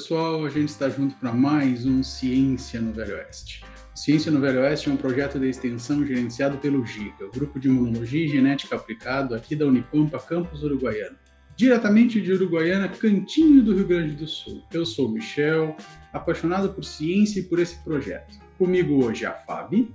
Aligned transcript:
Pessoal, 0.00 0.46
a 0.46 0.48
gente 0.48 0.70
está 0.70 0.88
junto 0.88 1.14
para 1.16 1.30
mais 1.30 1.84
um 1.84 2.02
Ciência 2.02 2.80
no 2.80 2.90
Velho 2.90 3.16
Oeste. 3.16 3.62
Ciência 3.94 4.32
no 4.32 4.40
Velho 4.40 4.60
Oeste 4.60 4.88
é 4.88 4.92
um 4.92 4.96
projeto 4.96 5.38
de 5.38 5.46
extensão 5.46 6.06
gerenciado 6.06 6.56
pelo 6.56 6.86
GIGA, 6.86 7.26
o 7.26 7.30
Grupo 7.30 7.60
de 7.60 7.68
Imunologia 7.68 8.24
e 8.24 8.28
Genética 8.28 8.76
Aplicado 8.76 9.34
aqui 9.34 9.54
da 9.54 9.66
Unipampa, 9.66 10.18
campus 10.18 10.62
uruguaiano. 10.62 11.18
Diretamente 11.54 12.18
de 12.18 12.32
Uruguaiana, 12.32 12.88
cantinho 12.88 13.62
do 13.62 13.74
Rio 13.74 13.86
Grande 13.86 14.14
do 14.14 14.26
Sul. 14.26 14.64
Eu 14.72 14.86
sou 14.86 15.06
o 15.06 15.12
Michel, 15.12 15.76
apaixonado 16.14 16.70
por 16.72 16.82
ciência 16.82 17.40
e 17.40 17.42
por 17.42 17.58
esse 17.58 17.76
projeto. 17.84 18.38
Comigo 18.56 19.04
hoje 19.04 19.26
a 19.26 19.34
Fábio. 19.34 19.94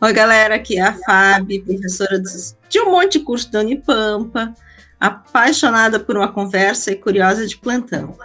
Oi, 0.00 0.12
galera, 0.14 0.54
aqui 0.54 0.78
é 0.78 0.84
a 0.84 0.94
Fábio, 0.94 1.62
professora 1.62 2.18
de 2.18 2.80
um 2.80 2.90
monte 2.90 3.18
de 3.18 3.24
curso 3.26 3.52
da 3.52 3.60
Unipampa 3.60 4.54
apaixonada 5.04 6.00
por 6.00 6.16
uma 6.16 6.32
conversa 6.32 6.90
e 6.90 6.96
curiosa 6.96 7.46
de 7.46 7.58
plantão. 7.58 8.16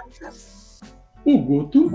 O 1.29 1.37
Guto. 1.37 1.91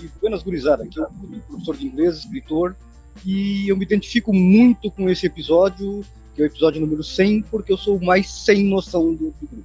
E 0.00 0.08
buenas 0.18 0.42
gurizada, 0.42 0.82
aqui 0.82 0.98
é 0.98 1.02
o 1.02 1.40
professor 1.40 1.76
de 1.76 1.86
inglês, 1.86 2.20
escritor, 2.20 2.74
e 3.22 3.68
eu 3.68 3.76
me 3.76 3.84
identifico 3.84 4.32
muito 4.32 4.90
com 4.90 5.10
esse 5.10 5.26
episódio, 5.26 6.02
que 6.34 6.40
é 6.40 6.44
o 6.44 6.46
episódio 6.46 6.80
número 6.80 7.04
100, 7.04 7.42
porque 7.50 7.70
eu 7.70 7.76
sou 7.76 7.98
o 7.98 8.04
mais 8.04 8.30
sem 8.30 8.64
noção 8.64 9.12
do, 9.12 9.26
do 9.26 9.46
grupo. 9.46 9.64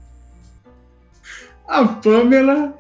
A 1.66 1.86
Pamela. 1.88 2.78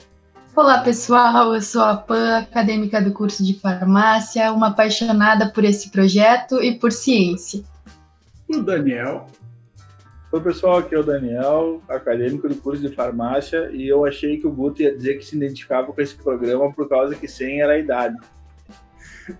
Olá 0.53 0.79
pessoal, 0.81 1.55
eu 1.55 1.61
sou 1.61 1.81
a 1.81 1.95
Pam, 1.95 2.39
acadêmica 2.39 3.01
do 3.01 3.13
curso 3.13 3.41
de 3.41 3.53
farmácia, 3.53 4.51
uma 4.51 4.67
apaixonada 4.67 5.49
por 5.49 5.63
esse 5.63 5.89
projeto 5.89 6.61
e 6.61 6.77
por 6.77 6.91
ciência. 6.91 7.63
O 8.49 8.61
Daniel. 8.61 9.27
Oi, 10.37 10.43
pessoal, 10.43 10.77
aqui 10.77 10.93
é 10.93 10.99
o 10.99 11.03
Daniel, 11.03 11.81
acadêmico 11.89 12.47
do 12.47 12.55
curso 12.57 12.79
de 12.79 12.93
farmácia, 12.93 13.71
e 13.73 13.87
eu 13.87 14.05
achei 14.05 14.37
que 14.37 14.45
o 14.45 14.51
Guto 14.51 14.83
ia 14.83 14.95
dizer 14.95 15.17
que 15.17 15.25
se 15.25 15.35
identificava 15.35 15.91
com 15.91 15.99
esse 15.99 16.13
programa 16.13 16.71
por 16.71 16.87
causa 16.87 17.15
que 17.15 17.27
100 17.27 17.61
era 17.61 17.73
a 17.73 17.79
idade. 17.79 18.15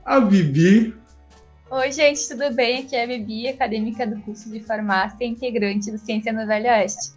A 0.03 0.19
Bibi. 0.19 0.95
Oi, 1.69 1.91
gente, 1.91 2.27
tudo 2.27 2.51
bem? 2.51 2.79
Aqui 2.79 2.95
é 2.95 3.03
a 3.03 3.07
Bibi, 3.07 3.47
acadêmica 3.47 4.07
do 4.07 4.19
curso 4.21 4.49
de 4.49 4.59
farmácia 4.59 5.23
e 5.23 5.27
integrante 5.27 5.91
do 5.91 5.99
Ciência 5.99 6.33
no 6.33 6.47
Velho 6.47 6.65
Oeste. 6.65 7.13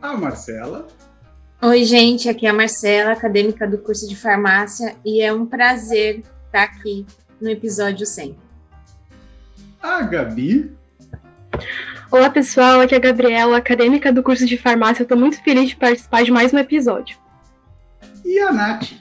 A 0.00 0.16
Marcela. 0.16 0.88
Oi, 1.60 1.84
gente, 1.84 2.26
aqui 2.30 2.46
é 2.46 2.48
a 2.48 2.54
Marcela, 2.54 3.12
acadêmica 3.12 3.68
do 3.68 3.76
curso 3.76 4.08
de 4.08 4.16
farmácia, 4.16 4.96
e 5.04 5.20
é 5.20 5.30
um 5.30 5.44
prazer 5.44 6.22
estar 6.46 6.62
aqui 6.62 7.04
no 7.38 7.50
episódio 7.50 8.06
100. 8.06 8.34
A 9.82 10.00
Gabi. 10.00 10.72
Olá 12.10 12.30
pessoal, 12.30 12.80
aqui 12.80 12.94
é 12.94 12.98
a 12.98 13.00
Gabriela, 13.00 13.56
acadêmica 13.56 14.12
do 14.12 14.22
curso 14.22 14.46
de 14.46 14.56
farmácia. 14.58 15.02
Estou 15.02 15.18
muito 15.18 15.42
feliz 15.42 15.70
de 15.70 15.76
participar 15.76 16.22
de 16.22 16.30
mais 16.30 16.52
um 16.52 16.58
episódio. 16.58 17.16
E 18.24 18.38
a 18.38 18.52
Nath. 18.52 18.92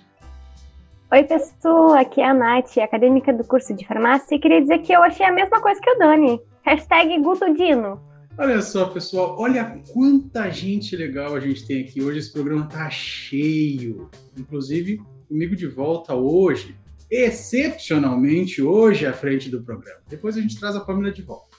Oi 1.12 1.24
pessoal, 1.24 1.94
aqui 1.94 2.22
é 2.22 2.30
a 2.30 2.34
Nath, 2.34 2.78
acadêmica 2.78 3.32
do 3.34 3.44
curso 3.44 3.74
de 3.76 3.86
farmácia, 3.86 4.36
e 4.36 4.40
queria 4.40 4.62
dizer 4.62 4.80
que 4.80 4.94
eu 4.94 5.04
achei 5.04 5.26
a 5.26 5.32
mesma 5.32 5.62
coisa 5.62 5.80
que 5.80 5.90
o 5.90 6.00
Dani. 6.00 6.42
Hashtag 6.64 7.22
Gutudino. 7.22 8.02
Olha 8.38 8.62
só, 8.62 8.86
pessoal, 8.86 9.36
olha 9.38 9.80
quanta 9.94 10.50
gente 10.50 10.96
legal 10.96 11.36
a 11.36 11.40
gente 11.40 11.68
tem 11.68 11.82
aqui. 11.82 12.02
Hoje 12.02 12.20
esse 12.20 12.34
programa 12.34 12.68
tá 12.68 12.90
cheio. 12.90 14.10
Inclusive, 14.36 15.00
comigo 15.28 15.56
de 15.56 15.68
volta 15.68 16.16
hoje, 16.16 16.76
excepcionalmente 17.12 18.62
hoje 18.62 19.06
à 19.06 19.14
frente 19.14 19.50
do 19.50 19.62
programa. 19.62 20.00
Depois 20.10 20.36
a 20.36 20.42
gente 20.42 20.60
traz 20.60 20.76
a 20.76 20.80
Pamela 20.80 21.12
de 21.12 21.22
volta. 21.22 21.53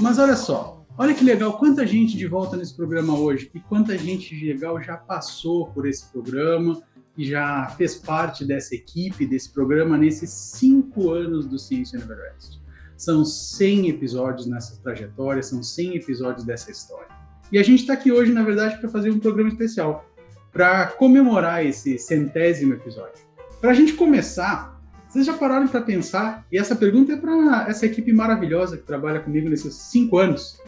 Mas 0.00 0.18
olha 0.18 0.36
só, 0.36 0.84
olha 0.98 1.14
que 1.14 1.24
legal, 1.24 1.58
quanta 1.58 1.86
gente 1.86 2.16
de 2.16 2.26
volta 2.26 2.56
nesse 2.56 2.74
programa 2.74 3.18
hoje 3.18 3.50
e 3.54 3.60
quanta 3.60 3.96
gente 3.96 4.34
legal 4.44 4.82
já 4.82 4.96
passou 4.96 5.66
por 5.68 5.86
esse 5.86 6.06
programa 6.06 6.82
e 7.16 7.24
já 7.24 7.66
fez 7.76 7.94
parte 7.96 8.44
dessa 8.44 8.74
equipe, 8.74 9.26
desse 9.26 9.50
programa, 9.50 9.98
nesses 9.98 10.30
cinco 10.30 11.10
anos 11.10 11.46
do 11.46 11.58
Ciência 11.58 11.98
no 11.98 12.04
Everest. 12.04 12.60
São 12.96 13.24
100 13.24 13.88
episódios 13.88 14.46
nessa 14.46 14.80
trajetória, 14.80 15.42
são 15.42 15.62
100 15.62 15.96
episódios 15.96 16.44
dessa 16.44 16.70
história. 16.70 17.08
E 17.50 17.58
a 17.58 17.62
gente 17.62 17.80
está 17.80 17.92
aqui 17.92 18.10
hoje, 18.10 18.32
na 18.32 18.42
verdade, 18.42 18.78
para 18.78 18.88
fazer 18.88 19.10
um 19.10 19.18
programa 19.18 19.50
especial, 19.50 20.06
para 20.52 20.86
comemorar 20.86 21.66
esse 21.66 21.98
centésimo 21.98 22.74
episódio. 22.74 23.20
Para 23.60 23.70
a 23.70 23.74
gente 23.74 23.94
começar, 23.94 24.80
vocês 25.12 25.26
já 25.26 25.34
pararam 25.34 25.68
para 25.68 25.82
pensar? 25.82 26.46
E 26.50 26.56
essa 26.56 26.74
pergunta 26.74 27.12
é 27.12 27.16
para 27.18 27.66
essa 27.68 27.84
equipe 27.84 28.10
maravilhosa 28.14 28.78
que 28.78 28.82
trabalha 28.82 29.20
comigo 29.20 29.46
nesses 29.46 29.74
cinco 29.74 30.16
anos. 30.16 30.58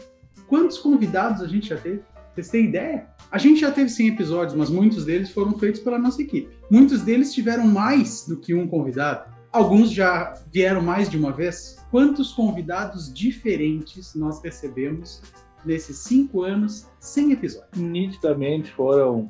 Quantos 0.47 0.77
convidados 0.77 1.41
a 1.41 1.47
gente 1.47 1.69
já 1.69 1.77
teve? 1.77 2.01
Vocês 2.31 2.49
têm 2.49 2.65
ideia? 2.65 3.07
A 3.31 3.39
gente 3.39 3.59
já 3.61 3.71
teve 3.71 3.89
100 3.89 4.09
episódios, 4.09 4.55
mas 4.55 4.69
muitos 4.69 5.03
deles 5.03 5.31
foram 5.31 5.57
feitos 5.57 5.81
pela 5.81 5.97
nossa 5.97 6.21
equipe. 6.21 6.55
Muitos 6.69 7.01
deles 7.01 7.33
tiveram 7.33 7.65
mais 7.65 8.27
do 8.27 8.37
que 8.37 8.53
um 8.53 8.67
convidado. 8.67 9.33
Alguns 9.51 9.89
já 9.89 10.35
vieram 10.53 10.83
mais 10.83 11.09
de 11.09 11.17
uma 11.17 11.31
vez. 11.31 11.83
Quantos 11.89 12.31
convidados 12.31 13.11
diferentes 13.11 14.13
nós 14.13 14.43
recebemos 14.43 15.23
nesses 15.65 15.97
cinco 15.97 16.43
anos, 16.43 16.85
100 16.99 17.31
episódios? 17.31 17.81
Nitidamente 17.81 18.71
foram 18.73 19.27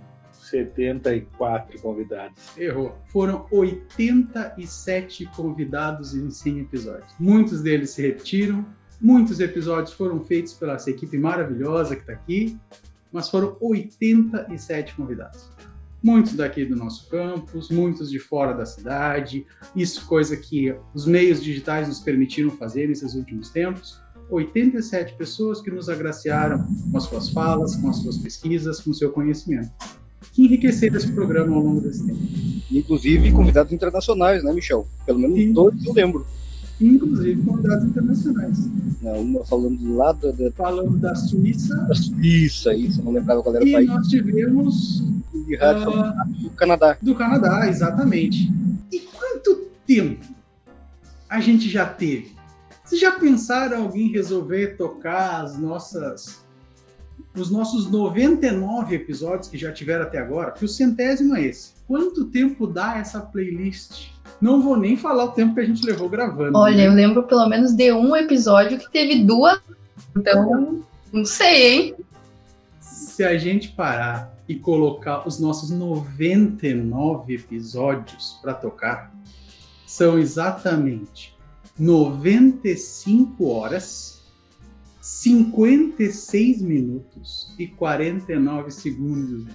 74 0.55 1.81
convidados. 1.81 2.57
Errou. 2.57 2.97
Foram 3.07 3.45
87 3.51 5.25
convidados 5.35 6.13
em 6.13 6.29
100 6.29 6.59
episódios. 6.59 7.13
Muitos 7.19 7.61
deles 7.61 7.91
se 7.91 8.01
repetiram, 8.01 8.65
muitos 9.01 9.39
episódios 9.39 9.93
foram 9.93 10.21
feitos 10.21 10.53
pela 10.53 10.73
essa 10.73 10.89
equipe 10.89 11.17
maravilhosa 11.17 11.95
que 11.95 12.01
está 12.01 12.13
aqui, 12.13 12.57
mas 13.11 13.29
foram 13.29 13.57
87 13.59 14.95
convidados. 14.95 15.49
Muitos 16.01 16.33
daqui 16.33 16.63
do 16.65 16.75
nosso 16.75 17.09
campus, 17.09 17.69
muitos 17.69 18.11
de 18.11 18.19
fora 18.19 18.53
da 18.53 18.65
cidade, 18.65 19.45
isso 19.75 20.05
coisa 20.05 20.37
que 20.37 20.73
os 20.93 21.05
meios 21.05 21.43
digitais 21.43 21.87
nos 21.87 21.99
permitiram 21.99 22.51
fazer 22.51 22.87
nesses 22.87 23.15
últimos 23.15 23.49
tempos. 23.49 23.99
87 24.29 25.15
pessoas 25.15 25.61
que 25.61 25.71
nos 25.71 25.89
agraciaram 25.89 26.63
com 26.91 26.97
as 26.97 27.03
suas 27.03 27.29
falas, 27.29 27.75
com 27.75 27.89
as 27.89 27.97
suas 27.97 28.17
pesquisas, 28.17 28.79
com 28.81 28.91
o 28.91 28.93
seu 28.93 29.11
conhecimento 29.11 29.71
que 30.33 30.43
enriqueceram 30.43 30.97
esse 30.97 31.11
programa 31.11 31.55
ao 31.55 31.63
longo 31.63 31.81
desse 31.81 32.05
tempo. 32.05 32.19
Inclusive 32.71 33.31
convidados 33.31 33.71
internacionais, 33.71 34.43
né, 34.43 34.51
Michel? 34.51 34.87
Pelo 35.05 35.19
menos 35.19 35.37
Sim. 35.37 35.53
dois 35.53 35.85
eu 35.85 35.93
lembro. 35.93 36.25
Inclusive 36.79 37.41
convidados 37.43 37.85
internacionais. 37.85 38.69
Não, 39.01 39.21
uma 39.21 39.45
falando 39.45 39.95
lá 39.95 40.11
da, 40.11 40.31
da... 40.31 40.51
Falando 40.51 40.97
da 40.97 41.15
Suíça. 41.15 41.75
Da 41.87 41.95
Suíça, 41.95 42.73
isso, 42.73 43.01
não 43.01 43.13
lembrava 43.13 43.41
qual 43.41 43.55
era 43.55 43.63
o 43.63 43.71
país. 43.71 43.87
E 43.87 43.93
nós 43.93 44.07
tivemos. 44.07 45.03
De 45.47 45.55
rádio, 45.55 45.89
uh, 45.89 46.41
do 46.41 46.49
Canadá. 46.51 46.97
Do 47.01 47.15
Canadá, 47.15 47.69
exatamente. 47.69 48.51
E 48.91 48.99
quanto 48.99 49.67
tempo 49.85 50.25
a 51.29 51.39
gente 51.39 51.69
já 51.69 51.85
teve? 51.85 52.33
Vocês 52.83 52.99
já 52.99 53.11
pensaram 53.11 53.83
alguém 53.83 54.11
resolver 54.11 54.75
tocar 54.77 55.43
as 55.43 55.57
nossas 55.57 56.44
os 57.35 57.51
nossos 57.51 57.89
99 57.89 58.95
episódios 58.95 59.47
que 59.47 59.57
já 59.57 59.71
tiveram 59.71 60.03
até 60.03 60.17
agora, 60.17 60.51
que 60.51 60.63
o 60.63 60.67
centésimo 60.67 61.35
é 61.35 61.43
esse. 61.43 61.73
Quanto 61.87 62.25
tempo 62.25 62.65
dá 62.65 62.97
essa 62.97 63.19
playlist? 63.19 64.09
Não 64.41 64.61
vou 64.61 64.77
nem 64.77 64.97
falar 64.97 65.25
o 65.25 65.31
tempo 65.31 65.53
que 65.53 65.61
a 65.61 65.65
gente 65.65 65.85
levou 65.85 66.09
gravando. 66.09 66.57
Olha, 66.57 66.77
né? 66.77 66.87
eu 66.87 66.93
lembro 66.93 67.23
pelo 67.23 67.47
menos 67.47 67.73
de 67.73 67.91
um 67.91 68.15
episódio 68.15 68.77
que 68.77 68.91
teve 68.91 69.23
duas. 69.23 69.59
Então, 70.15 70.83
não 71.11 71.25
sei, 71.25 71.73
hein? 71.73 71.95
Se 72.79 73.23
a 73.23 73.37
gente 73.37 73.69
parar 73.69 74.35
e 74.47 74.55
colocar 74.55 75.27
os 75.27 75.39
nossos 75.39 75.69
99 75.71 77.33
episódios 77.33 78.37
para 78.41 78.53
tocar, 78.53 79.13
são 79.85 80.17
exatamente 80.19 81.35
95 81.77 83.47
horas 83.47 84.14
56 85.05 86.63
minutos 86.63 87.53
e 87.59 87.67
49 87.67 88.71
segundos 88.71 89.45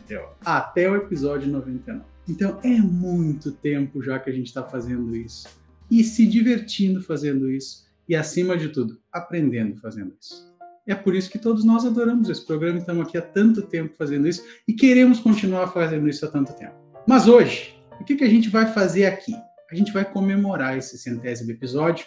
até 0.45 0.89
o 0.89 0.95
episódio 0.95 1.51
99. 1.51 2.05
Então 2.29 2.61
é 2.63 2.79
muito 2.79 3.51
tempo 3.51 4.01
já 4.01 4.21
que 4.21 4.31
a 4.31 4.33
gente 4.33 4.47
está 4.47 4.63
fazendo 4.63 5.17
isso 5.17 5.49
e 5.91 6.05
se 6.05 6.25
divertindo 6.25 7.03
fazendo 7.03 7.51
isso 7.51 7.85
e, 8.09 8.15
acima 8.15 8.57
de 8.57 8.69
tudo, 8.69 9.01
aprendendo 9.11 9.77
fazendo 9.81 10.15
isso. 10.21 10.49
É 10.87 10.95
por 10.95 11.17
isso 11.17 11.29
que 11.29 11.39
todos 11.39 11.65
nós 11.65 11.85
adoramos 11.85 12.29
esse 12.29 12.47
programa 12.47 12.79
e 12.79 12.81
estamos 12.83 13.09
aqui 13.09 13.19
há 13.19 13.23
tanto 13.23 13.63
tempo 13.63 13.97
fazendo 13.97 14.29
isso 14.29 14.45
e 14.69 14.73
queremos 14.73 15.19
continuar 15.19 15.73
fazendo 15.73 16.09
isso 16.09 16.25
há 16.25 16.29
tanto 16.29 16.53
tempo. 16.53 16.77
Mas 17.09 17.27
hoje, 17.27 17.75
o 18.01 18.05
que, 18.05 18.15
que 18.15 18.23
a 18.23 18.31
gente 18.31 18.49
vai 18.49 18.73
fazer 18.73 19.07
aqui? 19.07 19.35
A 19.69 19.75
gente 19.75 19.93
vai 19.93 20.05
comemorar 20.05 20.79
esse 20.79 20.97
centésimo 20.97 21.51
episódio 21.51 22.07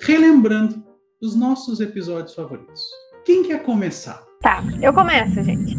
relembrando 0.00 0.87
os 1.20 1.34
nossos 1.34 1.80
episódios 1.80 2.34
favoritos. 2.34 2.82
Quem 3.24 3.42
quer 3.42 3.62
começar? 3.62 4.24
Tá, 4.40 4.62
eu 4.80 4.92
começo, 4.92 5.42
gente. 5.42 5.76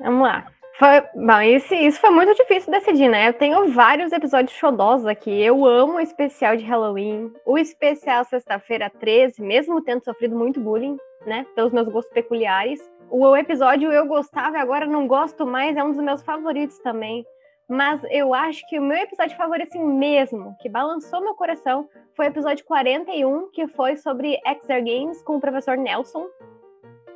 Vamos 0.00 0.22
lá. 0.22 0.46
Foi, 0.78 1.00
bom, 1.14 1.40
esse, 1.40 1.74
isso 1.76 2.00
foi 2.00 2.10
muito 2.10 2.34
difícil 2.34 2.72
decidir, 2.72 3.08
né? 3.08 3.28
Eu 3.28 3.34
tenho 3.34 3.72
vários 3.72 4.10
episódios 4.10 4.56
xodós 4.56 5.06
aqui. 5.06 5.30
Eu 5.30 5.64
amo 5.64 5.94
o 5.94 6.00
especial 6.00 6.56
de 6.56 6.64
Halloween, 6.64 7.32
o 7.46 7.56
especial 7.56 8.24
Sexta-feira 8.24 8.90
13, 8.90 9.40
mesmo 9.42 9.82
tendo 9.82 10.02
sofrido 10.02 10.36
muito 10.36 10.58
bullying, 10.58 10.96
né? 11.24 11.46
Pelos 11.54 11.72
meus 11.72 11.88
gostos 11.88 12.12
peculiares. 12.12 12.80
o 13.08 13.36
episódio 13.36 13.92
eu 13.92 14.06
gostava 14.06 14.56
e 14.56 14.60
agora 14.60 14.86
não 14.86 15.06
gosto 15.06 15.46
mais, 15.46 15.76
é 15.76 15.84
um 15.84 15.92
dos 15.92 16.02
meus 16.02 16.22
favoritos 16.22 16.78
também. 16.78 17.24
Mas 17.72 18.02
eu 18.10 18.34
acho 18.34 18.68
que 18.68 18.78
o 18.78 18.82
meu 18.82 18.98
episódio 18.98 19.34
favorito 19.34 19.68
assim 19.68 19.82
mesmo, 19.82 20.54
que 20.60 20.68
balançou 20.68 21.22
meu 21.22 21.34
coração, 21.34 21.88
foi 22.14 22.26
o 22.26 22.28
episódio 22.28 22.62
41, 22.66 23.50
que 23.50 23.66
foi 23.66 23.96
sobre 23.96 24.38
Exer 24.46 24.84
Games 24.84 25.22
com 25.22 25.36
o 25.36 25.40
professor 25.40 25.78
Nelson, 25.78 26.26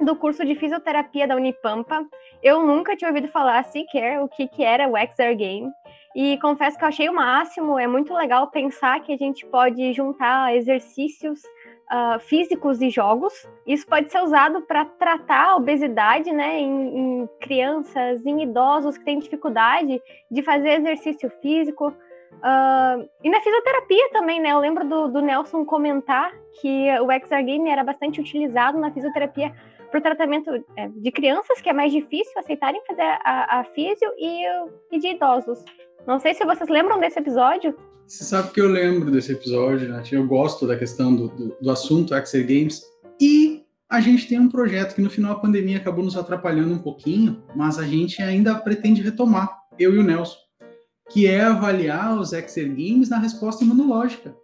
do 0.01 0.17
curso 0.17 0.47
de 0.47 0.55
fisioterapia 0.55 1.29
da 1.29 1.37
Unipampa. 1.37 2.03
Eu 2.43 2.67
nunca 2.67 2.97
tinha 2.97 3.11
ouvido 3.11 3.29
falar 3.29 3.65
sequer 3.65 4.23
o 4.23 4.29
que, 4.29 4.49
que 4.49 4.65
era 4.65 4.89
o 4.89 4.97
Exer 4.97 5.37
Game. 5.37 5.71
E 6.17 6.39
confesso 6.39 6.79
que 6.79 6.85
eu 6.85 6.89
achei 6.89 7.09
o 7.11 7.15
máximo, 7.15 7.79
é 7.79 7.87
muito 7.87 8.15
legal 8.15 8.51
pensar 8.51 9.01
que 9.01 9.13
a 9.13 9.17
gente 9.19 9.45
pode 9.45 9.93
juntar 9.93 10.57
exercícios 10.57 11.43
uh, 11.91 12.19
físicos 12.21 12.81
e 12.81 12.91
jogos. 12.91 13.33
Isso 13.67 13.87
pode 13.87 14.11
ser 14.11 14.21
usado 14.21 14.63
para 14.63 14.85
tratar 14.85 15.51
a 15.51 15.57
obesidade 15.57 16.33
né, 16.33 16.59
em, 16.61 16.99
em, 16.99 17.29
crianças, 17.41 18.25
em 18.25 18.43
idosos 18.43 18.99
que 18.99 19.05
têm 19.05 19.19
dificuldade 19.19 20.01
de 20.31 20.43
fazer 20.43 20.81
exercício 20.81 21.31
físico. 21.43 21.89
Uh, 21.89 23.09
e 23.23 23.31
na 23.31 23.41
fisioterapia 23.41 24.11
também, 24.13 24.41
né? 24.41 24.51
Eu 24.51 24.59
lembro 24.59 24.87
do, 24.87 25.09
do 25.09 25.23
Nelson 25.23 25.65
comentar 25.65 26.33
que 26.61 26.89
o 27.01 27.11
XR 27.11 27.43
Game 27.45 27.71
era 27.71 27.83
bastante 27.83 28.21
utilizado 28.21 28.79
na 28.79 28.91
fisioterapia 28.91 29.55
para 29.97 29.99
o 29.99 30.03
tratamento 30.03 30.51
é, 30.77 30.89
de 30.89 31.11
crianças, 31.11 31.61
que 31.61 31.69
é 31.69 31.73
mais 31.73 31.93
difícil 31.93 32.33
aceitarem 32.37 32.81
fazer 32.87 33.03
a, 33.03 33.61
a 33.61 33.65
físio, 33.65 34.09
e, 34.19 34.45
e 34.93 34.99
de 34.99 35.09
idosos. 35.09 35.65
Não 36.07 36.19
sei 36.19 36.35
se 36.35 36.45
vocês 36.45 36.69
lembram 36.69 37.01
desse 37.01 37.19
episódio. 37.19 37.75
Você 38.07 38.25
sabe 38.25 38.53
que 38.53 38.61
eu 38.61 38.69
lembro 38.69 39.11
desse 39.11 39.33
episódio, 39.33 39.89
Nath. 39.89 40.13
Eu 40.13 40.27
gosto 40.27 40.67
da 40.67 40.77
questão 40.77 41.15
do, 41.15 41.29
do, 41.29 41.57
do 41.61 41.71
assunto 41.71 42.15
Axel 42.15 42.43
Games. 42.43 42.83
E 43.21 43.65
a 43.89 44.01
gente 44.01 44.29
tem 44.29 44.39
um 44.39 44.49
projeto 44.49 44.95
que 44.95 45.01
no 45.01 45.11
final 45.11 45.33
a 45.33 45.41
pandemia 45.41 45.79
acabou 45.79 46.05
nos 46.05 46.17
atrapalhando 46.17 46.75
um 46.75 46.79
pouquinho, 46.79 47.43
mas 47.55 47.79
a 47.79 47.85
gente 47.85 48.23
ainda 48.23 48.55
pretende 48.57 49.03
retomar, 49.03 49.57
eu 49.79 49.95
e 49.95 49.99
o 49.99 50.03
Nelson, 50.03 50.37
que 51.11 51.27
é 51.27 51.43
avaliar 51.43 52.19
os 52.19 52.33
Axel 52.35 52.69
Games 52.69 53.09
na 53.09 53.19
resposta 53.19 53.65
imunológica. 53.65 54.37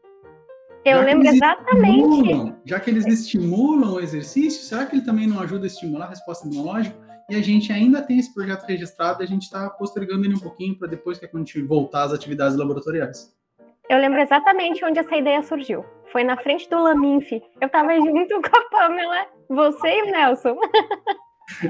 Eu 0.84 0.98
já 0.98 1.04
lembro 1.04 1.28
exatamente. 1.28 2.54
Já 2.64 2.80
que 2.80 2.90
eles 2.90 3.06
estimulam 3.06 3.94
o 3.94 4.00
exercício, 4.00 4.62
será 4.62 4.84
que 4.84 4.96
ele 4.96 5.04
também 5.04 5.26
não 5.26 5.40
ajuda 5.40 5.64
a 5.64 5.66
estimular 5.66 6.06
a 6.06 6.10
resposta 6.10 6.46
imunológica? 6.46 6.96
E 7.30 7.36
a 7.36 7.40
gente 7.40 7.72
ainda 7.72 8.02
tem 8.02 8.18
esse 8.18 8.34
projeto 8.34 8.64
registrado 8.64 9.22
e 9.22 9.24
a 9.24 9.28
gente 9.28 9.42
está 9.42 9.70
postergando 9.70 10.24
ele 10.24 10.34
um 10.34 10.40
pouquinho 10.40 10.76
para 10.76 10.88
depois 10.88 11.18
que 11.18 11.24
a 11.24 11.38
gente 11.38 11.62
voltar 11.62 12.04
às 12.04 12.12
atividades 12.12 12.56
laboratoriais. 12.56 13.32
Eu 13.88 13.98
lembro 13.98 14.20
exatamente 14.20 14.84
onde 14.84 14.98
essa 14.98 15.14
ideia 15.14 15.42
surgiu. 15.42 15.84
Foi 16.10 16.24
na 16.24 16.36
frente 16.36 16.68
do 16.68 16.82
Laminf. 16.82 17.30
Eu 17.32 17.66
estava 17.66 17.94
junto 17.94 18.40
com 18.42 18.58
a 18.58 18.70
Pamela, 18.70 19.26
você 19.48 19.88
e 19.88 20.02
o 20.02 20.10
Nelson. 20.10 20.56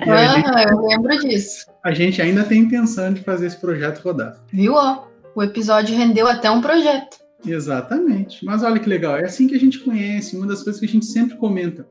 Ah, 0.06 0.62
eu 0.70 0.80
lembro 0.86 1.18
disso. 1.20 1.66
A 1.84 1.92
gente 1.92 2.22
ainda 2.22 2.44
tem 2.44 2.60
intenção 2.60 3.12
de 3.12 3.22
fazer 3.22 3.46
esse 3.46 3.60
projeto 3.60 4.00
rodar. 4.00 4.36
Viu? 4.52 4.74
Ó, 4.74 5.04
o 5.34 5.42
episódio 5.42 5.96
rendeu 5.96 6.26
até 6.26 6.50
um 6.50 6.60
projeto. 6.60 7.21
Exatamente. 7.44 8.44
Mas 8.44 8.62
olha 8.62 8.78
que 8.78 8.88
legal, 8.88 9.16
é 9.16 9.24
assim 9.24 9.46
que 9.46 9.54
a 9.54 9.60
gente 9.60 9.80
conhece, 9.80 10.36
uma 10.36 10.46
das 10.46 10.62
coisas 10.62 10.78
que 10.78 10.86
a 10.86 10.88
gente 10.88 11.06
sempre 11.06 11.36
comenta. 11.36 11.86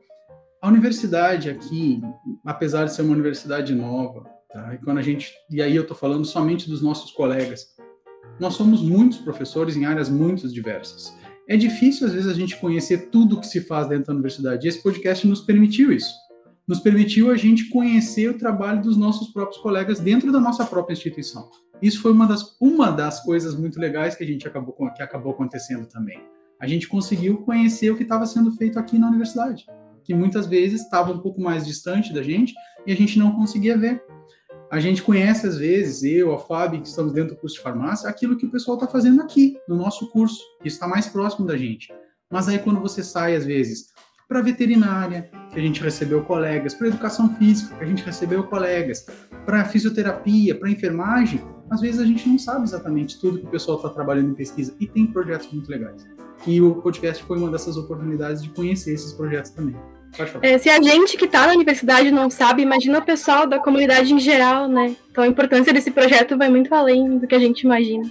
A 0.60 0.68
universidade 0.68 1.50
aqui, 1.50 2.00
apesar 2.44 2.84
de 2.84 2.94
ser 2.94 3.02
uma 3.02 3.12
universidade 3.12 3.74
nova, 3.74 4.24
tá? 4.52 4.74
e 4.74 4.78
quando 4.78 4.98
a 4.98 5.02
gente, 5.02 5.32
e 5.50 5.60
aí 5.60 5.74
eu 5.74 5.82
estou 5.82 5.96
falando 5.96 6.24
somente 6.24 6.68
dos 6.68 6.80
nossos 6.80 7.10
colegas, 7.10 7.66
nós 8.38 8.54
somos 8.54 8.80
muitos 8.82 9.18
professores 9.18 9.76
em 9.76 9.84
áreas 9.84 10.08
muito 10.08 10.48
diversas. 10.48 11.12
É 11.48 11.56
difícil 11.56 12.06
às 12.06 12.12
vezes 12.12 12.30
a 12.30 12.34
gente 12.34 12.56
conhecer 12.58 13.10
tudo 13.10 13.40
que 13.40 13.46
se 13.46 13.60
faz 13.60 13.88
dentro 13.88 14.06
da 14.06 14.12
universidade. 14.12 14.66
E 14.66 14.68
esse 14.68 14.82
podcast 14.82 15.26
nos 15.26 15.40
permitiu 15.40 15.92
isso. 15.92 16.12
Nos 16.66 16.80
permitiu 16.80 17.30
a 17.30 17.36
gente 17.36 17.68
conhecer 17.68 18.28
o 18.28 18.38
trabalho 18.38 18.82
dos 18.82 18.96
nossos 18.96 19.28
próprios 19.28 19.60
colegas 19.60 19.98
dentro 19.98 20.30
da 20.30 20.38
nossa 20.38 20.64
própria 20.64 20.94
instituição. 20.94 21.50
Isso 21.82 22.00
foi 22.00 22.12
uma 22.12 22.26
das, 22.26 22.56
uma 22.60 22.90
das 22.92 23.24
coisas 23.24 23.56
muito 23.56 23.80
legais 23.80 24.14
que 24.14 24.22
a 24.22 24.26
gente 24.26 24.46
acabou 24.46 24.74
que 24.92 25.02
acabou 25.02 25.32
acontecendo 25.32 25.86
também. 25.86 26.22
A 26.60 26.66
gente 26.68 26.86
conseguiu 26.86 27.38
conhecer 27.38 27.90
o 27.90 27.96
que 27.96 28.04
estava 28.04 28.24
sendo 28.24 28.52
feito 28.52 28.78
aqui 28.78 28.96
na 28.96 29.08
universidade, 29.08 29.66
que 30.04 30.14
muitas 30.14 30.46
vezes 30.46 30.82
estava 30.82 31.12
um 31.12 31.18
pouco 31.18 31.40
mais 31.40 31.66
distante 31.66 32.14
da 32.14 32.22
gente 32.22 32.54
e 32.86 32.92
a 32.92 32.96
gente 32.96 33.18
não 33.18 33.32
conseguia 33.32 33.76
ver. 33.76 34.00
A 34.70 34.78
gente 34.78 35.02
conhece 35.02 35.46
às 35.46 35.58
vezes, 35.58 36.04
eu, 36.04 36.32
a 36.32 36.38
Fábio, 36.38 36.80
que 36.80 36.86
estamos 36.86 37.12
dentro 37.12 37.34
do 37.34 37.40
curso 37.40 37.56
de 37.56 37.62
farmácia, 37.62 38.08
aquilo 38.08 38.36
que 38.36 38.46
o 38.46 38.50
pessoal 38.50 38.76
está 38.76 38.86
fazendo 38.86 39.20
aqui 39.20 39.58
no 39.68 39.74
nosso 39.74 40.08
curso, 40.10 40.40
que 40.62 40.68
está 40.68 40.86
mais 40.86 41.08
próximo 41.08 41.44
da 41.44 41.56
gente. 41.56 41.92
Mas 42.30 42.48
aí 42.48 42.60
quando 42.60 42.80
você 42.80 43.02
sai 43.02 43.34
às 43.34 43.44
vezes 43.44 43.88
para 44.32 44.40
veterinária, 44.40 45.30
que 45.52 45.58
a 45.58 45.62
gente 45.62 45.82
recebeu 45.82 46.22
colegas, 46.24 46.72
para 46.72 46.88
educação 46.88 47.36
física, 47.36 47.76
que 47.76 47.84
a 47.84 47.86
gente 47.86 48.02
recebeu 48.02 48.42
colegas, 48.44 49.06
para 49.44 49.62
fisioterapia, 49.66 50.54
para 50.54 50.70
enfermagem, 50.70 51.38
às 51.70 51.82
vezes 51.82 52.00
a 52.00 52.06
gente 52.06 52.26
não 52.26 52.38
sabe 52.38 52.64
exatamente 52.64 53.20
tudo 53.20 53.40
que 53.40 53.46
o 53.46 53.50
pessoal 53.50 53.76
está 53.76 53.90
trabalhando 53.90 54.30
em 54.30 54.34
pesquisa 54.34 54.74
e 54.80 54.86
tem 54.86 55.06
projetos 55.06 55.52
muito 55.52 55.70
legais. 55.70 56.06
E 56.46 56.62
o 56.62 56.76
podcast 56.76 57.22
foi 57.24 57.36
uma 57.36 57.50
dessas 57.50 57.76
oportunidades 57.76 58.42
de 58.42 58.48
conhecer 58.48 58.94
esses 58.94 59.12
projetos 59.12 59.50
também. 59.50 59.76
É, 60.40 60.56
se 60.56 60.70
a 60.70 60.80
gente 60.80 61.18
que 61.18 61.26
está 61.26 61.46
na 61.46 61.52
universidade 61.52 62.10
não 62.10 62.30
sabe, 62.30 62.62
imagina 62.62 63.00
o 63.00 63.02
pessoal 63.02 63.46
da 63.46 63.58
comunidade 63.58 64.14
em 64.14 64.18
geral, 64.18 64.66
né? 64.66 64.96
Então 65.10 65.24
a 65.24 65.28
importância 65.28 65.74
desse 65.74 65.90
projeto 65.90 66.38
vai 66.38 66.48
muito 66.48 66.74
além 66.74 67.18
do 67.18 67.26
que 67.26 67.34
a 67.34 67.38
gente 67.38 67.62
imagina. 67.62 68.10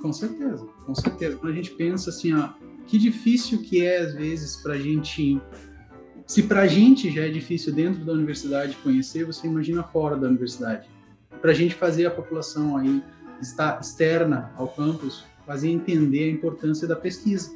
Com 0.00 0.12
certeza, 0.12 0.64
com 0.86 0.94
certeza. 0.94 1.36
Quando 1.36 1.52
a 1.52 1.56
gente 1.56 1.70
pensa 1.72 2.10
assim, 2.10 2.34
ó, 2.34 2.48
que 2.86 2.98
difícil 2.98 3.62
que 3.62 3.84
é 3.84 3.98
às 3.98 4.14
vezes 4.14 4.56
para 4.56 4.74
a 4.74 4.78
gente 4.78 5.40
se 6.26 6.44
para 6.44 6.62
a 6.62 6.66
gente 6.66 7.10
já 7.10 7.22
é 7.22 7.28
difícil 7.28 7.72
dentro 7.72 8.04
da 8.04 8.12
universidade 8.12 8.76
conhecer, 8.84 9.24
você 9.24 9.46
imagina 9.46 9.82
fora 9.82 10.16
da 10.16 10.28
universidade 10.28 10.88
para 11.40 11.50
a 11.50 11.54
gente 11.54 11.74
fazer 11.74 12.06
a 12.06 12.10
população 12.10 12.76
aí 12.76 13.02
está 13.40 13.78
externa 13.80 14.52
ao 14.56 14.68
campus 14.68 15.24
fazer 15.50 15.68
entender 15.68 16.28
a 16.28 16.30
importância 16.30 16.86
da 16.86 16.94
pesquisa, 16.94 17.50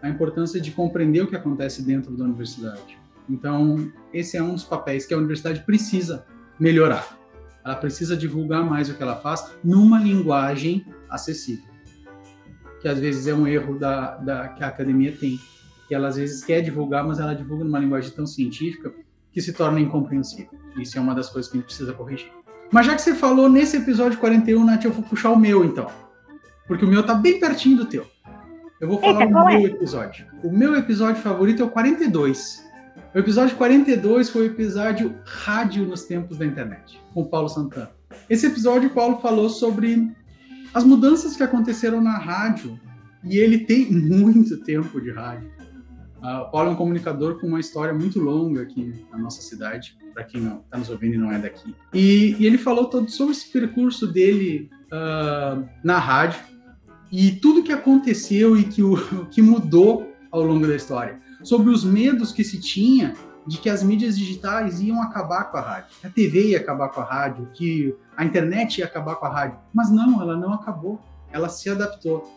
a 0.00 0.08
importância 0.08 0.60
de 0.60 0.70
compreender 0.70 1.22
o 1.22 1.26
que 1.26 1.34
acontece 1.34 1.82
dentro 1.82 2.16
da 2.16 2.22
universidade. 2.22 2.96
Então, 3.28 3.90
esse 4.12 4.36
é 4.36 4.42
um 4.42 4.54
dos 4.54 4.62
papéis 4.62 5.04
que 5.04 5.12
a 5.12 5.16
universidade 5.16 5.64
precisa 5.64 6.24
melhorar. 6.56 7.18
Ela 7.64 7.74
precisa 7.74 8.16
divulgar 8.16 8.64
mais 8.64 8.88
o 8.88 8.94
que 8.94 9.02
ela 9.02 9.16
faz 9.16 9.56
numa 9.64 9.98
linguagem 9.98 10.86
acessível, 11.10 11.64
que 12.84 12.88
às 12.88 13.00
vezes 13.00 13.26
é 13.26 13.32
um 13.32 13.46
erro 13.46 13.78
da, 13.78 14.16
da 14.16 14.48
que 14.48 14.62
a 14.62 14.68
academia 14.68 15.10
tem, 15.18 15.40
que 15.88 15.94
ela 15.94 16.08
às 16.08 16.16
vezes 16.16 16.44
quer 16.44 16.60
divulgar, 16.60 17.02
mas 17.02 17.18
ela 17.18 17.34
divulga 17.34 17.64
numa 17.64 17.78
linguagem 17.78 18.10
tão 18.10 18.26
científica 18.26 18.92
que 19.32 19.40
se 19.40 19.54
torna 19.54 19.80
incompreensível. 19.80 20.52
Isso 20.76 20.98
é 20.98 21.00
uma 21.00 21.14
das 21.14 21.30
coisas 21.30 21.50
que 21.50 21.56
a 21.56 21.60
gente 21.60 21.68
precisa 21.68 21.94
corrigir. 21.94 22.30
Mas 22.70 22.84
já 22.84 22.94
que 22.94 23.00
você 23.00 23.14
falou 23.14 23.48
nesse 23.48 23.78
episódio 23.78 24.18
41, 24.18 24.62
Nath, 24.62 24.84
eu 24.84 24.92
vou 24.92 25.02
puxar 25.02 25.30
o 25.30 25.36
meu 25.38 25.64
então. 25.64 25.90
Porque 26.68 26.84
o 26.84 26.88
meu 26.88 27.02
tá 27.02 27.14
bem 27.14 27.40
pertinho 27.40 27.78
do 27.78 27.86
teu. 27.86 28.06
Eu 28.78 28.86
vou 28.86 29.00
falar 29.00 29.22
Eita, 29.22 29.34
o 29.34 29.46
meu 29.46 29.56
é? 29.56 29.62
episódio. 29.62 30.26
O 30.42 30.52
meu 30.52 30.76
episódio 30.76 31.22
favorito 31.22 31.62
é 31.62 31.64
o 31.64 31.70
42. 31.70 32.62
O 33.14 33.18
episódio 33.18 33.56
42 33.56 34.28
foi 34.28 34.42
o 34.42 34.50
episódio 34.50 35.14
Rádio 35.24 35.86
nos 35.86 36.02
Tempos 36.02 36.36
da 36.36 36.44
Internet, 36.44 37.00
com 37.14 37.22
o 37.22 37.26
Paulo 37.30 37.48
Santana. 37.48 37.92
Esse 38.28 38.46
episódio, 38.46 38.90
o 38.90 38.92
Paulo 38.92 39.22
falou 39.22 39.48
sobre 39.48 40.14
as 40.74 40.84
mudanças 40.84 41.36
que 41.36 41.42
aconteceram 41.42 42.00
na 42.00 42.18
rádio. 42.18 42.78
E 43.22 43.38
ele 43.38 43.58
tem 43.58 43.90
muito 43.90 44.58
tempo 44.58 45.00
de 45.00 45.10
rádio. 45.10 45.48
Uh, 46.18 46.50
Paulo 46.50 46.70
é 46.70 46.72
um 46.72 46.76
comunicador 46.76 47.38
com 47.38 47.46
uma 47.46 47.60
história 47.60 47.92
muito 47.92 48.18
longa 48.18 48.62
aqui 48.62 48.94
na 49.12 49.18
nossa 49.18 49.42
cidade, 49.42 49.96
para 50.14 50.24
quem 50.24 50.40
não 50.40 50.60
está 50.60 50.78
nos 50.78 50.88
ouvindo 50.88 51.14
e 51.14 51.18
não 51.18 51.30
é 51.30 51.38
daqui. 51.38 51.74
E, 51.92 52.34
e, 52.38 52.46
ele 52.46 52.56
falou 52.56 52.86
todo 52.86 53.10
sobre 53.10 53.32
esse 53.32 53.52
percurso 53.52 54.06
dele 54.06 54.70
uh, 54.86 55.68
na 55.82 55.98
rádio 55.98 56.40
e 57.12 57.32
tudo 57.32 57.62
que 57.62 57.72
aconteceu 57.72 58.56
e 58.56 58.64
que, 58.64 58.82
o, 58.82 58.96
que 59.30 59.42
mudou 59.42 60.10
ao 60.30 60.42
longo 60.42 60.66
da 60.66 60.74
história. 60.74 61.20
Sobre 61.42 61.70
os 61.70 61.84
medos 61.84 62.32
que 62.32 62.42
se 62.42 62.58
tinha 62.58 63.14
de 63.46 63.58
que 63.58 63.68
as 63.68 63.82
mídias 63.82 64.16
digitais 64.16 64.80
iam 64.80 65.02
acabar 65.02 65.44
com 65.50 65.58
a 65.58 65.60
rádio, 65.60 65.96
que 66.00 66.06
a 66.06 66.10
TV 66.10 66.48
ia 66.48 66.58
acabar 66.58 66.88
com 66.88 67.00
a 67.00 67.04
rádio, 67.04 67.48
que 67.52 67.94
a 68.16 68.24
internet 68.24 68.78
ia 68.78 68.86
acabar 68.86 69.16
com 69.16 69.26
a 69.26 69.28
rádio. 69.28 69.58
Mas 69.72 69.90
não, 69.90 70.20
ela 70.20 70.36
não 70.36 70.52
acabou. 70.52 71.00
Ela 71.30 71.48
se 71.48 71.68
adaptou. 71.68 72.30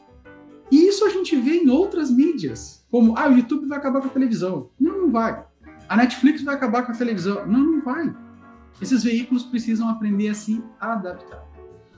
E 0.71 0.87
isso 0.87 1.05
a 1.05 1.09
gente 1.09 1.35
vê 1.35 1.57
em 1.57 1.69
outras 1.69 2.11
mídias, 2.11 2.85
como 2.91 3.17
ah, 3.17 3.29
o 3.29 3.37
YouTube 3.37 3.67
vai 3.67 3.77
acabar 3.77 4.01
com 4.01 4.07
a 4.07 4.11
televisão. 4.11 4.69
Não, 4.79 5.01
não 5.01 5.11
vai. 5.11 5.45
A 5.87 5.95
Netflix 5.95 6.41
vai 6.41 6.55
acabar 6.55 6.85
com 6.85 6.91
a 6.91 6.95
televisão. 6.95 7.45
Não, 7.45 7.59
não 7.59 7.81
vai. 7.81 8.13
Esses 8.81 9.03
veículos 9.03 9.43
precisam 9.43 9.89
aprender 9.89 10.29
a 10.29 10.33
se 10.33 10.61
adaptar. 10.79 11.45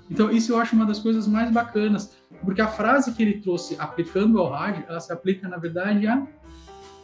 Então, 0.10 0.32
isso 0.32 0.52
eu 0.52 0.60
acho 0.60 0.76
uma 0.76 0.86
das 0.86 1.00
coisas 1.00 1.28
mais 1.28 1.52
bacanas, 1.52 2.16
porque 2.44 2.62
a 2.62 2.68
frase 2.68 3.14
que 3.14 3.22
ele 3.22 3.42
trouxe 3.42 3.76
aplicando 3.80 4.40
ao 4.40 4.50
rádio, 4.50 4.84
ela 4.88 5.00
se 5.00 5.12
aplica, 5.12 5.48
na 5.48 5.58
verdade, 5.58 6.08
a 6.08 6.26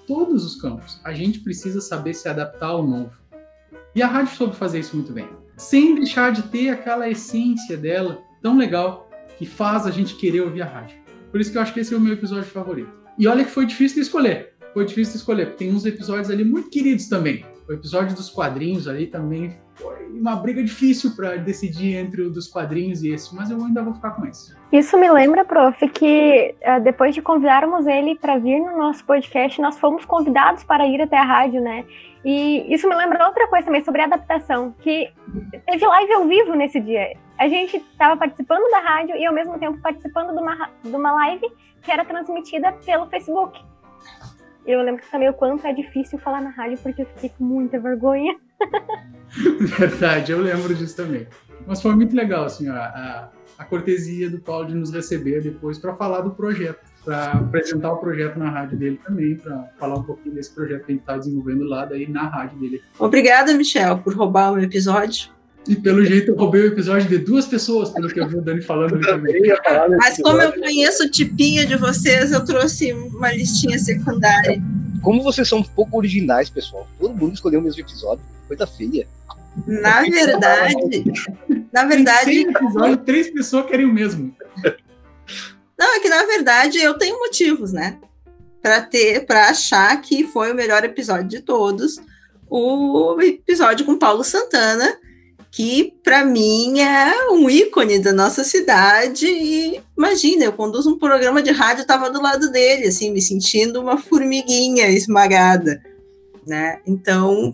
todos 0.08 0.46
os 0.46 0.60
campos. 0.60 1.00
A 1.04 1.14
gente 1.14 1.40
precisa 1.40 1.82
saber 1.82 2.14
se 2.14 2.28
adaptar 2.28 2.68
ao 2.68 2.86
novo. 2.86 3.12
E 3.94 4.02
a 4.02 4.08
rádio 4.08 4.36
soube 4.36 4.56
fazer 4.56 4.80
isso 4.80 4.96
muito 4.96 5.14
bem, 5.14 5.28
sem 5.56 5.96
deixar 5.96 6.32
de 6.32 6.44
ter 6.44 6.70
aquela 6.70 7.10
essência 7.10 7.78
dela 7.78 8.22
tão 8.42 8.58
legal 8.58 9.10
que 9.38 9.46
faz 9.46 9.86
a 9.86 9.92
gente 9.92 10.16
querer 10.16 10.42
ouvir 10.42 10.62
a 10.62 10.66
rádio. 10.66 10.98
Por 11.32 11.40
isso 11.40 11.52
que 11.52 11.58
eu 11.58 11.62
acho 11.62 11.74
que 11.74 11.80
esse 11.80 11.94
é 11.94 11.98
o 11.98 12.02
meu 12.02 12.14
episódio 12.14 12.50
favorito. 12.50 12.92
E 13.18 13.28
olha 13.28 13.44
que 13.44 13.52
foi 13.52 13.66
difícil 13.66 13.96
de 13.96 14.02
escolher. 14.02 14.54
Foi 14.74 14.86
difícil 14.86 15.14
de 15.14 15.20
escolher, 15.20 15.46
porque 15.48 15.64
tem 15.64 15.74
uns 15.74 15.86
episódios 15.86 16.30
ali 16.30 16.44
muito 16.44 16.70
queridos 16.70 17.08
também. 17.08 17.46
O 17.67 17.74
episódio 17.74 18.15
dos 18.15 18.29
quadrinhos 18.29 18.88
ali 18.88 19.07
também 19.07 19.55
foi 19.74 20.07
uma 20.07 20.36
briga 20.36 20.63
difícil 20.63 21.15
para 21.15 21.36
decidir 21.36 21.95
entre 21.95 22.22
o 22.22 22.29
dos 22.29 22.48
quadrinhos 22.48 23.03
e 23.03 23.10
esse, 23.10 23.36
mas 23.36 23.50
eu 23.50 23.63
ainda 23.63 23.81
vou 23.81 23.93
ficar 23.93 24.12
com 24.12 24.25
esse. 24.25 24.55
Isso 24.72 24.98
me 24.98 25.12
lembra, 25.12 25.43
prof, 25.43 25.88
que 25.89 26.55
uh, 26.62 26.81
depois 26.81 27.15
de 27.15 27.22
convidarmos 27.22 27.88
ele 27.88 28.15
para 28.15 28.38
vir 28.38 28.60
no 28.60 28.77
nosso 28.77 29.03
podcast, 29.03 29.60
nós 29.60 29.79
fomos 29.79 30.05
convidados 30.05 30.63
para 30.63 30.86
ir 30.86 31.01
até 31.01 31.17
a 31.17 31.24
rádio, 31.24 31.60
né? 31.60 31.86
E 32.24 32.74
isso 32.74 32.88
me 32.88 32.95
lembra 32.95 33.25
outra 33.25 33.48
coisa 33.48 33.65
também 33.65 33.84
sobre 33.84 34.01
adaptação, 34.01 34.74
que 34.79 35.12
teve 35.65 35.86
live 35.86 36.13
ao 36.13 36.27
vivo 36.27 36.53
nesse 36.55 36.79
dia. 36.79 37.17
A 37.38 37.48
gente 37.48 37.77
estava 37.77 38.15
participando 38.17 38.69
da 38.72 38.79
rádio 38.79 39.15
e 39.15 39.25
ao 39.25 39.34
mesmo 39.34 39.57
tempo 39.60 39.79
participando 39.81 40.34
de 40.34 40.39
uma, 40.39 40.69
de 40.84 40.95
uma 40.95 41.12
live 41.13 41.48
que 41.81 41.91
era 41.91 42.05
transmitida 42.05 42.72
pelo 42.86 43.07
Facebook. 43.07 43.60
Eu 44.65 44.81
lembro 44.81 45.03
também 45.12 45.29
o 45.29 45.34
quanto 45.34 45.65
é 45.67 45.74
difícil 45.74 46.17
falar 46.17 46.41
na 46.41 46.50
rádio 46.50 46.77
porque 46.79 47.03
eu 47.03 47.05
fiquei 47.05 47.29
com 47.38 47.43
muita 47.43 47.79
vergonha. 47.79 48.36
Verdade, 49.77 50.31
eu 50.31 50.41
lembro 50.41 50.74
disso 50.74 50.95
também. 50.95 51.27
Mas 51.67 51.81
foi 51.81 51.95
muito 51.95 52.15
legal, 52.15 52.45
assim, 52.45 52.67
a, 52.67 52.75
a, 52.75 53.29
a 53.57 53.65
cortesia 53.65 54.29
do 54.29 54.39
Paulo 54.39 54.67
de 54.67 54.75
nos 54.75 54.91
receber 54.91 55.41
depois 55.41 55.77
para 55.77 55.93
falar 55.95 56.22
do 56.22 56.31
projeto, 56.31 56.79
para 57.03 57.34
apresentar 57.34 57.91
o 57.93 57.98
projeto 57.98 58.38
na 58.38 58.50
rádio 58.50 58.77
dele 58.77 59.00
também, 59.05 59.36
para 59.36 59.69
falar 59.77 59.95
um 59.95 60.03
pouquinho 60.03 60.34
desse 60.34 60.53
projeto 60.53 60.86
que 60.86 60.91
a 60.91 60.95
gente 60.95 61.01
está 61.01 61.17
desenvolvendo 61.17 61.63
lá, 61.63 61.86
daí 61.86 62.07
na 62.07 62.27
rádio 62.27 62.57
dele. 62.60 62.81
Obrigada, 62.98 63.53
Michel, 63.53 64.00
por 64.00 64.15
roubar 64.15 64.51
o 64.51 64.55
meu 64.55 64.63
episódio. 64.63 65.29
E 65.67 65.75
pelo 65.75 66.05
jeito 66.05 66.31
eu 66.31 66.36
roubei 66.36 66.62
o 66.62 66.67
episódio 66.67 67.07
de 67.10 67.17
duas 67.17 67.45
pessoas, 67.45 67.89
pelo 67.89 68.07
que 68.07 68.19
eu 68.19 68.27
vi 68.27 68.36
o 68.36 68.41
Dani 68.41 68.62
falando 68.62 68.95
ali 68.95 69.05
também. 69.05 69.41
Mas 69.98 70.17
como 70.17 70.41
eu 70.41 70.53
conheço 70.53 71.03
o 71.05 71.10
tipinho 71.10 71.65
de 71.65 71.75
vocês, 71.75 72.31
eu 72.31 72.45
trouxe 72.45 72.93
uma 72.93 73.31
listinha 73.31 73.79
secundária. 73.79 74.62
Como 75.01 75.24
vocês 75.24 75.48
são 75.48 75.60
um 75.60 75.63
pouco 75.63 75.98
originais, 75.98 76.50
pessoal. 76.50 76.88
Todo 77.00 77.15
mundo 77.15 77.34
escolheu 77.34 77.60
o 77.60 77.63
mesmo 77.63 77.81
episódio. 77.81 78.24
Coisa 78.48 78.67
feia. 78.67 79.07
Na 79.65 80.01
verdade, 80.01 81.03
na 81.72 81.86
verdade. 81.86 82.41
Episódio, 82.41 82.98
três 82.98 83.31
pessoas 83.31 83.65
querem 83.65 83.86
o 83.86 83.93
mesmo. 83.93 84.36
Não, 85.77 85.95
é 85.95 86.00
que 86.00 86.10
na 86.10 86.24
verdade 86.24 86.77
eu 86.79 86.98
tenho 86.98 87.17
motivos, 87.19 87.72
né? 87.72 87.98
Para 88.62 88.81
ter, 88.81 89.25
para 89.25 89.50
achar 89.50 90.00
que 90.01 90.25
foi 90.25 90.51
o 90.51 90.55
melhor 90.55 90.84
episódio 90.84 91.27
de 91.27 91.39
todos, 91.39 91.98
o 92.50 93.19
episódio 93.22 93.86
com 93.86 93.98
Paulo 93.98 94.24
Santana, 94.24 94.98
que 95.56 95.94
para 96.04 96.26
mim 96.26 96.82
é 96.82 97.32
um 97.32 97.50
ícone 97.50 97.98
da 98.00 98.12
nossa 98.12 98.44
cidade 98.44 99.26
e 99.26 99.82
imagina, 99.98 100.44
eu 100.44 100.52
conduzo 100.52 100.90
um 100.90 101.00
programa 101.00 101.42
de 101.42 101.50
rádio, 101.52 101.84
estava 101.84 102.10
do 102.10 102.22
lado 102.22 102.52
dele, 102.52 102.88
assim, 102.88 103.10
me 103.10 103.22
sentindo 103.22 103.80
uma 103.80 103.98
formiguinha 103.98 104.90
esmagada, 104.90 105.82
né? 106.46 106.82
Então, 106.86 107.54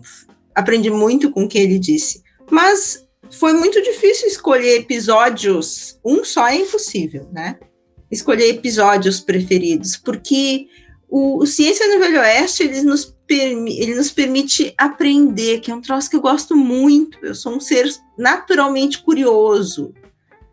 aprendi 0.52 0.90
muito 0.90 1.30
com 1.30 1.44
o 1.44 1.48
que 1.48 1.56
ele 1.56 1.78
disse. 1.78 2.24
Mas 2.50 3.06
foi 3.30 3.52
muito 3.52 3.80
difícil 3.80 4.26
escolher 4.26 4.80
episódios, 4.80 5.96
um 6.04 6.24
só 6.24 6.48
é 6.48 6.56
impossível, 6.56 7.28
né? 7.32 7.56
Escolher 8.10 8.48
episódios 8.48 9.20
preferidos, 9.20 9.96
porque 9.96 10.66
o, 11.08 11.40
o 11.40 11.46
Ciência 11.46 11.86
no 11.86 12.00
Velho 12.00 12.18
Oeste, 12.18 12.64
ele 12.64 12.82
nos, 12.82 13.14
ele 13.34 13.94
nos 13.94 14.10
permite 14.10 14.74
aprender, 14.76 15.60
que 15.60 15.70
é 15.70 15.74
um 15.74 15.80
troço 15.80 16.08
que 16.08 16.16
eu 16.16 16.20
gosto 16.20 16.56
muito. 16.56 17.18
Eu 17.22 17.34
sou 17.34 17.56
um 17.56 17.60
ser 17.60 17.88
naturalmente 18.16 19.02
curioso, 19.02 19.92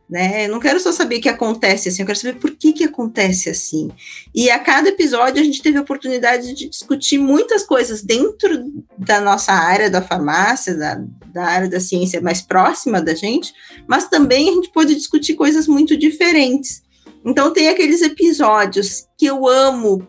né? 0.09 0.45
Eu 0.45 0.49
não 0.49 0.59
quero 0.59 0.79
só 0.79 0.91
saber 0.91 1.17
o 1.17 1.21
que 1.21 1.29
acontece 1.29 1.87
assim, 1.87 2.01
eu 2.01 2.05
quero 2.05 2.17
saber 2.17 2.39
por 2.39 2.51
que 2.51 2.73
que 2.73 2.83
acontece 2.83 3.49
assim. 3.49 3.91
E 4.33 4.49
a 4.49 4.57
cada 4.57 4.89
episódio 4.89 5.39
a 5.39 5.45
gente 5.45 5.61
teve 5.61 5.77
a 5.77 5.81
oportunidade 5.81 6.53
de 6.53 6.67
discutir 6.67 7.19
muitas 7.19 7.63
coisas 7.63 8.01
dentro 8.01 8.65
da 8.97 9.21
nossa 9.21 9.51
área 9.51 9.89
da 9.89 10.01
farmácia, 10.01 10.75
da, 10.75 10.99
da 11.27 11.45
área 11.45 11.69
da 11.69 11.79
ciência 11.79 12.19
mais 12.21 12.41
próxima 12.41 12.99
da 13.01 13.13
gente, 13.13 13.53
mas 13.87 14.09
também 14.09 14.49
a 14.49 14.53
gente 14.53 14.71
pôde 14.71 14.95
discutir 14.95 15.35
coisas 15.35 15.67
muito 15.67 15.95
diferentes. 15.95 16.81
Então 17.23 17.53
tem 17.53 17.69
aqueles 17.69 18.01
episódios 18.01 19.05
que 19.17 19.25
eu 19.25 19.47
amo 19.47 20.07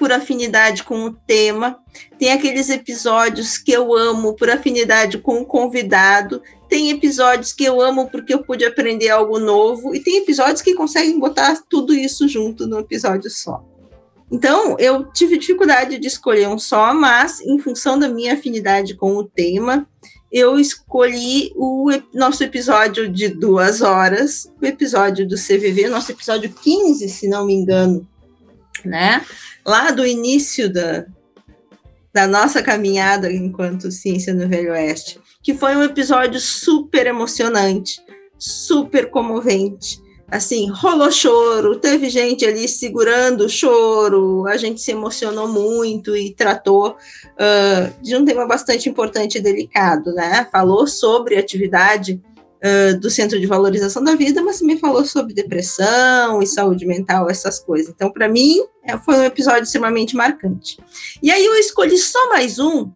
por 0.00 0.10
afinidade 0.10 0.82
com 0.82 1.04
o 1.04 1.12
tema, 1.12 1.78
tem 2.18 2.32
aqueles 2.32 2.70
episódios 2.70 3.58
que 3.58 3.70
eu 3.70 3.94
amo 3.94 4.32
por 4.32 4.48
afinidade 4.48 5.18
com 5.18 5.42
o 5.42 5.44
convidado, 5.44 6.42
tem 6.70 6.90
episódios 6.90 7.52
que 7.52 7.64
eu 7.64 7.82
amo 7.82 8.08
porque 8.10 8.32
eu 8.32 8.42
pude 8.42 8.64
aprender 8.64 9.10
algo 9.10 9.38
novo, 9.38 9.94
e 9.94 10.00
tem 10.00 10.16
episódios 10.16 10.62
que 10.62 10.72
conseguem 10.72 11.20
botar 11.20 11.60
tudo 11.68 11.92
isso 11.92 12.26
junto 12.26 12.66
num 12.66 12.78
episódio 12.78 13.30
só. 13.30 13.62
Então, 14.32 14.74
eu 14.78 15.04
tive 15.12 15.36
dificuldade 15.36 15.98
de 15.98 16.06
escolher 16.06 16.48
um 16.48 16.58
só, 16.58 16.94
mas 16.94 17.42
em 17.42 17.58
função 17.58 17.98
da 17.98 18.08
minha 18.08 18.32
afinidade 18.32 18.94
com 18.94 19.16
o 19.16 19.24
tema, 19.24 19.86
eu 20.32 20.58
escolhi 20.58 21.52
o 21.56 21.90
nosso 22.14 22.42
episódio 22.42 23.06
de 23.06 23.28
duas 23.28 23.82
horas, 23.82 24.50
o 24.62 24.64
episódio 24.64 25.28
do 25.28 25.34
CVV, 25.36 25.88
nosso 25.88 26.10
episódio 26.10 26.48
15, 26.48 27.06
se 27.06 27.28
não 27.28 27.44
me 27.44 27.52
engano, 27.52 28.08
né? 28.82 29.26
Lá 29.70 29.92
do 29.92 30.04
início 30.04 30.68
da, 30.68 31.06
da 32.12 32.26
nossa 32.26 32.60
caminhada 32.60 33.32
enquanto 33.32 33.92
ciência 33.92 34.34
no 34.34 34.48
Velho 34.48 34.72
Oeste, 34.72 35.20
que 35.40 35.54
foi 35.54 35.76
um 35.76 35.84
episódio 35.84 36.40
super 36.40 37.06
emocionante, 37.06 38.02
super 38.36 39.08
comovente. 39.10 40.00
Assim, 40.28 40.68
rolou 40.70 41.10
choro, 41.10 41.76
teve 41.76 42.08
gente 42.08 42.44
ali 42.44 42.66
segurando 42.66 43.46
o 43.46 43.48
choro, 43.48 44.44
a 44.48 44.56
gente 44.56 44.80
se 44.80 44.90
emocionou 44.90 45.48
muito 45.48 46.16
e 46.16 46.34
tratou 46.34 46.90
uh, 46.90 48.02
de 48.02 48.16
um 48.16 48.24
tema 48.24 48.46
bastante 48.46 48.88
importante 48.88 49.38
e 49.38 49.40
delicado, 49.40 50.12
né? 50.12 50.48
Falou 50.50 50.86
sobre 50.86 51.36
atividade 51.36 52.20
uh, 52.60 52.98
do 52.98 53.10
Centro 53.10 53.38
de 53.40 53.46
Valorização 53.46 54.02
da 54.02 54.14
Vida, 54.14 54.42
mas 54.42 54.58
também 54.58 54.78
falou 54.78 55.04
sobre 55.04 55.34
depressão 55.34 56.42
e 56.42 56.46
saúde 56.46 56.86
mental, 56.86 57.28
essas 57.28 57.58
coisas. 57.58 57.92
Então, 57.94 58.10
para 58.10 58.28
mim, 58.28 58.60
é, 58.84 58.96
foi 58.98 59.16
um 59.16 59.24
episódio 59.24 59.64
extremamente 59.64 60.14
marcante. 60.14 60.78
E 61.22 61.30
aí 61.30 61.44
eu 61.44 61.54
escolhi 61.56 61.98
só 61.98 62.28
mais 62.28 62.58
um 62.58 62.90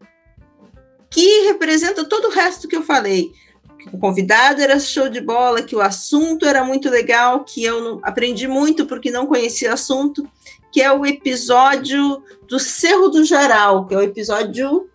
que 1.10 1.46
representa 1.46 2.04
todo 2.04 2.26
o 2.26 2.30
resto 2.30 2.68
que 2.68 2.76
eu 2.76 2.82
falei. 2.82 3.32
Que 3.78 3.94
o 3.94 3.98
convidado 3.98 4.60
era 4.60 4.80
show 4.80 5.08
de 5.08 5.20
bola, 5.20 5.62
que 5.62 5.76
o 5.76 5.80
assunto 5.80 6.46
era 6.46 6.64
muito 6.64 6.88
legal, 6.88 7.44
que 7.44 7.62
eu 7.62 7.82
não, 7.82 8.00
aprendi 8.02 8.48
muito 8.48 8.86
porque 8.86 9.10
não 9.10 9.26
conhecia 9.26 9.70
o 9.70 9.74
assunto, 9.74 10.28
que 10.72 10.80
é 10.80 10.90
o 10.92 11.06
episódio 11.06 12.22
do 12.48 12.58
Cerro 12.58 13.08
do 13.08 13.24
Jaral, 13.24 13.86
que 13.86 13.94
é 13.94 13.98
o 13.98 14.02
episódio 14.02 14.88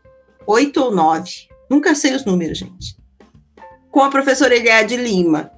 8 0.45 0.77
ou 0.81 0.93
9. 0.93 1.31
Nunca 1.69 1.93
sei 1.93 2.15
os 2.15 2.25
números, 2.25 2.57
gente 2.57 2.98
com 3.91 4.01
a 4.01 4.09
professora 4.09 4.55
Eliade 4.55 4.95
Lima, 4.95 5.51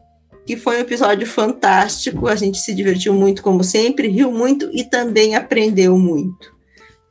que 0.45 0.57
foi 0.57 0.77
um 0.77 0.81
episódio 0.81 1.27
fantástico. 1.27 2.27
A 2.27 2.35
gente 2.35 2.57
se 2.57 2.73
divertiu 2.73 3.13
muito, 3.13 3.43
como 3.43 3.63
sempre, 3.63 4.07
riu 4.07 4.31
muito 4.31 4.69
e 4.73 4.83
também 4.83 5.35
aprendeu 5.35 5.97
muito. 5.97 6.53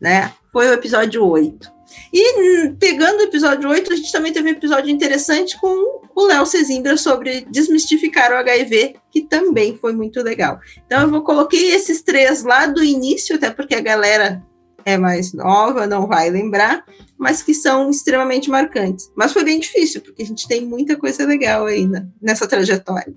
Né? 0.00 0.33
Foi 0.53 0.69
o 0.69 0.73
episódio 0.73 1.25
8. 1.25 1.81
E 2.12 2.71
pegando 2.79 3.19
o 3.19 3.23
episódio 3.23 3.69
8, 3.69 3.93
a 3.93 3.97
gente 3.97 4.12
também 4.12 4.33
teve 4.33 4.49
um 4.49 4.53
episódio 4.53 4.91
interessante 4.91 5.59
com 5.61 6.00
o 6.15 6.27
Léo 6.27 6.47
Cezimbra 6.47 6.97
sobre 6.97 7.47
desmistificar 7.50 8.33
o 8.33 8.37
HIV, 8.37 8.97
que 9.11 9.23
também 9.23 9.77
foi 9.77 9.93
muito 9.93 10.23
legal. 10.23 10.61
Então 10.87 11.03
eu 11.03 11.11
vou 11.11 11.23
coloquei 11.23 11.73
esses 11.73 12.03
três 12.03 12.43
lá 12.43 12.67
do 12.67 12.83
início, 12.83 13.37
até 13.37 13.50
porque 13.50 13.75
a 13.75 13.81
galera 13.81 14.43
é 14.84 14.96
mais 14.96 15.32
nova, 15.32 15.87
não 15.87 16.06
vai 16.06 16.30
lembrar, 16.30 16.84
mas 17.18 17.42
que 17.42 17.54
são 17.54 17.90
extremamente 17.90 18.50
marcantes. 18.50 19.10
Mas 19.16 19.32
foi 19.32 19.44
bem 19.44 19.60
difícil, 19.60 20.00
porque 20.00 20.22
a 20.22 20.26
gente 20.26 20.49
tem 20.49 20.64
muita 20.64 20.96
coisa 20.96 21.26
legal 21.26 21.66
aí 21.66 21.88
nessa 22.20 22.49
trajetória. 22.49 23.12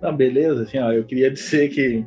Não, 0.00 0.16
beleza, 0.16 0.62
assim, 0.62 0.78
ó, 0.78 0.92
eu 0.92 1.04
queria 1.04 1.30
dizer 1.30 1.68
que 1.68 2.04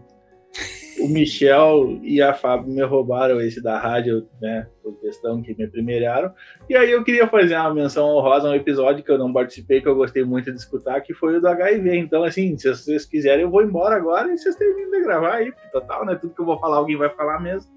o 0.99 1.07
Michel 1.07 1.99
e 2.01 2.21
a 2.21 2.33
Fábio 2.33 2.71
me 2.71 2.81
roubaram 2.83 3.41
esse 3.41 3.61
da 3.61 3.77
rádio, 3.77 4.27
né, 4.41 4.67
por 4.81 4.99
questão 4.99 5.41
que 5.41 5.55
me 5.55 5.67
primeiraram. 5.67 6.31
E 6.69 6.75
aí 6.75 6.91
eu 6.91 7.03
queria 7.03 7.27
fazer 7.27 7.55
uma 7.55 7.73
menção 7.73 8.07
honrosa 8.07 8.47
a 8.47 8.51
um 8.51 8.55
episódio 8.55 9.03
que 9.03 9.11
eu 9.11 9.17
não 9.17 9.31
participei, 9.31 9.81
que 9.81 9.87
eu 9.87 9.95
gostei 9.95 10.23
muito 10.23 10.51
de 10.51 10.57
escutar, 10.57 11.01
que 11.01 11.13
foi 11.13 11.37
o 11.37 11.41
do 11.41 11.47
HIV. 11.47 11.97
Então, 11.97 12.23
assim, 12.23 12.57
se 12.57 12.69
vocês 12.69 13.05
quiserem, 13.05 13.43
eu 13.43 13.49
vou 13.49 13.61
embora 13.61 13.95
agora 13.95 14.33
e 14.33 14.37
vocês 14.37 14.55
terminam 14.55 14.91
de 14.91 15.01
gravar 15.01 15.35
aí, 15.35 15.53
total, 15.71 16.05
né? 16.05 16.15
Tudo 16.15 16.33
que 16.33 16.41
eu 16.41 16.45
vou 16.45 16.59
falar, 16.59 16.77
alguém 16.77 16.97
vai 16.97 17.09
falar 17.09 17.39
mesmo. 17.39 17.69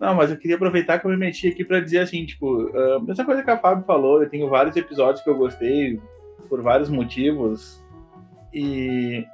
Não, 0.00 0.14
mas 0.14 0.30
eu 0.30 0.38
queria 0.38 0.56
aproveitar 0.56 0.98
que 0.98 1.06
eu 1.06 1.10
me 1.10 1.16
meti 1.16 1.48
aqui 1.48 1.62
para 1.62 1.78
dizer 1.78 1.98
assim, 1.98 2.24
tipo, 2.24 2.62
uh, 2.62 3.10
essa 3.10 3.22
coisa 3.22 3.42
que 3.42 3.50
a 3.50 3.58
Fábio 3.58 3.84
falou, 3.84 4.22
eu 4.22 4.30
tenho 4.30 4.48
vários 4.48 4.74
episódios 4.74 5.22
que 5.22 5.28
eu 5.28 5.36
gostei 5.36 6.00
por 6.48 6.62
vários 6.62 6.88
motivos. 6.88 7.84
E 8.52 9.24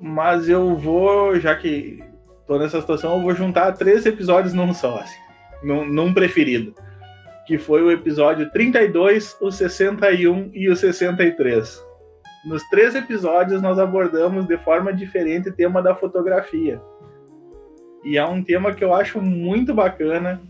mas 0.00 0.48
eu 0.48 0.74
vou, 0.76 1.38
já 1.38 1.54
que 1.54 2.02
tô 2.46 2.58
nessa 2.58 2.80
situação, 2.80 3.16
eu 3.16 3.22
vou 3.22 3.34
juntar 3.34 3.72
três 3.72 4.04
episódios 4.06 4.54
num 4.54 4.72
só, 4.72 4.98
assim, 4.98 5.20
num, 5.62 5.84
num 5.84 6.12
preferido, 6.12 6.74
que 7.46 7.58
foi 7.58 7.82
o 7.82 7.90
episódio 7.90 8.50
32, 8.50 9.36
o 9.40 9.50
61 9.52 10.50
e 10.54 10.68
o 10.70 10.74
63. 10.74 11.84
Nos 12.46 12.62
três 12.70 12.94
episódios 12.94 13.60
nós 13.60 13.78
abordamos 13.78 14.46
de 14.48 14.56
forma 14.56 14.92
diferente 14.92 15.50
o 15.50 15.54
tema 15.54 15.82
da 15.82 15.94
fotografia. 15.94 16.80
E 18.04 18.16
é 18.16 18.24
um 18.24 18.42
tema 18.42 18.74
que 18.74 18.84
eu 18.84 18.94
acho 18.94 19.20
muito 19.20 19.74
bacana. 19.74 20.40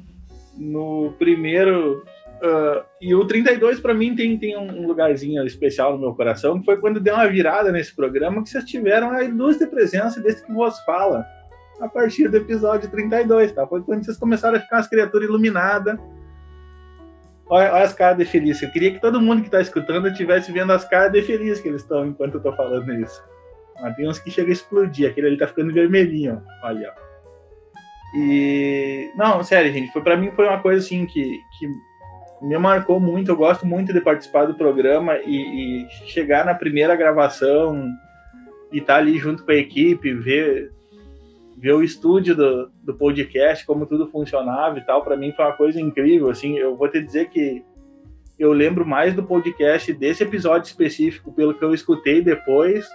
No 0.56 1.14
primeiro, 1.18 2.04
Uh, 2.40 2.82
e 3.02 3.14
o 3.14 3.26
32 3.26 3.80
para 3.80 3.92
mim 3.92 4.16
tem, 4.16 4.38
tem 4.38 4.56
um 4.56 4.86
lugarzinho 4.86 5.44
especial 5.44 5.92
no 5.92 5.98
meu 5.98 6.14
coração, 6.14 6.58
que 6.58 6.64
foi 6.64 6.78
quando 6.78 6.98
deu 6.98 7.14
uma 7.14 7.28
virada 7.28 7.70
nesse 7.70 7.94
programa 7.94 8.42
que 8.42 8.48
vocês 8.48 8.64
tiveram 8.64 9.10
a 9.10 9.22
ilustre 9.22 9.66
presença 9.66 10.22
desse 10.22 10.42
que 10.42 10.50
vos 10.50 10.78
fala 10.80 11.26
a 11.78 11.86
partir 11.86 12.28
do 12.28 12.38
episódio 12.38 12.90
32, 12.90 13.52
tá? 13.52 13.66
Foi 13.66 13.82
quando 13.82 14.04
vocês 14.04 14.16
começaram 14.16 14.56
a 14.56 14.60
ficar 14.60 14.76
umas 14.76 14.88
criaturas 14.88 15.28
iluminadas. 15.28 15.98
Olha, 17.46 17.72
as 17.82 17.92
caras 17.92 18.16
de 18.16 18.24
feliz. 18.24 18.62
Eu 18.62 18.70
queria 18.70 18.92
que 18.92 19.00
todo 19.00 19.20
mundo 19.20 19.42
que 19.42 19.48
está 19.48 19.60
escutando 19.60 20.08
estivesse 20.08 20.50
vendo 20.50 20.72
as 20.72 20.84
caras 20.84 21.12
de 21.12 21.20
feliz 21.22 21.60
que 21.60 21.68
eles 21.68 21.82
estão 21.82 22.06
enquanto 22.06 22.34
eu 22.34 22.40
tô 22.40 22.52
falando 22.54 22.90
isso. 22.94 23.22
Mas 23.82 23.96
tem 23.96 24.08
uns 24.08 24.18
que 24.18 24.30
chega 24.30 24.48
a 24.48 24.52
explodir. 24.52 25.10
Aquele 25.10 25.26
ali 25.26 25.36
tá 25.36 25.46
ficando 25.46 25.72
vermelhinho. 25.72 26.42
Olha, 26.62 26.94
ó. 26.96 27.09
E. 28.14 29.10
Não, 29.14 29.42
sério, 29.42 29.72
gente. 29.72 29.92
Foi, 29.92 30.02
pra 30.02 30.16
mim 30.16 30.30
foi 30.32 30.46
uma 30.46 30.60
coisa 30.60 30.84
assim 30.84 31.06
que, 31.06 31.40
que 31.58 31.68
me 32.42 32.58
marcou 32.58 32.98
muito. 32.98 33.30
Eu 33.30 33.36
gosto 33.36 33.66
muito 33.66 33.92
de 33.92 34.00
participar 34.00 34.46
do 34.46 34.54
programa 34.54 35.18
e, 35.18 35.84
e 35.84 35.88
chegar 36.06 36.44
na 36.44 36.54
primeira 36.54 36.96
gravação 36.96 37.88
e 38.72 38.78
estar 38.78 38.94
tá 38.94 38.98
ali 38.98 39.18
junto 39.18 39.44
com 39.44 39.50
a 39.50 39.56
equipe, 39.56 40.12
ver, 40.14 40.72
ver 41.56 41.72
o 41.72 41.82
estúdio 41.82 42.34
do, 42.34 42.70
do 42.82 42.94
podcast, 42.94 43.64
como 43.64 43.86
tudo 43.86 44.08
funcionava 44.08 44.78
e 44.78 44.84
tal. 44.84 45.04
Para 45.04 45.16
mim 45.16 45.32
foi 45.32 45.44
uma 45.44 45.56
coisa 45.56 45.80
incrível. 45.80 46.30
Assim, 46.30 46.58
eu 46.58 46.76
vou 46.76 46.88
te 46.88 47.00
dizer 47.00 47.28
que 47.28 47.64
eu 48.38 48.52
lembro 48.52 48.86
mais 48.86 49.14
do 49.14 49.22
podcast 49.22 49.92
desse 49.92 50.22
episódio 50.22 50.66
específico 50.66 51.30
pelo 51.30 51.54
que 51.54 51.62
eu 51.62 51.74
escutei 51.74 52.22
depois 52.22 52.88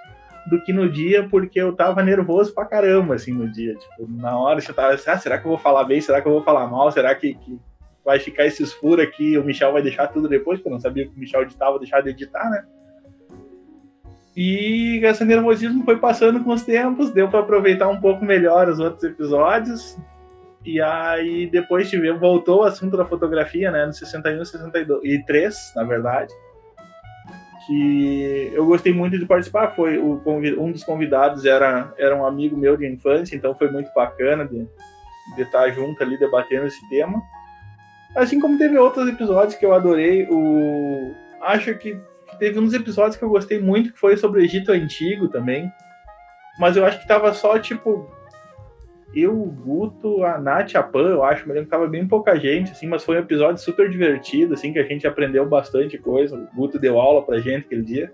do 0.49 0.61
que 0.63 0.71
no 0.71 0.89
dia, 0.89 1.27
porque 1.29 1.59
eu 1.59 1.73
tava 1.73 2.03
nervoso 2.03 2.53
pra 2.53 2.65
caramba, 2.65 3.15
assim, 3.15 3.33
no 3.33 3.51
dia. 3.51 3.75
Tipo, 3.75 4.07
na 4.09 4.37
hora 4.37 4.61
você 4.61 4.71
tava 4.71 4.93
assim, 4.93 5.09
ah, 5.09 5.17
será 5.17 5.37
que 5.37 5.45
eu 5.45 5.49
vou 5.49 5.57
falar 5.57 5.83
bem? 5.83 5.99
Será 5.99 6.21
que 6.21 6.27
eu 6.27 6.33
vou 6.33 6.43
falar 6.43 6.67
mal? 6.67 6.91
Será 6.91 7.13
que, 7.15 7.33
que 7.33 7.59
vai 8.05 8.19
ficar 8.19 8.45
esses 8.45 8.71
furos 8.71 9.03
aqui, 9.03 9.37
o 9.37 9.43
Michel 9.43 9.73
vai 9.73 9.81
deixar 9.81 10.07
tudo 10.07 10.29
depois, 10.29 10.59
porque 10.59 10.69
eu 10.69 10.73
não 10.73 10.79
sabia 10.79 11.07
que 11.07 11.15
o 11.15 11.19
Michel 11.19 11.41
editava, 11.41 11.79
deixar 11.79 12.01
de 12.01 12.09
editar, 12.09 12.47
né? 12.51 12.63
E 14.37 14.99
esse 15.03 15.23
nervosismo 15.23 15.83
foi 15.83 15.97
passando 15.97 16.43
com 16.43 16.51
os 16.51 16.61
tempos, 16.61 17.09
deu 17.11 17.29
para 17.29 17.39
aproveitar 17.39 17.87
um 17.87 17.99
pouco 17.99 18.23
melhor 18.23 18.67
os 18.67 18.79
outros 18.79 19.03
episódios. 19.03 19.97
E 20.63 20.81
aí 20.81 21.47
depois 21.49 21.89
tivemos, 21.89 22.19
voltou 22.19 22.59
o 22.59 22.63
assunto 22.63 22.97
da 22.97 23.05
fotografia, 23.05 23.71
né, 23.71 23.85
no 23.85 23.93
61 23.93 24.41
e 24.41 24.45
62 24.45 24.99
e 25.03 25.23
3, 25.25 25.73
na 25.75 25.83
verdade. 25.83 26.33
Que 27.67 28.51
eu 28.53 28.65
gostei 28.65 28.93
muito 28.93 29.17
de 29.17 29.25
participar, 29.25 29.72
foi 29.72 29.98
o 29.98 30.22
um 30.25 30.72
dos 30.72 30.84
convidados 30.84 31.45
era 31.45 31.93
era 31.97 32.15
um 32.15 32.25
amigo 32.25 32.56
meu 32.56 32.78
de 32.78 32.88
infância, 32.88 33.36
então 33.36 33.56
foi 33.56 33.71
muito 33.71 33.91
bacana 33.93 34.45
de, 34.45 34.67
de 35.36 35.41
estar 35.41 35.69
junto 35.71 36.01
ali 36.04 36.17
debatendo 36.17 36.67
esse 36.67 36.88
tema. 36.89 37.21
Assim 38.15 38.39
como 38.39 38.58
teve 38.58 38.78
outros 38.78 39.10
episódios 39.10 39.56
que 39.56 39.65
eu 39.65 39.73
adorei. 39.73 40.28
O... 40.30 41.13
Acho 41.41 41.75
que 41.75 41.97
teve 42.39 42.60
uns 42.60 42.73
episódios 42.73 43.17
que 43.17 43.23
eu 43.23 43.30
gostei 43.30 43.60
muito, 43.60 43.91
que 43.91 43.99
foi 43.99 44.15
sobre 44.15 44.39
o 44.39 44.43
Egito 44.43 44.71
Antigo 44.71 45.28
também. 45.28 45.71
Mas 46.58 46.78
eu 46.78 46.86
acho 46.86 47.01
que 47.01 47.08
tava 47.08 47.34
só, 47.34 47.60
tipo, 47.60 48.10
eu, 49.15 49.34
o 49.34 49.45
Guto, 49.45 50.23
a 50.23 50.38
Nath, 50.38 50.75
a 50.75 50.84
Pan, 50.84 51.10
eu 51.10 51.23
acho, 51.23 51.47
mas 51.47 51.67
tava 51.67 51.88
bem 51.88 52.08
pouca 52.08 52.36
gente, 52.36 52.71
assim, 52.71 52.88
mas 52.88 53.04
foi 53.04 53.15
um 53.15 53.21
episódio 53.21 53.62
super 53.62 53.89
divertido, 53.89 54.54
assim, 54.54 54.73
que 54.73 54.80
a 54.80 54.84
gente 54.84 55.08
aprendeu 55.08 55.45
bastante 55.47 55.97
coisa. 55.97 56.36
O 56.36 56.56
Guto 56.56 56.78
deu 56.78 56.99
aula 56.99 57.23
pra 57.23 57.39
gente 57.39 57.65
aquele 57.65 57.84
dia. 57.84 58.13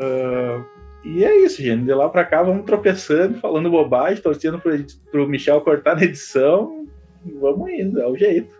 Uh, 0.00 0.64
e 1.04 1.24
é 1.24 1.36
isso, 1.44 1.62
gente. 1.62 1.84
De 1.84 1.94
lá 1.94 2.08
pra 2.08 2.24
cá, 2.24 2.42
vamos 2.42 2.64
tropeçando, 2.64 3.38
falando 3.38 3.70
bobagem, 3.70 4.22
torcendo 4.22 4.58
pro, 4.58 4.72
pro 5.10 5.28
Michel 5.28 5.60
cortar 5.60 5.94
na 5.96 6.04
edição 6.04 6.86
vamos 7.34 7.70
indo, 7.70 8.00
é 8.00 8.06
o 8.06 8.16
jeito. 8.16 8.54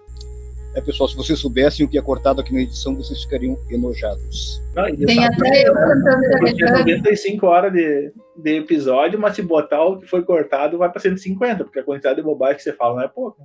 É, 0.77 0.81
pessoal, 0.83 1.09
se 1.09 1.17
vocês 1.17 1.39
soubessem 1.39 1.87
o 1.87 1.89
que 1.89 1.97
é 1.97 2.03
cortado 2.03 2.39
aqui 2.39 2.53
na 2.53 2.61
edição, 2.61 2.95
vocês 2.95 3.23
ficariam 3.23 3.59
enojados. 3.71 4.63
Não, 4.75 4.85
Tem 4.95 5.25
até 5.25 5.67
eu 5.67 5.73
cantando 5.73 6.79
95 6.81 7.47
horas 7.47 7.73
de, 7.73 8.13
de 8.37 8.57
episódio, 8.59 9.19
mas 9.19 9.35
se 9.35 9.41
botar 9.41 9.83
o 9.83 9.99
que 9.99 10.07
foi 10.07 10.23
cortado, 10.23 10.77
vai 10.77 10.91
para 10.91 11.01
150, 11.01 11.65
porque 11.65 11.81
a 11.81 11.83
quantidade 11.83 12.17
de 12.17 12.23
bobagem 12.23 12.59
que 12.59 12.63
você 12.63 12.75
fala 12.75 12.97
não 12.97 13.03
é 13.05 13.09
pouca. 13.09 13.43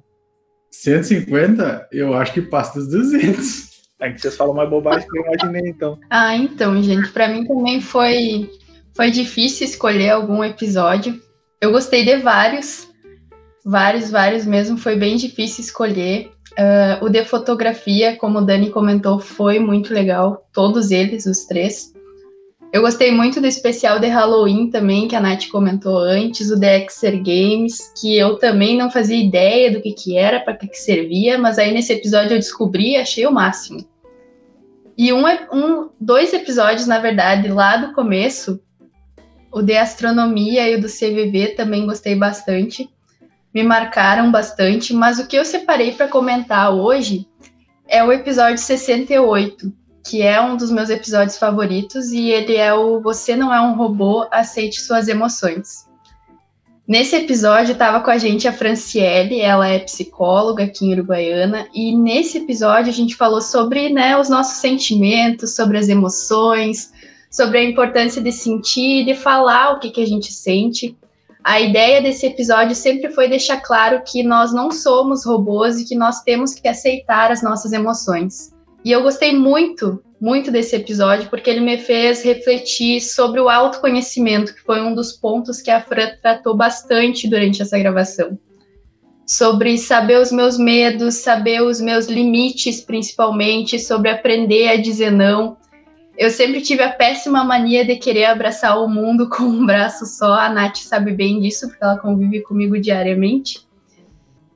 150? 0.72 1.88
Eu 1.89 2.13
acho 2.13 2.34
que 2.34 2.41
passa 2.41 2.78
dos 2.78 2.89
200. 2.89 3.72
É 4.02 4.12
que 4.12 4.20
vocês 4.20 4.36
falam 4.36 4.54
mais 4.54 4.70
bobagem 4.70 5.08
que 5.08 5.17
eu 5.17 5.24
imaginei, 5.24 5.70
então. 5.70 5.98
Ah, 6.12 6.36
então, 6.36 6.84
gente, 6.84 7.13
para 7.13 7.30
mim 7.30 7.46
também 7.46 7.80
foi, 7.80 8.50
foi 8.94 9.10
difícil 9.10 9.65
escolher 9.65 10.10
algum 10.10 10.44
episódio. 10.44 11.17
Eu 11.62 11.72
gostei 11.72 12.04
de 12.04 12.17
vários, 12.17 12.91
Vários, 13.63 14.10
vários 14.10 14.46
mesmo. 14.46 14.78
Foi 14.78 14.96
bem 14.96 15.15
difícil 15.15 15.63
escolher. 15.63 16.32
Uh, 16.54 17.06
o 17.06 17.10
de 17.10 17.24
fotografia, 17.24 18.18
como 18.18 18.40
o 18.40 18.42
Dani 18.42 18.70
comentou, 18.70 19.20
foi 19.20 19.60
muito 19.60 19.94
legal. 19.94 20.46
Todos 20.54 20.92
eles, 20.92 21.26
os 21.26 21.46
três. 21.46 21.94
Eu 22.74 22.82
gostei 22.82 23.12
muito 23.12 23.42
do 23.42 23.48
especial 23.48 24.00
de 24.00 24.08
Halloween 24.08 24.70
também, 24.70 25.08
que 25.08 25.16
a 25.16 25.20
Nath 25.20 25.50
comentou 25.50 25.98
antes, 25.98 26.50
o 26.52 26.60
The 26.60 26.86
Exer 26.86 27.18
Games, 27.18 27.92
que 28.00 28.18
eu 28.18 28.38
também 28.38 28.78
não 28.78 28.90
fazia 28.90 29.22
ideia 29.22 29.72
do 29.72 29.82
que, 29.82 29.92
que 29.92 30.18
era, 30.18 30.40
para 30.40 30.56
que, 30.56 30.68
que 30.68 30.78
servia, 30.78 31.38
mas 31.38 31.60
aí 31.60 31.74
nesse 31.74 31.92
episódio 31.92 32.34
eu 32.34 32.40
descobri 32.40 32.92
e 32.92 32.98
achei 32.98 33.28
o 33.28 33.32
máximo. 33.32 33.86
E 34.98 35.12
um, 35.12 35.26
um, 35.52 35.90
dois 36.00 36.34
episódios, 36.34 36.88
na 36.88 37.00
verdade, 37.00 37.50
lá 37.50 37.76
do 37.76 37.94
começo, 37.94 38.62
o 39.52 39.62
de 39.62 39.76
astronomia 39.76 40.70
e 40.70 40.76
o 40.76 40.82
do 40.82 40.88
CVV 40.88 41.56
também 41.58 41.86
gostei 41.86 42.16
bastante 42.16 42.90
me 43.54 43.64
marcaram 43.64 44.32
bastante, 44.32 44.94
mas 44.94 45.20
o 45.20 45.28
que 45.28 45.36
eu 45.36 45.46
separei 45.46 45.92
para 45.94 46.08
comentar 46.08 46.74
hoje 46.74 47.28
é 47.88 48.04
o 48.04 48.12
episódio 48.12 48.58
68, 48.58 49.72
que 50.06 50.22
é 50.22 50.42
um 50.42 50.56
dos 50.56 50.72
meus 50.72 50.90
episódios 50.90 51.38
favoritos 51.38 52.12
e 52.12 52.30
ele 52.30 52.56
é 52.56 52.74
o 52.74 53.02
Você 53.02 53.36
não 53.36 53.54
é 53.54 53.62
um 53.62 53.76
robô, 53.76 54.26
aceite 54.32 54.80
suas 54.80 55.08
emoções. 55.08 55.90
Nesse 56.88 57.16
episódio 57.16 57.74
estava 57.74 58.02
com 58.02 58.10
a 58.10 58.18
gente 58.18 58.48
a 58.48 58.54
Franciele, 58.54 59.40
ela 59.40 59.68
é 59.68 59.80
psicóloga 59.80 60.64
aqui 60.64 60.86
em 60.86 60.94
Uruguaiana, 60.94 61.68
e 61.74 61.96
nesse 61.96 62.40
episódio 62.40 62.90
a 62.90 62.94
gente 62.94 63.16
falou 63.16 63.42
sobre 63.42 63.90
né, 63.90 64.18
os 64.18 64.28
nossos 64.28 64.58
sentimentos, 64.58 65.56
sobre 65.56 65.78
as 65.78 65.88
emoções, 65.88 66.92
sobre 67.30 67.60
a 67.60 67.64
importância 67.64 68.22
de 68.22 68.32
sentir, 68.32 69.06
de 69.06 69.16
falar 69.16 69.72
o 69.72 69.80
que, 69.80 69.90
que 69.90 70.02
a 70.02 70.06
gente 70.06 70.34
sente. 70.34 70.98
A 71.43 71.60
ideia 71.60 72.01
desse 72.01 72.27
episódio 72.27 72.75
sempre 72.75 73.10
foi 73.10 73.27
deixar 73.27 73.62
claro 73.62 74.04
que 74.06 74.21
nós 74.21 74.54
não 74.54 74.69
somos 74.69 75.25
robôs 75.25 75.80
e 75.80 75.86
que 75.86 75.95
nós 75.95 76.21
temos 76.21 76.54
que 76.54 76.67
aceitar 76.67 77.32
as 77.32 77.41
nossas 77.41 77.73
emoções. 77.73 78.54
E 78.86 78.91
eu 78.91 79.01
gostei 79.01 79.36
muito, 79.36 80.04
muito 80.19 80.51
desse 80.51 80.75
episódio 80.75 81.30
porque 81.30 81.49
ele 81.49 81.62
me 81.62 81.80
fez 81.80 82.23
refletir 82.23 83.01
sobre 83.01 83.39
o 83.39 83.49
autoconhecimento, 83.49 84.54
que 84.54 84.62
foi 84.62 84.82
um 84.82 84.93
dos 84.93 85.13
pontos 85.13 85.62
que 85.62 85.71
a 85.71 85.82
Fran 85.82 86.12
tratou 86.21 86.56
bastante 86.56 87.27
durante 87.27 87.62
essa 87.62 87.77
gravação. 87.77 88.38
Sobre 89.25 89.77
saber 89.77 90.19
os 90.19 90.32
meus 90.32 90.58
medos, 90.58 91.15
saber 91.15 91.62
os 91.63 91.82
meus 91.82 92.06
limites, 92.06 92.82
principalmente, 92.82 93.80
sobre 93.80 94.10
aprender 94.10 94.67
a 94.67 94.75
dizer 94.75 95.12
não, 95.12 95.58
eu 96.17 96.30
sempre 96.30 96.62
tive 96.62 96.84
a 96.84 96.91
péssima 96.91 97.43
mania 97.43 97.86
de 97.86 97.95
querer 97.95 98.26
abraçar 98.26 98.82
o 98.82 98.88
mundo 98.88 99.28
com 99.32 99.43
um 99.43 99.65
braço 99.65 100.06
só. 100.06 100.34
A 100.34 100.50
Nath 100.50 100.78
sabe 100.78 101.12
bem 101.12 101.39
disso, 101.39 101.67
porque 101.67 101.84
ela 101.84 101.97
convive 101.97 102.41
comigo 102.41 102.80
diariamente. 102.80 103.65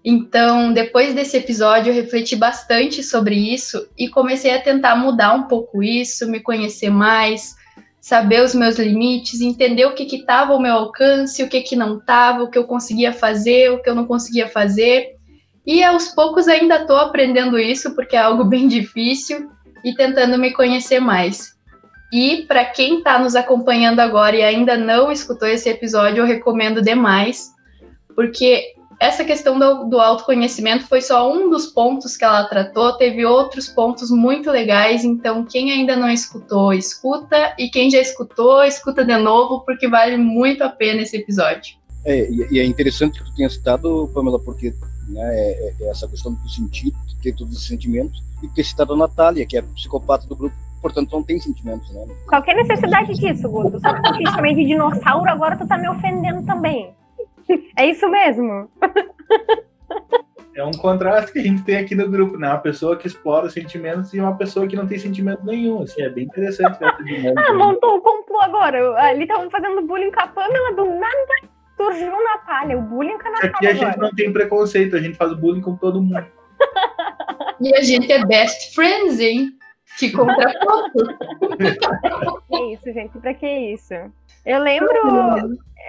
Então, 0.08 0.72
depois 0.72 1.16
desse 1.16 1.36
episódio, 1.36 1.90
eu 1.90 1.96
refleti 1.96 2.36
bastante 2.36 3.02
sobre 3.02 3.36
isso 3.36 3.88
e 3.98 4.08
comecei 4.08 4.54
a 4.54 4.62
tentar 4.62 4.96
mudar 4.96 5.34
um 5.34 5.44
pouco 5.44 5.82
isso, 5.82 6.30
me 6.30 6.40
conhecer 6.40 6.92
mais, 6.92 7.56
saber 8.00 8.44
os 8.44 8.54
meus 8.54 8.78
limites, 8.78 9.42
entender 9.42 9.84
o 9.88 9.96
que 9.96 10.04
estava 10.16 10.54
ao 10.54 10.62
meu 10.62 10.74
alcance, 10.74 11.42
o 11.42 11.50
que, 11.50 11.60
que 11.62 11.76
não 11.76 11.98
estava, 11.98 12.44
o 12.44 12.52
que 12.52 12.58
eu 12.60 12.66
conseguia 12.66 13.12
fazer, 13.12 13.72
o 13.72 13.82
que 13.82 13.90
eu 13.90 13.96
não 13.96 14.06
conseguia 14.06 14.48
fazer. 14.48 15.16
E 15.66 15.84
aos 15.84 16.10
poucos 16.10 16.48
ainda 16.48 16.82
estou 16.82 16.98
aprendendo 16.98 17.58
isso, 17.58 17.96
porque 17.96 18.16
é 18.16 18.20
algo 18.20 18.44
bem 18.46 18.68
difícil, 18.68 19.50
e 19.86 19.94
tentando 19.94 20.38
me 20.40 20.52
conhecer 20.52 21.00
mais. 21.00 21.56
E 22.12 22.44
para 22.48 22.66
quem 22.66 22.98
está 22.98 23.20
nos 23.20 23.36
acompanhando 23.36 24.00
agora 24.00 24.36
e 24.36 24.42
ainda 24.42 24.76
não 24.76 25.12
escutou 25.12 25.48
esse 25.48 25.70
episódio, 25.70 26.22
eu 26.22 26.26
recomendo 26.26 26.82
demais, 26.82 27.52
porque 28.16 28.74
essa 29.00 29.24
questão 29.24 29.60
do, 29.60 29.84
do, 29.84 30.00
autoconhecimento 30.00 30.88
foi 30.88 31.02
só 31.02 31.32
um 31.32 31.50
dos 31.50 31.68
pontos 31.68 32.16
que 32.16 32.24
ela 32.24 32.46
tratou, 32.46 32.98
teve 32.98 33.26
outros 33.26 33.68
pontos 33.68 34.10
muito 34.10 34.50
legais, 34.50 35.04
então 35.04 35.46
quem 35.46 35.72
ainda 35.72 35.96
não 35.96 36.10
escutou, 36.10 36.74
escuta, 36.74 37.54
e 37.60 37.70
quem 37.70 37.92
já 37.92 38.00
escutou, 38.00 38.64
escuta 38.64 39.04
de 39.04 39.18
novo, 39.18 39.66
porque 39.66 39.88
vale 39.88 40.18
muito 40.18 40.64
a 40.64 40.70
pena 40.70 41.02
esse 41.02 41.18
episódio. 41.18 41.76
É, 42.06 42.30
e 42.32 42.60
é 42.60 42.66
interessante 42.66 43.20
que 43.20 43.26
tu 43.26 43.36
tenha 43.36 43.50
citado, 43.50 44.10
Pamela, 44.14 44.40
porque 44.40 44.74
né, 45.10 45.22
é, 45.22 45.74
é 45.82 45.90
essa 45.90 46.08
questão 46.08 46.34
do 46.34 46.50
sentido, 46.50 46.98
ter 47.26 47.36
todos 47.36 47.58
os 47.58 47.68
sentimentos, 47.68 48.24
e 48.44 48.48
ter 48.50 48.64
citado 48.64 48.94
a 48.94 48.98
Natália, 48.98 49.46
que 49.46 49.58
é 49.58 49.60
a 49.60 49.64
psicopata 49.64 50.28
do 50.28 50.36
grupo, 50.36 50.56
portanto 50.82 51.12
não 51.12 51.24
tem 51.24 51.40
sentimentos, 51.40 51.92
né? 51.94 52.06
Qual 52.28 52.44
que 52.44 52.52
é 52.52 52.54
a 52.54 52.58
necessidade 52.58 53.14
disso, 53.14 53.50
Guto? 53.50 53.80
Só 53.80 53.94
porque 53.94 54.10
eu 54.10 54.14
te 54.18 54.32
chamei 54.32 54.54
de 54.54 54.66
dinossauro, 54.66 55.30
agora 55.30 55.58
tu 55.58 55.68
tá 55.68 55.78
me 55.78 55.90
ofendendo 55.90 56.46
também. 56.46 56.94
É 57.78 57.86
isso 57.88 58.08
mesmo. 58.10 58.70
É 60.56 60.64
um 60.64 60.72
contraste 60.72 61.34
que 61.34 61.40
a 61.40 61.44
gente 61.44 61.64
tem 61.64 61.78
aqui 61.78 61.94
no 61.96 62.10
grupo, 62.10 62.38
né? 62.38 62.48
Uma 62.48 62.60
pessoa 62.60 62.96
que 62.96 63.08
explora 63.08 63.48
os 63.48 63.54
sentimentos 63.54 64.14
e 64.14 64.20
uma 64.20 64.36
pessoa 64.38 64.66
que 64.68 64.76
não 64.76 64.88
tem 64.88 64.98
sentimento 64.98 65.46
nenhum. 65.46 65.84
Assim, 65.84 66.02
é 66.02 66.10
bem 66.10 66.24
interessante 66.26 66.78
essa 66.82 67.04
dinâmica. 67.04 67.44
Ah, 67.46 67.54
montou 67.54 67.98
o 67.98 68.02
complô 68.02 68.40
agora. 68.42 68.98
Ali 69.04 69.24
estavam 69.24 69.50
fazendo 69.50 69.86
bullying 69.86 70.12
com 70.12 70.22
a 70.22 70.28
Pamela, 70.28 70.74
do 70.74 70.86
nada 70.86 71.26
surgiu 71.76 72.12
Natália. 72.24 72.78
O 72.78 72.82
bullying 72.82 73.18
com 73.18 73.28
a 73.28 73.32
Aqui 73.32 73.46
a 73.46 73.50
Natália 73.50 73.74
gente 73.74 73.84
agora. 73.84 74.02
não 74.02 74.12
tem 74.16 74.32
preconceito, 74.32 74.96
a 74.96 75.02
gente 75.02 75.18
faz 75.18 75.34
bullying 75.34 75.62
com 75.62 75.76
todo 75.76 76.02
mundo. 76.02 76.26
E 77.62 77.76
a 77.76 77.82
gente 77.82 78.12
é 78.12 78.26
best 78.26 78.74
friends, 78.74 79.20
hein? 79.20 79.52
Que 79.98 80.12
contraponto. 80.12 80.94
Que 82.48 82.74
isso, 82.74 82.94
gente? 82.94 83.18
Pra 83.20 83.34
que 83.34 83.48
isso? 83.48 83.94
Eu 84.46 84.60
lembro, 84.60 84.94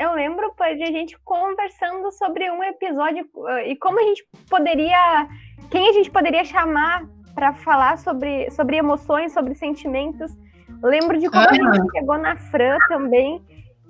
eu 0.01 0.15
lembro 0.15 0.53
de 0.77 0.83
a 0.83 0.87
gente 0.87 1.19
conversando 1.25 2.11
sobre 2.13 2.51
um 2.51 2.63
episódio 2.63 3.29
e 3.67 3.77
como 3.77 4.01
a 4.01 4.03
gente 4.05 4.27
poderia, 4.49 5.29
quem 5.71 5.89
a 5.89 5.93
gente 5.93 6.11
poderia 6.11 6.45
chamar 6.45 7.05
para 7.35 7.53
falar 7.53 7.99
sobre, 7.99 8.51
sobre 8.51 8.77
emoções, 8.77 9.33
sobre 9.33 9.55
sentimentos. 9.55 10.33
Lembro 10.83 11.19
de 11.19 11.29
como 11.29 11.43
a 11.45 11.49
Ah. 11.51 11.55
gente 11.75 11.91
chegou 11.93 12.19
na 12.19 12.37
Fran 12.37 12.79
também. 12.89 13.43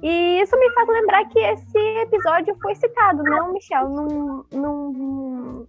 E 0.02 0.40
isso 0.42 0.58
me 0.58 0.70
faz 0.72 0.88
lembrar 0.88 1.24
que 1.28 1.38
esse 1.38 1.78
episódio 2.02 2.54
foi 2.60 2.74
citado, 2.74 3.22
não, 3.22 3.52
Michel, 3.52 3.88
num, 3.88 4.44
num 4.52 5.66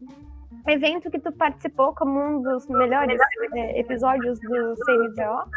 evento 0.72 1.10
que 1.10 1.20
tu 1.20 1.32
participou 1.32 1.94
como 1.94 2.20
um 2.20 2.42
dos 2.42 2.68
melhores 2.68 3.20
eh, 3.54 3.80
episódios 3.80 4.40
do 4.40 4.76
CNVO. 4.86 5.50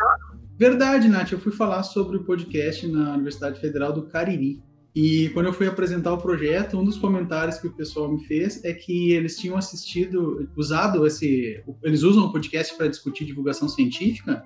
Verdade, 0.58 1.08
Nath. 1.08 1.32
Eu 1.32 1.40
fui 1.40 1.52
falar 1.52 1.82
sobre 1.82 2.18
o 2.18 2.24
podcast 2.24 2.86
na 2.86 3.14
Universidade 3.14 3.60
Federal 3.60 3.92
do 3.92 4.02
Cariri. 4.02 4.62
E 4.94 5.28
quando 5.30 5.46
eu 5.46 5.52
fui 5.52 5.66
apresentar 5.66 6.12
o 6.12 6.18
projeto, 6.18 6.78
um 6.78 6.84
dos 6.84 6.98
comentários 6.98 7.58
que 7.58 7.66
o 7.66 7.72
pessoal 7.72 8.10
me 8.10 8.22
fez 8.24 8.64
é 8.64 8.74
que 8.74 9.12
eles 9.12 9.38
tinham 9.38 9.56
assistido, 9.56 10.48
usado 10.56 11.06
esse. 11.06 11.62
Eles 11.82 12.02
usam 12.02 12.24
o 12.24 12.32
podcast 12.32 12.76
para 12.76 12.88
discutir 12.88 13.24
divulgação 13.24 13.68
científica 13.68 14.44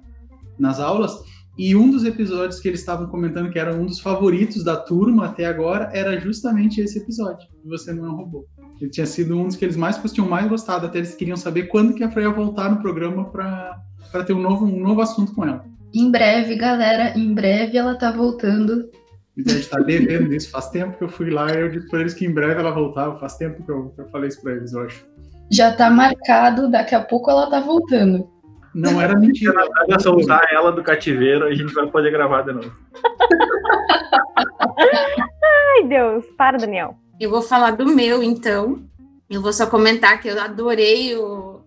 nas 0.59 0.79
aulas. 0.79 1.25
E 1.57 1.77
um 1.77 1.89
dos 1.89 2.05
episódios 2.05 2.59
que 2.59 2.67
eles 2.67 2.81
estavam 2.81 3.07
comentando 3.07 3.51
que 3.51 3.59
era 3.59 3.75
um 3.75 3.87
dos 3.87 4.01
favoritos 4.01 4.65
da 4.65 4.77
turma 4.77 5.27
até 5.27 5.47
agora 5.47 5.89
era 5.93 6.19
justamente 6.19 6.81
esse 6.81 6.99
episódio. 6.99 7.47
Você 7.65 7.93
não 7.93 8.07
é 8.07 8.09
um 8.09 8.17
robô. 8.17 8.47
Ele 8.81 8.91
tinha 8.91 9.07
sido 9.07 9.39
um 9.39 9.47
dos 9.47 9.57
que 9.57 9.65
eles 9.65 9.77
mais 9.77 9.97
tinham 10.13 10.29
mais 10.29 10.49
gostado. 10.49 10.87
Até 10.87 10.99
eles 10.99 11.15
queriam 11.15 11.37
saber 11.37 11.65
quando 11.65 11.95
que 11.95 12.03
a 12.03 12.11
Freya 12.11 12.31
voltar 12.31 12.71
no 12.71 12.83
programa 12.83 13.27
para 13.31 14.25
ter 14.27 14.33
um 14.33 14.41
novo, 14.41 14.67
um 14.67 14.81
novo 14.81 15.01
assunto 15.01 15.33
com 15.33 15.45
ela. 15.45 15.65
Em 15.95 16.11
breve, 16.11 16.57
galera, 16.57 17.17
em 17.17 17.33
breve 17.33 17.79
ela 17.79 17.95
tá 17.95 18.11
voltando. 18.11 18.91
A 19.39 19.49
gente 19.49 19.69
tá 19.69 19.79
devendo 19.79 20.35
isso. 20.35 20.51
Faz 20.51 20.71
tempo 20.71 20.99
que 20.99 21.05
eu 21.05 21.09
fui 21.09 21.31
lá 21.31 21.53
e 21.53 21.61
eu 21.61 21.71
disse 21.71 21.89
pra 21.89 22.01
eles 22.01 22.15
que 22.15 22.27
em 22.27 22.35
breve 22.35 22.61
ela 22.61 22.73
voltava. 22.73 23.17
Faz 23.21 23.37
tempo 23.37 23.65
que 23.65 23.71
eu, 23.71 23.91
que 23.91 24.01
eu 24.01 24.09
falei 24.09 24.29
isso 24.29 24.43
pra 24.43 24.53
eles, 24.55 24.73
eu 24.73 24.83
acho. 24.83 25.07
Já 25.53 25.73
tá 25.73 25.89
marcado, 25.89 26.69
daqui 26.69 26.97
a 26.97 27.01
pouco 27.01 27.31
ela 27.31 27.49
tá 27.49 27.61
voltando. 27.61 28.29
Não 28.75 29.01
era 29.01 29.19
mentira. 29.19 29.53
Se 29.53 29.59
a 29.59 29.61
Natália 29.61 30.01
soltar 30.01 30.47
ela 30.53 30.73
do 30.73 30.83
cativeiro, 30.83 31.47
a 31.47 31.55
gente 31.55 31.73
vai 31.73 31.87
poder 31.87 32.11
gravar 32.11 32.43
de 32.43 32.53
novo. 32.53 32.73
Ai, 35.77 35.85
Deus, 35.89 36.25
para, 36.37 36.59
Daniel. 36.59 36.97
Eu 37.21 37.31
vou 37.31 37.43
falar 37.43 37.73
do 37.73 37.87
meu, 37.87 38.23
então. 38.23 38.83
Eu 39.31 39.41
vou 39.41 39.53
só 39.53 39.67
comentar 39.67 40.21
que 40.21 40.29
eu 40.29 40.41
adorei 40.41 41.17
o 41.17 41.61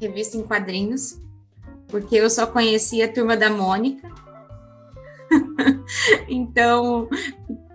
Revista 0.00 0.36
em 0.36 0.42
Quadrinhos, 0.42 1.20
porque 1.88 2.16
eu 2.16 2.28
só 2.28 2.46
conhecia 2.46 3.06
a 3.06 3.12
Turma 3.12 3.36
da 3.36 3.48
Mônica. 3.48 4.08
então, 6.28 7.08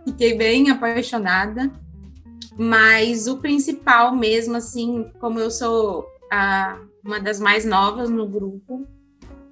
fiquei 0.06 0.38
bem 0.38 0.70
apaixonada. 0.70 1.72
Mas 2.58 3.28
o 3.28 3.40
principal 3.40 4.16
mesmo, 4.16 4.56
assim, 4.56 5.12
como 5.20 5.40
eu 5.40 5.52
sou 5.52 6.06
a, 6.32 6.78
uma 7.06 7.20
das 7.20 7.40
mais 7.40 7.64
novas 7.64 8.10
no 8.10 8.28
grupo, 8.28 8.86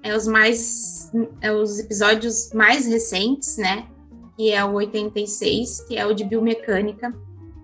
é 0.02 0.14
os 0.14 0.26
mais 0.26 1.10
é 1.40 1.52
os 1.52 1.78
episódios 1.78 2.52
mais 2.52 2.86
recentes, 2.86 3.56
né? 3.56 3.88
Que 4.36 4.50
é 4.50 4.64
o 4.64 4.72
86, 4.72 5.82
que 5.82 5.96
é 5.96 6.04
o 6.04 6.12
de 6.12 6.24
biomecânica 6.24 7.14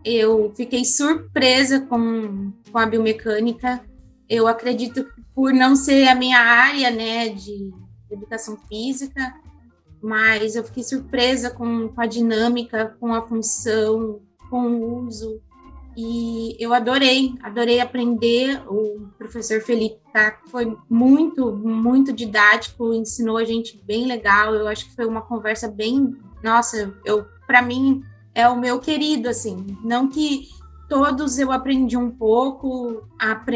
eu 0.04 0.52
fiquei 0.54 0.84
surpresa 0.84 1.80
com, 1.80 2.52
com 2.70 2.78
a 2.78 2.86
biomecânica. 2.86 3.84
Eu 4.28 4.46
acredito 4.46 5.04
que 5.04 5.22
por 5.34 5.52
não 5.52 5.76
ser 5.76 6.08
a 6.08 6.14
minha 6.14 6.38
área, 6.38 6.90
né, 6.90 7.28
de 7.28 7.70
educação 8.10 8.56
física, 8.68 9.34
mas 10.02 10.56
eu 10.56 10.64
fiquei 10.64 10.82
surpresa 10.82 11.50
com, 11.50 11.88
com 11.88 12.00
a 12.00 12.06
dinâmica, 12.06 12.96
com 12.98 13.12
a 13.12 13.26
função, 13.26 14.20
com 14.48 14.66
o 14.68 15.04
uso. 15.06 15.40
E 15.96 16.56
eu 16.58 16.72
adorei, 16.72 17.34
adorei 17.42 17.80
aprender. 17.80 18.62
O 18.68 19.08
professor 19.18 19.60
Felipe 19.60 19.98
tá, 20.12 20.38
foi 20.50 20.76
muito, 20.88 21.52
muito 21.52 22.12
didático, 22.12 22.94
ensinou 22.94 23.36
a 23.36 23.44
gente 23.44 23.80
bem 23.84 24.06
legal. 24.06 24.54
Eu 24.54 24.68
acho 24.68 24.86
que 24.86 24.94
foi 24.94 25.06
uma 25.06 25.22
conversa 25.22 25.68
bem, 25.68 26.16
nossa, 26.42 26.94
eu 27.04 27.26
para 27.46 27.62
mim 27.62 28.04
é 28.34 28.48
o 28.48 28.56
meu 28.56 28.78
querido, 28.78 29.28
assim. 29.28 29.76
Não 29.82 30.08
que 30.08 30.48
todos 30.88 31.38
eu 31.38 31.50
aprendi 31.50 31.96
um 31.96 32.10
pouco, 32.10 33.02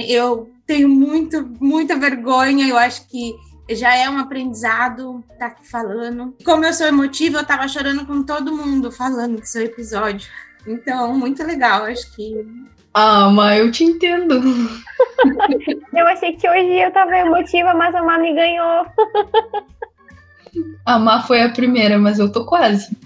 eu 0.09 0.51
tenho 0.67 0.89
muito, 0.89 1.49
muita 1.61 1.97
vergonha, 1.97 2.67
eu 2.67 2.77
acho 2.77 3.07
que 3.09 3.35
já 3.71 3.95
é 3.95 4.09
um 4.11 4.19
aprendizado 4.19 5.25
estar 5.33 5.47
aqui 5.47 5.67
falando. 5.67 6.35
Como 6.45 6.65
eu 6.65 6.73
sou 6.73 6.87
emotiva, 6.87 7.39
eu 7.39 7.47
tava 7.47 7.67
chorando 7.67 8.05
com 8.07 8.23
todo 8.23 8.55
mundo 8.55 8.93
falando 8.93 9.41
do 9.41 9.47
seu 9.47 9.63
episódio. 9.63 10.29
Então, 10.67 11.17
muito 11.17 11.43
legal, 11.43 11.85
acho 11.85 12.15
que. 12.15 12.47
Ah, 12.93 13.29
mas 13.31 13.59
eu 13.59 13.71
te 13.71 13.85
entendo. 13.85 14.41
Eu 15.93 16.07
achei 16.07 16.35
que 16.35 16.49
hoje 16.49 16.73
eu 16.81 16.93
tava 16.93 17.17
emotiva, 17.17 17.73
mas 17.75 17.95
a 17.95 18.03
Má 18.03 18.19
me 18.19 18.35
ganhou. 18.35 18.87
A 20.85 20.99
Má 20.99 21.23
foi 21.23 21.41
a 21.41 21.49
primeira, 21.49 21.99
mas 21.99 22.19
eu 22.19 22.31
tô 22.31 22.45
quase. 22.45 22.97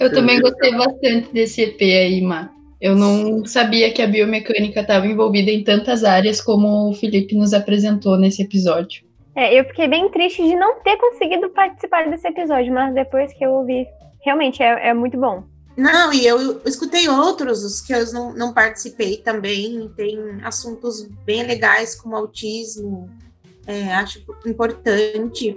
eu 0.00 0.12
também 0.12 0.40
gostei 0.40 0.74
bastante 0.74 1.32
desse 1.32 1.62
EP 1.62 1.80
aí, 1.80 2.20
Má. 2.22 2.50
Eu 2.80 2.94
não 2.94 3.44
sabia 3.44 3.92
que 3.92 4.02
a 4.02 4.06
biomecânica 4.06 4.80
estava 4.80 5.06
envolvida 5.06 5.50
em 5.50 5.64
tantas 5.64 6.04
áreas 6.04 6.40
como 6.40 6.90
o 6.90 6.94
Felipe 6.94 7.34
nos 7.34 7.54
apresentou 7.54 8.16
nesse 8.18 8.42
episódio. 8.42 9.04
É, 9.34 9.58
eu 9.58 9.64
fiquei 9.64 9.86
bem 9.86 10.08
triste 10.08 10.42
de 10.42 10.54
não 10.54 10.80
ter 10.80 10.96
conseguido 10.96 11.50
participar 11.50 12.08
desse 12.08 12.26
episódio, 12.26 12.72
mas 12.72 12.94
depois 12.94 13.32
que 13.34 13.44
eu 13.44 13.52
ouvi, 13.52 13.86
realmente 14.26 14.62
é, 14.62 14.88
é 14.88 14.92
muito 14.92 15.16
bom. 15.16 15.44
Não, 15.76 16.12
e 16.12 16.26
eu 16.26 16.60
escutei 16.64 17.08
outros, 17.08 17.62
os 17.62 17.80
que 17.80 17.92
eu 17.92 18.12
não, 18.12 18.34
não 18.34 18.52
participei 18.52 19.18
também. 19.18 19.90
Tem 19.94 20.18
assuntos 20.42 21.02
bem 21.24 21.46
legais, 21.46 21.94
como 21.94 22.16
autismo, 22.16 23.10
é, 23.66 23.94
acho 23.94 24.24
importante. 24.46 25.56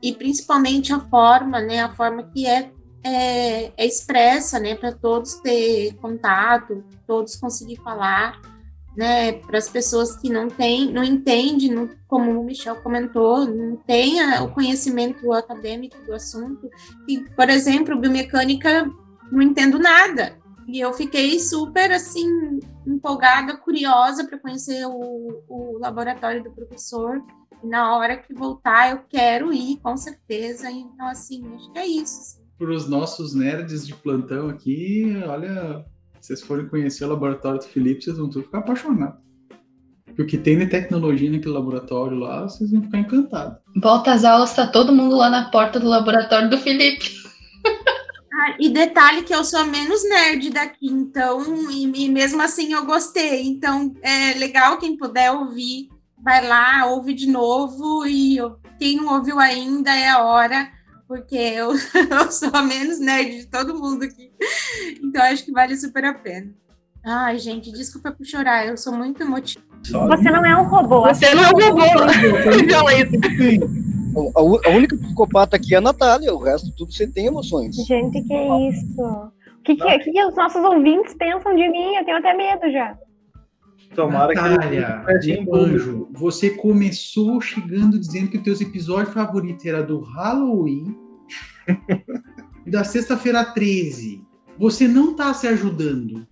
E 0.00 0.12
principalmente 0.14 0.92
a 0.92 1.00
forma, 1.00 1.60
né? 1.60 1.82
A 1.82 1.92
forma 1.92 2.22
que 2.22 2.46
é, 2.46 2.70
é, 3.02 3.72
é 3.76 3.86
expressa, 3.86 4.58
né? 4.60 4.76
Para 4.76 4.92
todos 4.92 5.34
ter 5.36 5.94
contato, 5.96 6.84
todos 7.06 7.36
conseguir 7.36 7.76
falar, 7.76 8.40
né? 8.96 9.32
Para 9.32 9.58
as 9.58 9.68
pessoas 9.68 10.16
que 10.16 10.28
não 10.30 10.48
têm, 10.48 10.92
não 10.92 11.02
entendem, 11.04 11.90
como 12.08 12.40
o 12.40 12.44
Michel 12.44 12.76
comentou, 12.76 13.46
não 13.46 13.76
tem 13.76 14.20
a- 14.20 14.42
o 14.42 14.50
conhecimento 14.52 15.32
acadêmico 15.32 15.96
do 16.04 16.12
assunto. 16.14 16.68
E, 17.08 17.20
por 17.36 17.48
exemplo, 17.48 17.98
biomecânica 17.98 18.90
não 19.30 19.40
entendo 19.42 19.78
nada. 19.78 20.36
E 20.66 20.78
eu 20.80 20.92
fiquei 20.92 21.38
super 21.40 21.90
assim 21.92 22.60
empolgada, 22.86 23.56
curiosa 23.56 24.24
para 24.26 24.38
conhecer 24.38 24.84
o, 24.86 25.42
o 25.48 25.78
laboratório 25.78 26.42
do 26.44 26.50
professor. 26.50 27.20
E 27.62 27.66
na 27.66 27.96
hora 27.96 28.16
que 28.16 28.32
voltar, 28.32 28.90
eu 28.92 29.00
quero 29.08 29.52
ir, 29.52 29.78
com 29.82 29.96
certeza. 29.96 30.70
Então, 30.70 31.06
assim, 31.08 31.42
acho 31.54 31.72
que 31.72 31.78
é 31.78 31.86
isso. 31.86 32.40
Para 32.58 32.70
os 32.72 32.88
nossos 32.88 33.34
nerds 33.34 33.86
de 33.86 33.94
plantão 33.94 34.48
aqui, 34.48 35.12
olha, 35.26 35.84
se 36.20 36.28
vocês 36.28 36.42
forem 36.42 36.68
conhecer 36.68 37.04
o 37.04 37.08
laboratório 37.08 37.58
do 37.58 37.66
Felipe, 37.66 38.04
vocês 38.04 38.18
vão 38.18 38.28
tudo 38.28 38.44
ficar 38.44 38.58
apaixonados. 38.58 39.18
Porque 40.04 40.22
o 40.22 40.26
que 40.26 40.38
tem 40.38 40.58
de 40.58 40.66
tecnologia 40.66 41.30
naquele 41.30 41.54
laboratório 41.54 42.18
lá, 42.18 42.42
vocês 42.42 42.70
vão 42.70 42.82
ficar 42.82 42.98
encantados. 42.98 43.58
Volta 43.80 44.12
às 44.12 44.24
aulas, 44.24 44.54
tá 44.54 44.66
todo 44.66 44.94
mundo 44.94 45.16
lá 45.16 45.30
na 45.30 45.50
porta 45.50 45.80
do 45.80 45.88
laboratório 45.88 46.50
do 46.50 46.58
Felipe. 46.58 47.20
Ah, 48.32 48.56
e 48.58 48.70
detalhe 48.70 49.22
que 49.22 49.34
eu 49.34 49.44
sou 49.44 49.60
a 49.60 49.64
menos 49.64 50.02
nerd 50.08 50.50
daqui, 50.50 50.86
então, 50.86 51.70
e, 51.70 51.84
e 52.04 52.08
mesmo 52.08 52.40
assim 52.40 52.72
eu 52.72 52.86
gostei. 52.86 53.46
Então, 53.46 53.92
é 54.02 54.34
legal 54.38 54.78
quem 54.78 54.96
puder 54.96 55.30
ouvir, 55.30 55.88
vai 56.22 56.46
lá, 56.46 56.86
ouve 56.86 57.12
de 57.12 57.26
novo, 57.26 58.06
e 58.06 58.38
quem 58.78 58.96
não 58.96 59.14
ouviu 59.14 59.38
ainda 59.38 59.94
é 59.94 60.08
a 60.08 60.22
hora, 60.22 60.70
porque 61.10 61.34
eu, 61.34 61.72
eu 62.08 62.30
sou 62.30 62.50
a 62.52 62.62
menos 62.62 63.00
nerd 63.00 63.40
de 63.40 63.46
todo 63.46 63.74
mundo 63.74 64.04
aqui. 64.04 64.30
Então, 65.02 65.20
acho 65.24 65.44
que 65.44 65.50
vale 65.50 65.76
super 65.76 66.04
a 66.04 66.14
pena. 66.14 66.54
Ai, 67.04 67.36
gente, 67.36 67.72
desculpa 67.72 68.12
por 68.12 68.24
chorar, 68.24 68.68
eu 68.68 68.76
sou 68.76 68.92
muito 68.92 69.20
emotiva. 69.20 69.64
Você 69.82 70.30
não 70.30 70.46
é 70.46 70.56
um 70.56 70.68
robô. 70.68 71.00
Você 71.08 71.34
não 71.34 71.42
é 71.42 71.48
um 71.48 71.58
robô. 71.58 71.82
Fala 72.70 72.94
isso. 72.94 73.10
A, 74.36 74.70
única 74.70 74.96
psicopata 74.96 75.56
aqui 75.56 75.74
é 75.74 75.78
a 75.78 75.80
Natália, 75.80 76.32
o 76.32 76.38
resto 76.38 76.72
tudo 76.76 76.92
você 76.92 77.08
tem 77.08 77.26
emoções. 77.26 77.74
Gente, 77.74 78.22
que 78.22 78.68
isso? 78.68 79.02
O 79.02 79.62
que, 79.64 79.74
que, 79.74 79.98
que, 79.98 80.12
que 80.12 80.24
os 80.24 80.36
nossos 80.36 80.62
ouvintes 80.62 81.12
pensam 81.14 81.56
de 81.56 81.68
mim? 81.68 81.96
Eu 81.96 82.04
tenho 82.04 82.18
até 82.18 82.34
medo 82.34 82.70
já. 82.70 82.96
Tomara 83.96 84.32
Natália, 84.32 85.02
que 85.20 85.30
ele 85.32 85.48
anjo, 85.52 86.08
você 86.12 86.50
começou 86.50 87.40
chegando 87.40 87.98
dizendo 87.98 88.28
que 88.28 88.38
o 88.38 88.42
teu 88.42 88.54
episódio 88.54 89.12
favorito 89.12 89.66
era 89.66 89.82
do 89.82 89.98
Halloween 89.98 90.94
da 92.66 92.84
sexta-feira 92.84 93.44
13. 93.44 94.22
Você 94.58 94.86
não 94.86 95.14
tá 95.14 95.32
se 95.32 95.46
ajudando. 95.46 96.26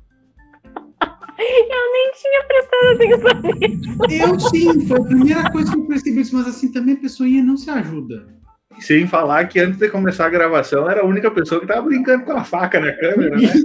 Eu 1.39 1.93
nem 1.93 2.13
tinha 2.13 2.45
prestado 2.49 2.93
atenção 2.95 3.59
nisso. 3.59 3.99
Eu 4.11 4.41
sim, 4.41 4.87
foi 4.87 4.99
a 4.99 5.05
primeira 5.05 5.51
coisa 5.51 5.73
que 5.73 5.79
eu 5.79 5.87
percebi 5.87 6.21
isso, 6.21 6.37
mas 6.37 6.49
assim 6.49 6.73
também 6.73 6.95
a 6.95 7.01
pessoinha 7.01 7.43
não 7.43 7.57
se 7.57 7.71
ajuda. 7.71 8.27
Sem 8.81 9.07
falar 9.07 9.47
que 9.47 9.59
antes 9.59 9.79
de 9.79 9.89
começar 9.89 10.27
a 10.27 10.31
gravação 10.31 10.89
era 10.89 11.03
a 11.03 11.07
única 11.07 11.31
pessoa 11.31 11.61
que 11.61 11.67
tava 11.67 11.83
brincando 11.83 12.25
com 12.25 12.33
a 12.33 12.45
faca 12.45 12.79
na 12.79 12.93
câmera, 12.93 13.37
né? 13.37 13.49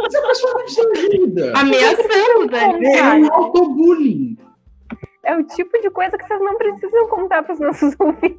Mas 0.00 0.14
a 0.14 0.26
pessoa 0.28 0.54
não 0.54 0.68
se 0.68 0.80
ajuda. 0.80 1.52
Ameaçando, 1.56 2.48
velho. 2.50 2.84
É 2.84 3.14
um 3.14 3.32
autobullying. 3.32 4.38
É 5.28 5.36
o 5.36 5.44
tipo 5.44 5.78
de 5.82 5.90
coisa 5.90 6.16
que 6.16 6.26
vocês 6.26 6.40
não 6.40 6.56
precisam 6.56 7.06
contar 7.08 7.42
para 7.42 7.52
os 7.52 7.60
nossos 7.60 7.94
ouvintes. 8.00 8.38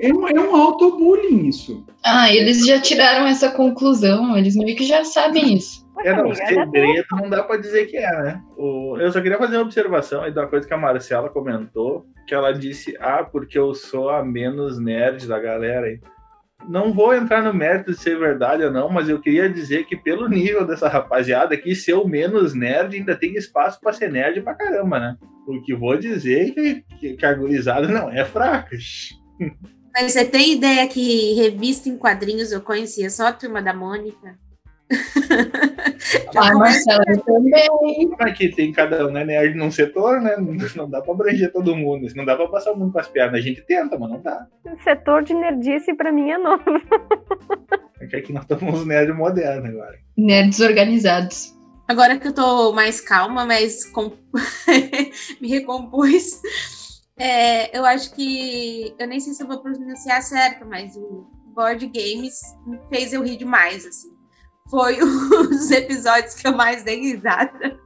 É 0.00 0.12
um, 0.12 0.26
é 0.28 0.40
um 0.40 0.56
autobullying 0.56 1.46
isso. 1.46 1.84
Ah, 2.04 2.32
eles 2.34 2.66
já 2.66 2.80
tiraram 2.80 3.26
essa 3.28 3.50
conclusão, 3.50 4.36
eles 4.36 4.56
meio 4.56 4.76
que 4.76 4.84
já 4.84 5.04
sabem 5.04 5.54
isso. 5.54 5.88
É, 6.04 6.12
não, 6.12 6.20
amiga, 6.30 6.36
segredo 6.46 7.04
não 7.12 7.28
dá 7.28 7.42
pra 7.42 7.58
dizer 7.58 7.86
que 7.86 7.96
é, 7.96 8.22
né? 8.22 8.42
O- 8.56 8.96
eu 8.98 9.12
só 9.12 9.20
queria 9.20 9.36
fazer 9.38 9.56
uma 9.56 9.64
observação 9.64 10.22
aí 10.22 10.32
de 10.32 10.38
uma 10.38 10.46
coisa 10.48 10.66
que 10.66 10.72
a 10.74 10.78
Marcela 10.78 11.28
comentou, 11.28 12.06
que 12.26 12.34
ela 12.34 12.52
disse, 12.52 12.96
ah, 12.98 13.22
porque 13.22 13.58
eu 13.58 13.74
sou 13.74 14.08
a 14.10 14.24
menos 14.24 14.78
nerd 14.80 15.28
da 15.28 15.38
galera 15.38 15.86
aí. 15.86 16.00
Não 16.68 16.92
vou 16.92 17.14
entrar 17.14 17.42
no 17.42 17.54
mérito 17.54 17.92
de 17.92 17.98
ser 17.98 18.18
verdade 18.18 18.62
ou 18.62 18.70
não, 18.70 18.88
mas 18.88 19.08
eu 19.08 19.20
queria 19.20 19.48
dizer 19.48 19.86
que 19.86 19.96
pelo 19.96 20.28
nível 20.28 20.66
dessa 20.66 20.88
rapaziada 20.88 21.54
aqui, 21.54 21.74
ser 21.74 21.94
o 21.94 22.06
menos 22.06 22.54
nerd 22.54 22.96
ainda 22.96 23.16
tem 23.16 23.34
espaço 23.34 23.80
pra 23.80 23.92
ser 23.92 24.10
nerd 24.10 24.42
pra 24.42 24.54
caramba, 24.54 25.00
né? 25.00 25.16
Porque 25.44 25.74
vou 25.74 25.96
dizer 25.96 26.52
que, 26.52 26.84
que, 26.98 27.16
que 27.16 27.26
a 27.26 27.36
não 27.36 28.10
é 28.10 28.24
fraca. 28.24 28.76
Mas 29.92 30.12
você 30.12 30.24
tem 30.24 30.52
ideia 30.54 30.86
que 30.86 31.34
revista 31.34 31.88
em 31.88 31.96
quadrinhos 31.96 32.52
eu 32.52 32.60
conhecia 32.60 33.10
só 33.10 33.28
a 33.28 33.32
turma 33.32 33.60
da 33.60 33.74
Mônica? 33.74 34.38
Ah, 36.36 36.54
Marcela, 36.54 37.04
eu 37.08 37.20
também. 37.20 37.68
Aqui 38.20 38.48
tem 38.48 38.72
cada 38.72 39.06
um, 39.06 39.10
né? 39.10 39.24
Nerd 39.24 39.56
num 39.56 39.70
setor, 39.70 40.20
né? 40.20 40.36
Não 40.74 40.88
dá 40.88 41.00
pra 41.00 41.12
abranger 41.12 41.52
todo 41.52 41.76
mundo. 41.76 42.06
Não 42.16 42.24
dá 42.24 42.34
pra 42.36 42.48
passar 42.48 42.72
o 42.72 42.76
mundo 42.78 42.92
com 42.92 42.98
as 42.98 43.08
pernas. 43.08 43.40
A 43.40 43.42
gente 43.42 43.60
tenta, 43.62 43.98
mas 43.98 44.10
não 44.10 44.20
dá. 44.20 44.46
O 44.64 44.82
setor 44.82 45.22
de 45.22 45.34
nerdice 45.34 45.94
para 45.94 46.10
mim 46.10 46.30
é 46.30 46.38
novo. 46.38 46.62
É 48.00 48.06
que 48.06 48.16
aqui 48.16 48.32
nós 48.32 48.42
estamos 48.44 48.86
nerds 48.86 49.14
modernos 49.14 49.68
agora. 49.70 49.98
Nerds 50.16 50.60
organizados. 50.60 51.54
Agora 51.86 52.18
que 52.18 52.28
eu 52.28 52.32
tô 52.34 52.72
mais 52.72 53.00
calma, 53.00 53.44
mas 53.44 53.84
com- 53.86 54.12
me 55.40 55.48
recompus, 55.48 56.40
é, 57.18 57.76
eu 57.76 57.84
acho 57.84 58.14
que. 58.14 58.94
Eu 58.98 59.06
nem 59.06 59.20
sei 59.20 59.34
se 59.34 59.42
eu 59.42 59.46
vou 59.48 59.60
pronunciar 59.60 60.22
certo, 60.22 60.64
mas 60.66 60.96
o 60.96 61.26
Board 61.54 61.84
Games 61.86 62.40
me 62.66 62.78
fez 62.88 63.12
eu 63.12 63.22
rir 63.22 63.36
demais, 63.36 63.84
assim. 63.86 64.08
Foi 64.70 64.98
um 65.02 65.48
dos 65.48 65.70
episódios 65.70 66.34
que 66.34 66.46
eu 66.46 66.56
mais 66.56 66.82
dei 66.84 67.00
risada. 67.00 67.78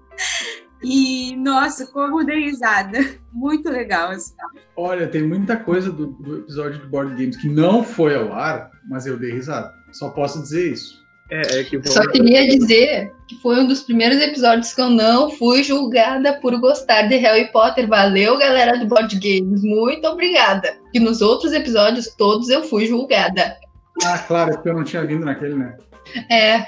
E, 0.82 1.34
nossa, 1.36 1.86
como 1.86 2.24
dei 2.24 2.44
risada. 2.44 2.98
Muito 3.32 3.70
legal, 3.70 4.10
assim. 4.10 4.34
Olha, 4.76 5.08
tem 5.08 5.22
muita 5.22 5.56
coisa 5.56 5.90
do, 5.90 6.08
do 6.08 6.38
episódio 6.40 6.80
de 6.80 6.86
Board 6.86 7.12
Games 7.12 7.36
que 7.36 7.48
não 7.48 7.82
foi 7.82 8.14
ao 8.14 8.32
ar, 8.32 8.70
mas 8.88 9.06
eu 9.06 9.18
dei 9.18 9.32
risada. 9.32 9.72
Só 9.92 10.10
posso 10.10 10.42
dizer 10.42 10.72
isso. 10.72 11.02
É, 11.30 11.60
é 11.60 11.64
que 11.64 11.80
Só 11.88 12.06
queria 12.10 12.46
dizer 12.46 13.10
que 13.26 13.36
foi 13.40 13.58
um 13.58 13.66
dos 13.66 13.82
primeiros 13.82 14.18
episódios 14.18 14.74
que 14.74 14.80
eu 14.80 14.90
não 14.90 15.30
fui 15.30 15.62
julgada 15.62 16.38
por 16.40 16.54
gostar 16.60 17.02
de 17.08 17.16
Harry 17.16 17.50
Potter. 17.50 17.88
Valeu, 17.88 18.38
galera 18.38 18.78
do 18.78 18.86
Board 18.86 19.18
Games. 19.18 19.62
Muito 19.62 20.06
obrigada. 20.06 20.76
E 20.92 21.00
nos 21.00 21.22
outros 21.22 21.52
episódios 21.54 22.14
todos 22.18 22.50
eu 22.50 22.62
fui 22.64 22.86
julgada. 22.86 23.56
Ah, 24.04 24.18
claro, 24.18 24.50
é 24.50 24.54
porque 24.54 24.68
eu 24.68 24.74
não 24.74 24.84
tinha 24.84 25.06
vindo 25.06 25.24
naquele, 25.24 25.54
né? 25.54 25.76
É, 26.30 26.56
Ah. 26.56 26.66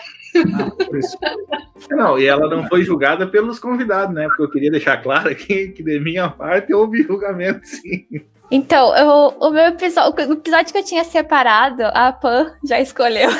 Não, 1.90 2.18
e 2.18 2.26
ela 2.26 2.46
não 2.48 2.66
foi 2.68 2.82
julgada 2.82 3.26
pelos 3.26 3.58
convidados, 3.58 4.14
né? 4.14 4.26
Porque 4.26 4.42
eu 4.42 4.50
queria 4.50 4.70
deixar 4.70 4.98
claro 4.98 5.30
aqui 5.30 5.68
que, 5.68 5.82
de 5.82 5.98
minha 5.98 6.28
parte, 6.28 6.74
houve 6.74 7.02
julgamento, 7.02 7.66
sim. 7.66 8.06
Então, 8.50 8.94
eu- 8.96 9.34
o 9.40 9.50
meu 9.50 9.64
episódio, 9.66 10.28
o 10.28 10.32
episódio 10.34 10.72
que 10.72 10.78
eu 10.78 10.84
tinha 10.84 11.04
separado, 11.04 11.82
a 11.86 12.12
Pan 12.12 12.52
já 12.68 12.78
escolheu. 12.80 13.30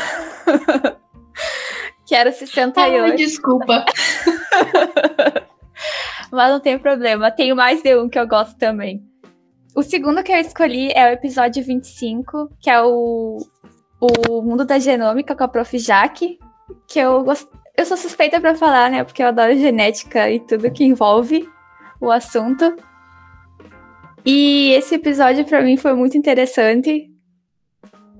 que 2.06 2.14
era 2.14 2.30
o 2.30 2.32
68. 2.32 3.02
Ai, 3.04 3.16
desculpa. 3.16 3.84
Mas 6.32 6.50
não 6.50 6.60
tem 6.60 6.78
problema, 6.78 7.30
tenho 7.30 7.54
mais 7.54 7.82
de 7.82 7.94
um 7.96 8.08
que 8.08 8.18
eu 8.18 8.26
gosto 8.26 8.56
também. 8.58 9.02
O 9.74 9.82
segundo 9.82 10.22
que 10.22 10.32
eu 10.32 10.36
escolhi 10.38 10.90
é 10.94 11.10
o 11.10 11.12
episódio 11.12 11.62
25, 11.62 12.48
que 12.60 12.70
é 12.70 12.80
o, 12.82 13.38
o 14.28 14.42
Mundo 14.42 14.64
da 14.64 14.78
Genômica 14.78 15.34
com 15.34 15.44
a 15.44 15.48
Prof. 15.48 15.78
Jaque, 15.78 16.38
que 16.88 16.98
eu 16.98 17.22
gost... 17.24 17.48
Eu 17.76 17.84
sou 17.84 17.96
suspeita 17.96 18.40
pra 18.40 18.54
falar, 18.54 18.90
né? 18.90 19.04
Porque 19.04 19.22
eu 19.22 19.26
adoro 19.26 19.56
genética 19.56 20.30
e 20.30 20.40
tudo 20.40 20.70
que 20.70 20.84
envolve 20.84 21.48
o 22.00 22.10
assunto. 22.10 22.76
E 24.24 24.72
esse 24.72 24.94
episódio 24.94 25.44
pra 25.44 25.62
mim 25.62 25.76
foi 25.76 25.94
muito 25.94 26.16
interessante. 26.16 27.10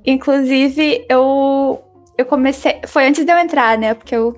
Inclusive, 0.05 1.05
eu 1.09 1.83
eu 2.16 2.25
comecei, 2.25 2.81
foi 2.87 3.07
antes 3.07 3.25
de 3.25 3.33
eu 3.33 3.38
entrar, 3.38 3.77
né? 3.77 3.94
Porque 3.94 4.14
eu 4.14 4.35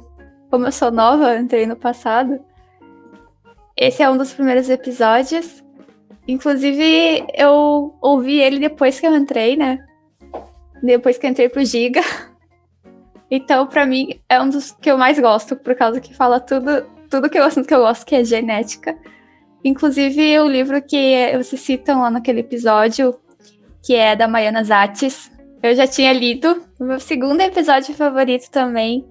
como 0.50 0.66
eu 0.66 0.72
sou 0.72 0.90
nova, 0.90 1.36
entrei 1.36 1.66
no 1.66 1.76
passado. 1.76 2.40
Esse 3.76 4.02
é 4.02 4.10
um 4.10 4.16
dos 4.16 4.32
primeiros 4.32 4.70
episódios. 4.70 5.62
Inclusive, 6.26 7.26
eu 7.34 7.96
ouvi 8.00 8.40
ele 8.40 8.58
depois 8.58 8.98
que 8.98 9.06
eu 9.06 9.16
entrei, 9.16 9.56
né? 9.56 9.78
Depois 10.82 11.18
que 11.18 11.26
entrei 11.26 11.48
pro 11.48 11.64
Giga. 11.64 12.00
Então, 13.30 13.66
pra 13.66 13.84
mim, 13.84 14.18
é 14.26 14.40
um 14.40 14.48
dos 14.48 14.70
que 14.72 14.90
eu 14.90 14.96
mais 14.96 15.18
gosto, 15.18 15.54
por 15.54 15.74
causa 15.74 16.00
que 16.00 16.14
fala 16.14 16.40
tudo, 16.40 16.86
tudo 17.10 17.28
que 17.28 17.38
eu 17.38 17.44
assunto 17.44 17.68
que 17.68 17.74
eu 17.74 17.80
gosto, 17.80 18.06
que 18.06 18.14
é 18.14 18.24
genética. 18.24 18.96
Inclusive, 19.62 20.38
o 20.40 20.48
livro 20.48 20.80
que 20.80 21.30
vocês 21.36 21.60
citam 21.60 22.00
lá 22.00 22.10
naquele 22.10 22.40
episódio, 22.40 23.14
que 23.84 23.94
é 23.94 24.16
da 24.16 24.26
Maiana 24.26 24.64
Zates, 24.64 25.30
eu 25.62 25.74
já 25.74 25.86
tinha 25.86 26.12
lido. 26.12 26.62
O 26.78 26.84
meu 26.84 27.00
segundo 27.00 27.40
episódio 27.40 27.94
favorito 27.94 28.50
também, 28.50 29.04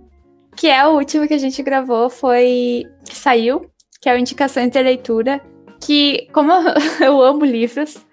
que 0.56 0.68
é 0.68 0.86
o 0.88 0.96
último 0.96 1.28
que 1.28 1.34
a 1.34 1.38
gente 1.38 1.62
gravou, 1.62 2.10
foi 2.10 2.86
que 3.06 3.16
saiu, 3.16 3.70
que 4.02 4.10
é 4.10 4.16
o 4.16 4.18
Indicações 4.18 4.72
de 4.72 4.82
Leitura, 4.82 5.42
que, 5.80 6.28
como 6.34 6.52
eu 7.04 7.22
amo 7.22 7.46
livros, 7.46 8.06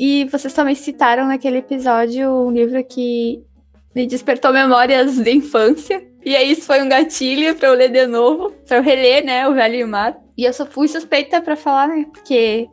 e 0.00 0.24
vocês 0.24 0.54
também 0.54 0.74
citaram 0.74 1.26
naquele 1.26 1.58
episódio 1.58 2.26
um 2.30 2.50
livro 2.50 2.82
que 2.82 3.44
me 3.94 4.06
despertou 4.06 4.50
memórias 4.50 5.18
de 5.18 5.30
infância, 5.30 6.02
e 6.24 6.34
aí 6.34 6.52
isso 6.52 6.62
foi 6.62 6.82
um 6.82 6.88
gatilho 6.88 7.54
pra 7.54 7.68
eu 7.68 7.74
ler 7.74 7.90
de 7.90 8.06
novo, 8.06 8.50
pra 8.66 8.78
eu 8.78 8.82
reler, 8.82 9.22
né, 9.26 9.46
o 9.46 9.52
Velho 9.52 9.74
e 9.74 9.84
o 9.84 9.88
Mar. 9.88 10.18
E 10.38 10.44
eu 10.46 10.54
só 10.54 10.64
fui 10.64 10.88
suspeita 10.88 11.42
pra 11.42 11.54
falar, 11.54 11.88
né, 11.88 12.06
porque 12.10 12.66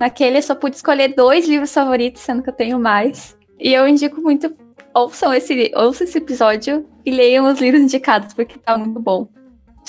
naquele 0.00 0.38
eu 0.38 0.42
só 0.42 0.56
pude 0.56 0.74
escolher 0.74 1.14
dois 1.14 1.46
livros 1.46 1.72
favoritos, 1.72 2.20
sendo 2.20 2.42
que 2.42 2.50
eu 2.50 2.54
tenho 2.54 2.80
mais. 2.80 3.36
E 3.60 3.72
eu 3.72 3.86
indico 3.86 4.20
muito, 4.20 4.52
ouçam 4.92 5.32
esse, 5.32 5.70
ouçam 5.76 6.04
esse 6.04 6.18
episódio 6.18 6.84
e 7.06 7.12
leiam 7.12 7.46
os 7.46 7.60
livros 7.60 7.80
indicados, 7.80 8.34
porque 8.34 8.58
tá 8.58 8.76
muito 8.76 8.98
bom. 8.98 9.28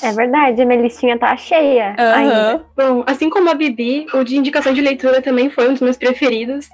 É 0.01 0.11
verdade, 0.11 0.61
a 0.61 0.65
minha 0.65 0.81
listinha 0.81 1.17
tá 1.17 1.35
cheia 1.37 1.95
ainda. 1.97 2.51
Aham. 2.51 2.65
Bom, 2.75 3.03
assim 3.05 3.29
como 3.29 3.49
a 3.49 3.53
Bibi, 3.53 4.07
o 4.13 4.23
de 4.23 4.37
indicação 4.37 4.73
de 4.73 4.81
leitura 4.81 5.21
também 5.21 5.49
foi 5.49 5.67
um 5.67 5.73
dos 5.73 5.81
meus 5.81 5.97
preferidos. 5.97 6.67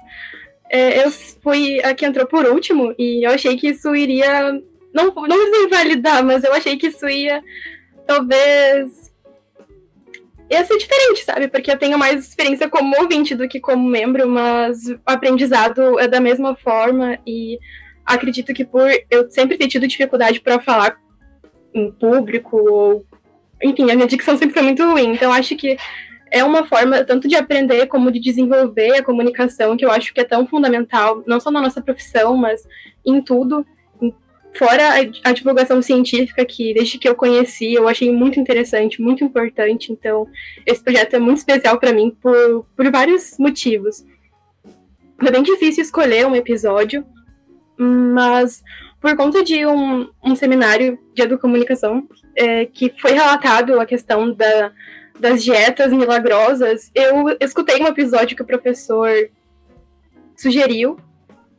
É, 0.70 1.04
eu 1.04 1.10
fui 1.10 1.82
a 1.82 1.94
que 1.94 2.06
entrou 2.06 2.26
por 2.26 2.46
último 2.46 2.94
e 2.98 3.26
eu 3.26 3.30
achei 3.30 3.56
que 3.56 3.68
isso 3.68 3.94
iria. 3.94 4.52
Não, 4.94 5.06
não 5.14 5.50
vou 5.50 5.64
invalidar, 5.64 6.24
mas 6.24 6.44
eu 6.44 6.52
achei 6.52 6.76
que 6.76 6.88
isso 6.88 7.08
ia 7.08 7.42
talvez. 8.06 9.12
ia 10.50 10.64
ser 10.64 10.78
diferente, 10.78 11.24
sabe? 11.24 11.48
Porque 11.48 11.70
eu 11.70 11.78
tenho 11.78 11.98
mais 11.98 12.26
experiência 12.26 12.68
como 12.68 13.00
ouvinte 13.00 13.34
do 13.34 13.48
que 13.48 13.60
como 13.60 13.88
membro, 13.88 14.28
mas 14.28 14.88
o 14.88 14.98
aprendizado 15.06 15.98
é 16.00 16.08
da 16.08 16.20
mesma 16.20 16.56
forma 16.56 17.18
e 17.26 17.58
acredito 18.04 18.52
que 18.52 18.64
por 18.64 18.88
eu 19.10 19.30
sempre 19.30 19.56
ter 19.56 19.68
tido 19.68 19.86
dificuldade 19.86 20.40
para 20.40 20.58
falar 20.60 20.96
em 21.72 21.92
público 21.92 22.56
ou 22.56 23.06
enfim, 23.62 23.90
a 23.90 23.94
minha 23.94 24.06
dicção 24.06 24.36
sempre 24.36 24.54
foi 24.54 24.62
muito 24.62 24.82
ruim, 24.84 25.12
então 25.12 25.32
acho 25.32 25.56
que 25.56 25.76
é 26.30 26.44
uma 26.44 26.64
forma 26.64 27.04
tanto 27.04 27.26
de 27.26 27.34
aprender 27.34 27.86
como 27.86 28.10
de 28.10 28.20
desenvolver 28.20 28.94
a 28.96 29.02
comunicação, 29.02 29.76
que 29.76 29.84
eu 29.84 29.90
acho 29.90 30.14
que 30.14 30.20
é 30.20 30.24
tão 30.24 30.46
fundamental, 30.46 31.22
não 31.26 31.40
só 31.40 31.50
na 31.50 31.60
nossa 31.60 31.82
profissão, 31.82 32.36
mas 32.36 32.66
em 33.04 33.20
tudo. 33.20 33.66
Fora 34.52 34.94
a, 35.24 35.32
divulgação 35.32 35.80
científica, 35.80 36.44
que 36.44 36.74
desde 36.74 36.98
que 36.98 37.08
eu 37.08 37.14
conheci, 37.14 37.72
eu 37.72 37.86
achei 37.86 38.12
muito 38.12 38.40
interessante, 38.40 39.00
muito 39.00 39.22
importante. 39.22 39.92
Então, 39.92 40.26
esse 40.66 40.82
projeto 40.82 41.14
é 41.14 41.20
muito 41.20 41.38
especial 41.38 41.78
para 41.78 41.92
mim 41.92 42.16
por, 42.20 42.66
por 42.76 42.90
vários 42.90 43.38
motivos. 43.38 44.04
Foi 45.20 45.30
bem 45.30 45.42
difícil 45.42 45.82
escolher 45.84 46.26
um 46.26 46.34
episódio, 46.34 47.04
mas 47.78 48.62
por 49.00 49.16
conta 49.16 49.42
de 49.42 49.66
um, 49.66 50.08
um 50.22 50.36
seminário 50.36 50.98
de 51.14 51.22
educomunicação 51.22 52.06
é, 52.36 52.66
que 52.66 52.92
foi 53.00 53.12
relatado 53.12 53.80
a 53.80 53.86
questão 53.86 54.32
da, 54.32 54.72
das 55.18 55.42
dietas 55.42 55.92
milagrosas, 55.92 56.90
eu 56.94 57.36
escutei 57.40 57.82
um 57.82 57.86
episódio 57.86 58.36
que 58.36 58.42
o 58.42 58.46
professor 58.46 59.10
sugeriu, 60.36 60.98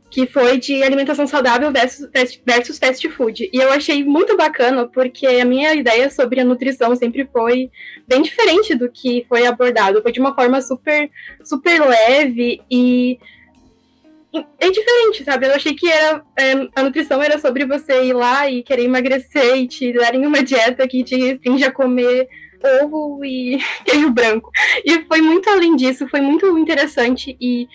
que 0.10 0.27
foi 0.27 0.60
de 0.60 0.84
alimentação 0.84 1.25
saudável 1.25 1.71
versus, 1.71 2.10
versus 2.45 2.77
fast 2.77 3.08
food. 3.10 3.49
E 3.51 3.58
eu 3.58 3.71
achei 3.71 4.04
muito 4.04 4.36
bacana, 4.36 4.86
porque 4.86 5.25
a 5.25 5.45
minha 5.45 5.73
ideia 5.73 6.10
sobre 6.10 6.41
a 6.41 6.45
nutrição 6.45 6.93
sempre 6.95 7.27
foi 7.32 7.71
bem 8.06 8.21
diferente 8.21 8.75
do 8.75 8.91
que 8.91 9.25
foi 9.30 9.47
abordado. 9.47 10.01
Foi 10.01 10.12
de 10.12 10.19
uma 10.19 10.36
forma 10.36 10.62
super, 10.62 11.10
super 11.45 11.80
leve 11.80 12.62
e 12.69 13.17
é 14.60 14.70
diferente, 14.70 15.24
sabe? 15.24 15.48
Eu 15.48 15.56
achei 15.56 15.74
que 15.74 15.89
era, 15.89 16.24
é, 16.38 16.54
a 16.76 16.84
nutrição 16.84 17.22
era 17.22 17.38
sobre 17.38 17.65
você 17.65 18.06
ir 18.06 18.13
lá 18.13 18.50
e 18.50 18.63
querer 18.63 18.84
emagrecer 18.84 19.58
e 19.58 19.67
te 19.67 19.91
darem 19.94 20.26
uma 20.26 20.41
dieta 20.44 20.88
que 20.88 21.04
te 21.04 21.15
restringe 21.17 21.65
a 21.65 21.72
comer 21.72 22.28
ovo 22.84 23.24
e 23.26 23.60
queijo 23.84 24.10
branco. 24.12 24.50
E 24.86 25.04
foi 25.06 25.22
muito 25.22 25.50
além 25.50 25.76
disso, 25.76 26.08
foi 26.08 26.22
muito 26.22 26.58
interessante. 26.58 27.36
E 27.41 27.67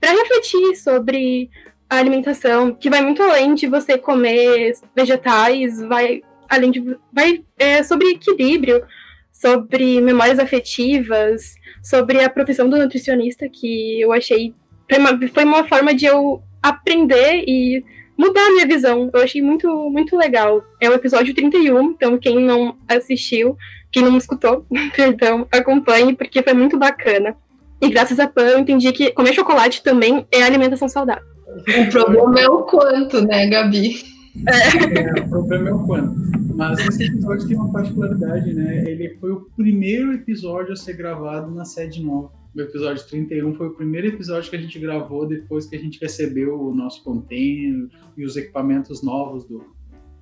para 0.00 0.12
refletir 0.12 0.76
sobre 0.76 1.50
a 1.88 1.96
alimentação, 1.96 2.74
que 2.74 2.90
vai 2.90 3.00
muito 3.00 3.22
além 3.22 3.54
de 3.54 3.66
você 3.66 3.98
comer 3.98 4.72
vegetais, 4.94 5.80
vai 5.80 6.22
além 6.48 6.70
de. 6.70 6.96
vai 7.12 7.42
é, 7.58 7.82
sobre 7.82 8.10
equilíbrio, 8.10 8.84
sobre 9.32 10.00
memórias 10.00 10.38
afetivas, 10.38 11.54
sobre 11.82 12.22
a 12.22 12.30
profissão 12.30 12.68
do 12.68 12.78
nutricionista, 12.78 13.48
que 13.48 14.00
eu 14.00 14.12
achei 14.12 14.54
foi 14.88 14.98
uma, 14.98 15.28
foi 15.28 15.44
uma 15.44 15.64
forma 15.68 15.94
de 15.94 16.06
eu 16.06 16.42
aprender 16.62 17.44
e 17.46 17.84
mudar 18.16 18.46
a 18.46 18.50
minha 18.52 18.66
visão. 18.66 19.10
Eu 19.12 19.22
achei 19.22 19.42
muito, 19.42 19.68
muito 19.90 20.16
legal. 20.16 20.62
É 20.80 20.88
o 20.88 20.94
episódio 20.94 21.34
31, 21.34 21.90
então 21.90 22.18
quem 22.18 22.40
não 22.40 22.76
assistiu, 22.88 23.56
quem 23.90 24.02
não 24.02 24.16
escutou, 24.16 24.66
perdão, 24.94 25.46
acompanhe, 25.52 26.14
porque 26.14 26.42
foi 26.42 26.54
muito 26.54 26.78
bacana. 26.78 27.36
E 27.80 27.88
graças 27.90 28.18
a 28.18 28.26
Pan 28.26 28.42
eu 28.42 28.58
entendi 28.58 28.90
que 28.92 29.10
comer 29.12 29.34
chocolate 29.34 29.82
também 29.82 30.26
é 30.32 30.42
alimentação 30.42 30.88
saudável. 30.88 31.24
O 31.46 31.90
problema 31.90 32.40
é 32.40 32.48
o 32.48 32.62
quanto, 32.62 33.24
né, 33.26 33.48
Gabi? 33.48 34.02
É. 34.48 35.20
é, 35.20 35.22
o 35.22 35.28
problema 35.28 35.68
é 35.68 35.72
o 35.72 35.86
quanto. 35.86 36.14
Mas 36.56 36.78
esse 36.78 37.04
episódio 37.04 37.46
tem 37.46 37.56
uma 37.56 37.72
particularidade, 37.72 38.54
né? 38.54 38.84
Ele 38.86 39.16
foi 39.20 39.32
o 39.32 39.46
primeiro 39.56 40.12
episódio 40.12 40.72
a 40.72 40.76
ser 40.76 40.94
gravado 40.94 41.52
na 41.52 41.64
sede 41.64 42.02
nova 42.02 42.30
o 42.54 42.60
episódio 42.60 43.04
31 43.06 43.54
foi 43.54 43.66
o 43.66 43.74
primeiro 43.74 44.08
episódio 44.08 44.48
que 44.48 44.56
a 44.56 44.60
gente 44.60 44.78
gravou 44.78 45.26
depois 45.26 45.66
que 45.66 45.74
a 45.74 45.78
gente 45.78 45.98
recebeu 46.00 46.60
o 46.60 46.74
nosso 46.74 47.02
container 47.02 47.88
e 48.16 48.24
os 48.24 48.36
equipamentos 48.36 49.02
novos 49.02 49.44
do, 49.44 49.74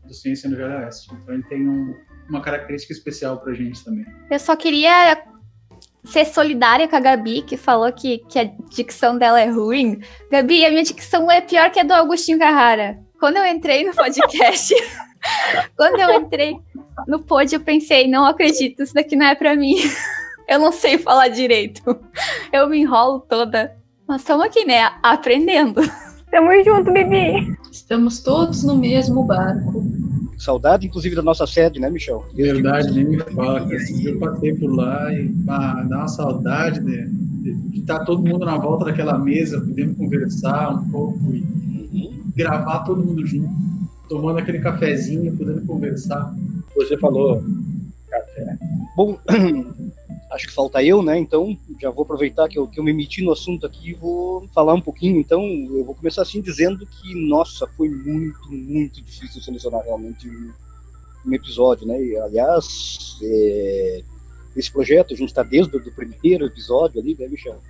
do 0.07 0.15
Ciência 0.15 0.49
no 0.49 0.57
Oeste. 0.57 1.13
Então 1.13 1.35
ele 1.35 1.43
tem 1.45 1.69
um, 1.69 1.95
uma 2.29 2.41
característica 2.41 2.93
especial 2.93 3.39
pra 3.41 3.53
gente 3.53 3.85
também. 3.85 4.07
Eu 4.31 4.39
só 4.39 4.57
queria 4.57 5.23
ser 6.05 6.25
solidária 6.25 6.89
com 6.89 6.97
a 6.97 7.01
Gabi, 7.01 7.43
que 7.43 7.57
falou 7.57 7.93
que, 7.93 8.19
que 8.19 8.39
a 8.39 8.45
dicção 8.45 9.19
dela 9.19 9.41
é 9.41 9.49
ruim. 9.49 10.01
Gabi, 10.31 10.65
a 10.65 10.71
minha 10.71 10.83
dicção 10.83 11.31
é 11.31 11.41
pior 11.41 11.71
que 11.71 11.79
a 11.79 11.83
do 11.83 11.93
Agostinho 11.93 12.39
Carrara. 12.39 12.99
Quando 13.21 13.37
eu 13.37 13.47
entrei 13.47 13.85
no 13.85 13.95
podcast, 13.95 14.75
quando 15.77 16.01
eu 16.01 16.11
entrei 16.21 16.57
no 17.07 17.23
pod, 17.23 17.55
eu 17.55 17.61
pensei, 17.61 18.09
não 18.09 18.25
acredito, 18.25 18.83
isso 18.83 18.95
daqui 18.95 19.15
não 19.15 19.27
é 19.27 19.35
pra 19.35 19.55
mim. 19.55 19.77
Eu 20.53 20.59
não 20.59 20.71
sei 20.71 20.99
falar 20.99 21.29
direito. 21.29 21.81
Eu 22.53 22.69
me 22.69 22.81
enrolo 22.81 23.21
toda. 23.21 23.75
Mas 24.07 24.21
estamos 24.21 24.45
aqui, 24.45 24.67
né? 24.67 24.83
Aprendendo. 25.03 25.81
Tamo 26.31 26.51
junto, 26.63 26.93
Bibi. 26.93 27.57
Estamos 27.71 28.21
todos 28.21 28.63
no 28.63 28.77
mesmo 28.77 29.25
barco. 29.25 29.83
Saudade, 30.37 30.87
inclusive, 30.87 31.17
da 31.17 31.23
nossa 31.23 31.47
sede, 31.47 31.81
né, 31.81 31.89
Michel? 31.89 32.23
Verdade, 32.35 32.93
nem 32.93 33.05
me 33.05 33.19
fala. 33.19 33.67
Que 33.67 34.05
eu 34.05 34.19
passei 34.19 34.55
por 34.55 34.75
lá 34.75 35.11
e 35.15 35.35
ah, 35.49 35.87
dá 35.89 35.97
uma 36.01 36.09
saudade 36.09 36.81
de, 36.81 37.07
de, 37.07 37.81
estar 37.81 38.01
tá 38.01 38.05
todo 38.05 38.23
mundo 38.23 38.45
na 38.45 38.59
volta 38.59 38.85
daquela 38.85 39.19
mesa, 39.19 39.59
podendo 39.59 39.95
conversar 39.95 40.75
um 40.75 40.91
pouco 40.91 41.19
e, 41.33 41.41
uhum. 41.41 42.33
gravar 42.37 42.81
todo 42.81 43.03
mundo 43.03 43.27
junto, 43.27 43.49
tomando 44.07 44.39
aquele 44.39 44.59
cafezinho, 44.59 45.35
podendo 45.35 45.65
conversar. 45.65 46.35
Você 46.77 46.99
falou 46.99 47.43
café. 48.11 48.59
Bom, 48.95 49.19
acho 50.33 50.47
que 50.47 50.53
falta 50.53 50.83
eu, 50.83 51.03
né? 51.03 51.19
Então 51.19 51.57
já 51.81 51.91
vou 51.91 52.03
aproveitar 52.03 52.49
que 52.49 52.59
eu, 52.59 52.67
que 52.67 52.81
eu 52.81 52.85
me 52.85 52.93
meti 52.93 53.23
no 53.23 53.33
assunto 53.33 53.67
aqui 53.67 53.91
e 53.91 53.95
vou 53.95 54.49
falar 54.55 54.75
um 54.75 54.81
pouquinho. 54.81 55.21
Então 55.21 55.43
eu 55.45 55.85
vou 55.85 55.95
começar 55.95 56.23
assim 56.23 56.41
dizendo 56.41 56.87
que, 56.87 57.15
nossa, 57.29 57.67
foi 57.77 57.89
muito, 57.89 58.51
muito 58.51 59.03
difícil 59.03 59.41
selecionar 59.41 59.83
realmente 59.85 60.29
um 61.25 61.33
episódio, 61.33 61.87
né? 61.87 62.03
E, 62.03 62.17
aliás, 62.17 63.19
é, 63.23 64.03
esse 64.57 64.73
projeto 64.73 65.15
a 65.15 65.17
gente 65.17 65.29
está 65.29 65.43
desde 65.43 65.77
o 65.77 65.93
primeiro 65.93 66.47
episódio 66.47 67.01
ali, 67.01 67.17
né, 67.19 67.29
Michel? 67.29 67.61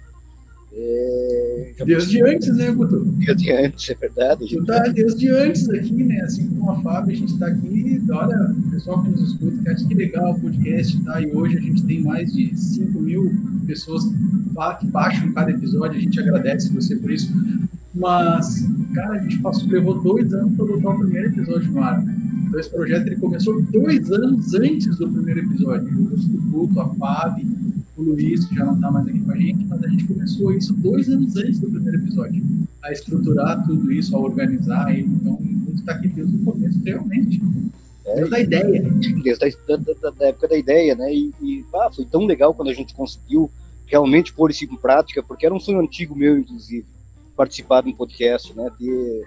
É, 0.75 1.75
desde 1.85 2.23
antes, 2.23 2.57
né, 2.57 2.71
Guto? 2.71 3.01
Desde 3.01 3.53
antes, 3.53 3.91
é 3.91 3.95
verdade. 3.95 4.47
Gente 4.47 4.67
tá 4.67 4.89
desde 4.89 5.29
antes 5.29 5.69
aqui, 5.69 5.93
né? 6.05 6.21
Assim 6.23 6.49
como 6.49 6.71
a 6.71 6.81
Fábio, 6.81 7.15
a 7.15 7.19
gente 7.19 7.35
está 7.35 7.47
aqui, 7.47 8.01
olha, 8.11 8.51
o 8.51 8.71
pessoal 8.71 9.03
que 9.03 9.11
nos 9.11 9.33
escuta, 9.33 9.63
que 9.63 9.69
acha 9.69 9.87
que 9.87 9.95
legal 9.95 10.33
o 10.33 10.41
podcast, 10.41 11.05
tá? 11.05 11.21
E 11.21 11.31
hoje 11.31 11.59
a 11.59 11.61
gente 11.61 11.85
tem 11.85 12.03
mais 12.03 12.33
de 12.33 12.57
5 12.57 13.01
mil 13.01 13.35
pessoas 13.67 14.05
que 14.81 14.87
baixam 14.87 15.33
cada 15.33 15.51
episódio, 15.51 15.99
a 15.99 16.01
gente 16.01 16.19
agradece 16.19 16.73
você 16.73 16.97
por 16.97 17.11
isso. 17.11 17.31
Mas, 17.95 18.67
cara, 18.95 19.19
a 19.19 19.23
gente 19.23 19.39
passou, 19.41 19.69
levou 19.69 20.03
dois 20.03 20.33
anos 20.33 20.57
para 20.57 20.65
botar 20.65 20.91
o 20.91 20.99
primeiro 21.01 21.29
episódio 21.29 21.71
no 21.71 21.83
ar, 21.83 22.03
né? 22.03 22.17
Então 22.49 22.61
esse 22.61 22.71
projeto 22.71 23.07
ele 23.07 23.17
começou 23.17 23.61
dois 23.63 24.11
anos 24.11 24.55
antes 24.55 24.97
do 24.97 25.09
primeiro 25.09 25.41
episódio. 25.41 25.89
O 25.89 26.41
Guto, 26.51 26.81
a 26.81 26.95
Fábio, 26.95 27.47
o 28.03 28.15
Luiz, 28.15 28.45
que 28.45 28.55
já 28.55 28.65
não 28.65 28.75
está 28.75 28.91
mais 28.91 29.07
aqui 29.07 29.21
com 29.21 29.31
a 29.31 29.37
gente, 29.37 29.65
mas 29.65 29.83
a 29.83 29.88
gente 29.88 30.05
começou 30.05 30.53
isso 30.53 30.73
dois 30.75 31.09
anos 31.09 31.37
antes 31.37 31.59
do 31.59 31.71
primeiro 31.71 31.99
episódio, 31.99 32.43
a 32.83 32.93
estruturar 32.93 33.65
tudo 33.67 33.93
isso, 33.93 34.17
a 34.17 34.21
organizar. 34.21 34.97
Então, 34.99 35.38
gente 35.73 35.81
está 35.81 35.93
aqui 35.93 36.09
desde 36.09 36.37
o 36.37 36.45
começo, 36.45 36.81
realmente. 36.85 37.43
É, 38.05 38.15
desde 38.17 38.35
a 38.35 38.41
ideia. 38.41 38.83
Desde 39.23 39.45
a, 39.45 39.77
da, 39.77 40.11
da, 40.11 40.27
época 40.27 40.49
da 40.49 40.57
ideia, 40.57 40.95
né? 40.95 41.12
E, 41.12 41.33
e 41.41 41.65
ah, 41.75 41.91
foi 41.95 42.05
tão 42.05 42.27
legal 42.27 42.55
quando 42.55 42.69
a 42.69 42.75
gente 42.75 42.95
conseguiu 42.95 43.51
realmente 43.87 44.33
pôr 44.33 44.51
isso 44.51 44.65
em 44.65 44.77
prática, 44.77 45.23
porque 45.23 45.47
era 45.47 45.55
um 45.55 45.61
sonho 45.61 45.81
antigo 45.81 46.15
meu, 46.15 46.38
inclusive, 46.38 46.87
participar 47.37 47.83
de 47.83 47.91
um 47.91 47.95
podcast, 47.95 48.55
né? 48.55 48.71
Ter, 48.79 49.23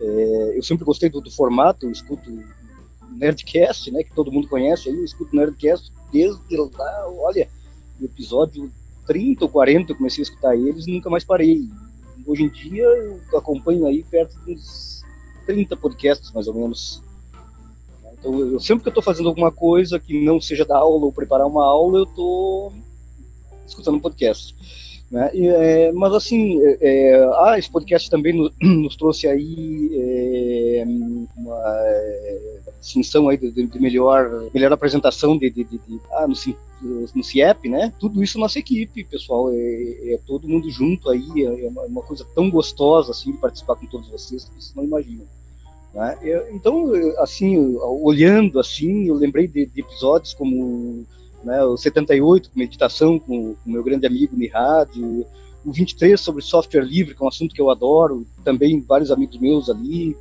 é, 0.00 0.52
eu 0.56 0.62
sempre 0.62 0.84
gostei 0.84 1.08
do, 1.08 1.20
do 1.20 1.30
formato, 1.30 1.86
eu 1.86 1.90
escuto 1.90 2.30
Nerdcast, 3.12 3.90
né? 3.90 4.02
Que 4.02 4.14
todo 4.14 4.32
mundo 4.32 4.48
conhece 4.48 4.88
aí, 4.88 4.94
eu 4.94 5.04
escuto 5.04 5.34
Nerdcast 5.34 5.92
desde 6.12 6.56
lá, 6.56 7.08
olha, 7.18 7.48
episódio 8.04 8.70
30 9.06 9.44
ou 9.44 9.50
40 9.50 9.92
eu 9.92 9.96
comecei 9.96 10.22
a 10.22 10.26
escutar 10.26 10.56
eles 10.56 10.86
e 10.86 10.92
nunca 10.92 11.10
mais 11.10 11.24
parei. 11.24 11.68
Hoje 12.26 12.42
em 12.42 12.48
dia 12.48 12.84
eu 12.84 13.38
acompanho 13.38 13.86
aí 13.86 14.04
perto 14.04 14.38
dos 14.44 15.02
30 15.46 15.76
podcasts, 15.76 16.30
mais 16.32 16.46
ou 16.46 16.54
menos. 16.54 17.02
Então, 18.18 18.38
eu, 18.38 18.60
sempre 18.60 18.82
que 18.82 18.88
eu 18.88 18.90
estou 18.90 19.02
fazendo 19.02 19.28
alguma 19.28 19.50
coisa 19.50 19.98
que 19.98 20.24
não 20.24 20.40
seja 20.40 20.64
dar 20.64 20.78
aula 20.78 21.06
ou 21.06 21.12
preparar 21.12 21.46
uma 21.46 21.64
aula, 21.64 22.00
eu 22.00 22.04
estou 22.04 22.72
escutando 23.66 23.96
um 23.96 24.00
podcast. 24.00 24.54
Né? 25.10 25.30
E, 25.32 25.48
é, 25.48 25.92
mas 25.92 26.12
assim, 26.12 26.60
é, 26.62 26.76
é 26.80 27.30
ah, 27.40 27.58
esse 27.58 27.70
podcast 27.70 28.10
também 28.10 28.34
nos, 28.34 28.52
nos 28.60 28.94
trouxe 28.94 29.26
aí 29.26 29.90
é, 29.94 30.84
uma 31.36 31.62
é, 31.86 32.60
distinção 32.78 33.28
aí 33.28 33.38
de, 33.38 33.50
de, 33.50 33.80
melhor, 33.80 34.50
melhor 34.52 34.70
apresentação 34.70 35.38
de, 35.38 35.48
de, 35.48 35.64
de 35.64 35.80
ah, 36.12 36.26
no, 36.28 36.34
no 37.14 37.24
CIEP, 37.24 37.70
né? 37.70 37.92
Tudo 37.98 38.22
isso 38.22 38.38
nossa 38.38 38.58
equipe, 38.58 39.02
pessoal, 39.04 39.50
é, 39.50 40.12
é 40.12 40.20
todo 40.26 40.46
mundo 40.46 40.70
junto 40.70 41.08
aí, 41.08 41.26
é 41.42 41.68
uma, 41.68 41.84
uma, 41.84 42.02
coisa 42.02 42.26
tão 42.34 42.50
gostosa 42.50 43.12
assim 43.12 43.32
de 43.32 43.38
participar 43.38 43.76
com 43.76 43.86
todos 43.86 44.08
vocês 44.08 44.44
que 44.44 44.50
vocês 44.50 44.74
não 44.74 44.84
imaginam. 44.84 45.26
Né? 45.94 46.18
então, 46.52 46.92
assim, 47.16 47.76
olhando 47.80 48.60
assim, 48.60 49.06
eu 49.06 49.14
lembrei 49.14 49.48
de, 49.48 49.64
de 49.64 49.80
episódios 49.80 50.34
como 50.34 51.06
né, 51.44 51.62
o 51.64 51.76
78, 51.76 52.50
meditação 52.54 53.18
com 53.18 53.56
o 53.64 53.70
meu 53.70 53.82
grande 53.82 54.06
amigo 54.06 54.36
Nihad, 54.36 54.90
o 55.64 55.72
23 55.72 56.20
sobre 56.20 56.42
software 56.42 56.82
livre, 56.82 57.14
que 57.14 57.22
é 57.22 57.24
um 57.24 57.28
assunto 57.28 57.54
que 57.54 57.60
eu 57.60 57.70
adoro, 57.70 58.26
também 58.44 58.80
vários 58.80 59.10
amigos 59.10 59.38
meus 59.38 59.68
ali, 59.68 60.16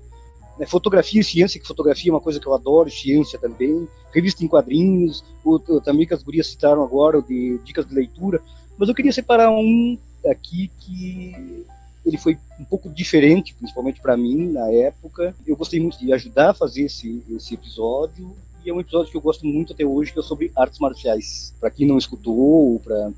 né, 0.58 0.66
fotografia 0.66 1.22
e 1.22 1.24
ciência, 1.24 1.60
que 1.60 1.68
fotografia 1.68 2.12
é 2.12 2.14
uma 2.14 2.22
coisa 2.22 2.40
que 2.40 2.48
eu 2.48 2.54
adoro, 2.54 2.90
ciência 2.90 3.40
também, 3.40 3.88
revista 4.14 4.44
em 4.44 4.48
quadrinhos, 4.48 5.24
o, 5.44 5.60
também 5.82 6.06
que 6.06 6.14
as 6.14 6.24
gurias 6.24 6.48
citaram 6.48 6.84
agora, 6.84 7.22
de 7.22 7.60
dicas 7.64 7.86
de 7.86 7.94
leitura, 7.94 8.42
mas 8.78 8.90
eu 8.90 8.96
queria 8.96 9.12
separar 9.12 9.50
um 9.52 9.98
aqui 10.26 10.70
que 10.80 11.66
ele 12.06 12.18
foi 12.18 12.38
um 12.60 12.64
pouco 12.64 12.90
diferente, 12.90 13.54
principalmente 13.54 14.00
para 14.00 14.16
mim, 14.16 14.48
na 14.48 14.72
época. 14.72 15.36
Eu 15.46 15.58
gostei 15.58 15.80
muito 15.80 16.00
de 16.00 16.14
ajudar 16.14 16.52
a 16.52 16.54
fazer 16.54 16.84
esse, 16.84 17.22
esse 17.30 17.54
episódio, 17.54 18.34
e 18.66 18.70
é 18.70 18.74
um 18.74 18.80
episódio 18.80 19.12
que 19.12 19.18
eu 19.18 19.22
gosto 19.22 19.46
muito 19.46 19.74
até 19.74 19.86
hoje, 19.86 20.12
que 20.12 20.20
é 20.20 20.22
sobre 20.22 20.52
artes 20.56 20.80
marciais. 20.80 21.54
Para 21.60 21.72
quem 21.72 21.88
não 21.88 21.98
escutou, 21.98 22.80
para 22.80 23.12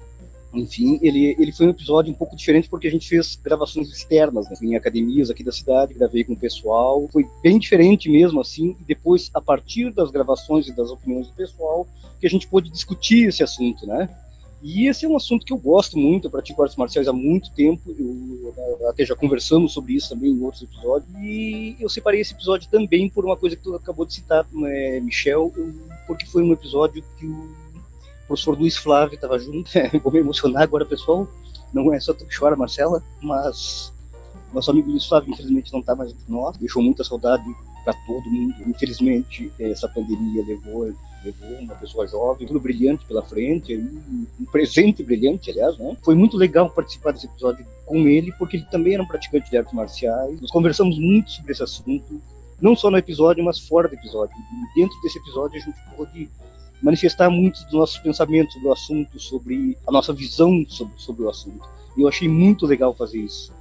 enfim, 0.54 1.00
ele, 1.02 1.36
ele 1.38 1.52
foi 1.52 1.68
um 1.68 1.70
episódio 1.70 2.12
um 2.12 2.16
pouco 2.16 2.36
diferente 2.36 2.68
porque 2.68 2.88
a 2.88 2.92
gente 2.92 3.08
fez 3.08 3.36
gravações 3.36 3.88
externas, 3.90 4.50
né? 4.50 4.56
em 4.64 4.76
academias 4.76 5.30
aqui 5.30 5.44
da 5.44 5.52
cidade, 5.52 5.94
gravei 5.94 6.24
com 6.24 6.34
o 6.34 6.38
pessoal, 6.38 7.08
foi 7.12 7.28
bem 7.44 7.60
diferente 7.60 8.10
mesmo, 8.10 8.42
assim, 8.42 8.76
e 8.80 8.84
depois, 8.84 9.30
a 9.34 9.40
partir 9.40 9.94
das 9.94 10.10
gravações 10.10 10.68
e 10.68 10.76
das 10.76 10.90
opiniões 10.90 11.28
do 11.28 11.34
pessoal, 11.34 11.88
que 12.20 12.26
a 12.26 12.30
gente 12.30 12.48
pôde 12.48 12.70
discutir 12.70 13.28
esse 13.28 13.44
assunto, 13.44 13.86
né? 13.86 14.10
E 14.62 14.88
esse 14.88 15.06
é 15.06 15.10
um 15.10 15.16
assunto 15.16 15.46
que 15.46 15.54
eu 15.54 15.58
gosto 15.58 15.98
muito, 15.98 16.26
eu 16.28 16.32
pratico 16.32 16.62
artes 16.62 16.76
marciais 16.76 17.08
há 17.08 17.14
muito 17.14 17.52
tempo, 17.54 17.96
eu, 17.98 18.54
até 18.90 19.06
já 19.06 19.16
conversamos 19.16 19.72
sobre 19.72 19.94
isso 19.94 20.10
também 20.10 20.32
em 20.32 20.42
outros 20.42 20.64
episódios, 20.64 21.10
e 21.22 21.78
eu 21.80 21.88
separei 21.88 22.20
esse 22.20 22.34
episódio 22.34 22.68
também 22.70 23.10
por 23.10 23.24
uma 23.24 23.38
coisa 23.38 23.56
que 23.56 23.64
tu 23.64 23.74
acabou 23.74 24.06
de 24.06 24.16
citar, 24.16 24.46
né, 24.52 25.00
Michel, 25.00 25.54
porque 26.06 26.26
foi 26.26 26.44
um 26.44 26.52
episódio 26.52 27.04
que 27.18 27.26
o 27.26 27.50
professor 28.28 28.58
Luiz 28.58 28.78
Flávio 28.78 29.16
estava 29.16 29.40
junto. 29.40 29.72
Vou 30.04 30.12
me 30.12 30.20
emocionar 30.20 30.64
agora, 30.64 30.86
pessoal. 30.86 31.28
Não 31.74 31.94
é 31.94 32.00
só 32.00 32.14
tu 32.14 32.26
que 32.26 32.38
chora, 32.38 32.56
Marcela, 32.56 33.04
mas 33.22 33.94
nosso 34.54 34.72
amigo 34.72 34.90
Luiz 34.90 35.06
Flávio, 35.06 35.32
infelizmente, 35.32 35.72
não 35.72 35.80
está 35.80 35.96
mais 35.96 36.12
entre 36.12 36.24
nós. 36.28 36.58
Deixou 36.58 36.82
muita 36.82 37.04
saudade 37.04 37.44
para 37.84 37.94
todo 38.06 38.30
mundo. 38.30 38.56
Infelizmente, 38.68 39.52
essa 39.60 39.88
pandemia 39.88 40.44
levou, 40.46 40.94
uma 41.62 41.76
pessoa 41.76 42.08
jovem, 42.08 42.48
tudo 42.48 42.60
brilhante 42.60 43.06
pela 43.06 43.22
frente, 43.22 43.76
um 43.76 44.46
presente 44.52 45.04
brilhante, 45.04 45.52
aliás, 45.52 45.78
né? 45.78 45.98
Foi 46.04 46.16
muito 46.16 46.38
legal 46.38 46.70
participar 46.70 47.12
desse 47.12 47.26
episódio 47.26 47.66
com 47.86 48.08
ele, 48.08 48.32
porque 48.38 48.58
ele 48.58 48.66
também 48.72 48.94
era 48.94 49.04
um 49.04 49.08
praticante 49.08 49.50
de 49.50 49.58
artes 49.58 49.74
marciais. 49.74 50.40
Nós 50.40 50.52
conversamos 50.52 50.98
muito 50.98 51.32
sobre 51.32 51.52
esse 51.52 51.64
assunto, 51.64 52.22
não 52.62 52.76
só 52.76 52.90
no 52.90 52.98
episódio, 52.98 53.44
mas 53.44 53.60
fora 53.60 53.88
do 53.88 53.96
episódio. 53.96 54.36
E 54.36 54.80
dentro 54.80 55.00
desse 55.02 55.18
episódio, 55.18 55.62
a 55.62 55.66
gente 55.66 55.78
pôde 55.96 56.30
manifestar 56.82 57.30
muitos 57.30 57.64
dos 57.66 57.74
nossos 57.74 57.98
pensamentos 57.98 58.54
sobre 58.54 58.68
o 58.68 58.72
assunto, 58.72 59.20
sobre 59.20 59.78
a 59.88 59.92
nossa 59.92 60.14
visão 60.14 60.66
sobre, 60.68 60.94
sobre 60.98 61.24
o 61.24 61.30
assunto. 61.30 61.68
E 61.98 62.02
eu 62.02 62.08
achei 62.08 62.28
muito 62.28 62.66
legal 62.66 62.94
fazer 62.94 63.20
isso. 63.20 63.52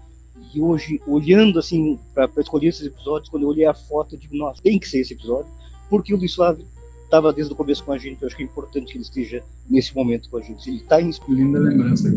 E 0.54 0.61
hoje, 0.61 1.00
olhando 1.06 1.59
assim, 1.59 1.98
para 2.14 2.30
escolher 2.38 2.68
esses 2.68 2.86
episódios, 2.86 3.28
quando 3.28 3.42
eu 3.42 3.48
olhei 3.48 3.66
a 3.66 3.74
foto, 3.74 4.14
eu 4.14 4.18
digo, 4.18 4.36
nossa, 4.36 4.62
tem 4.62 4.78
que 4.78 4.88
ser 4.88 5.00
esse 5.00 5.14
episódio, 5.14 5.50
porque 5.90 6.14
o 6.14 6.16
Luiz 6.16 6.34
Flávio 6.34 6.64
estava 7.09 7.32
desde 7.32 7.52
o 7.52 7.56
começo 7.56 7.82
com 7.82 7.92
a 7.92 7.98
gente, 7.98 8.22
eu 8.22 8.28
acho 8.28 8.36
que 8.36 8.42
é 8.42 8.46
importante 8.46 8.92
que 8.92 8.98
ele 8.98 9.04
esteja 9.04 9.42
nesse 9.68 9.94
momento 9.94 10.28
com 10.28 10.36
a 10.36 10.42
gente. 10.42 10.68
Ele 10.68 10.78
está 10.78 11.00
em... 11.00 11.11
Linda 11.28 11.59
lembrança. 11.59 12.09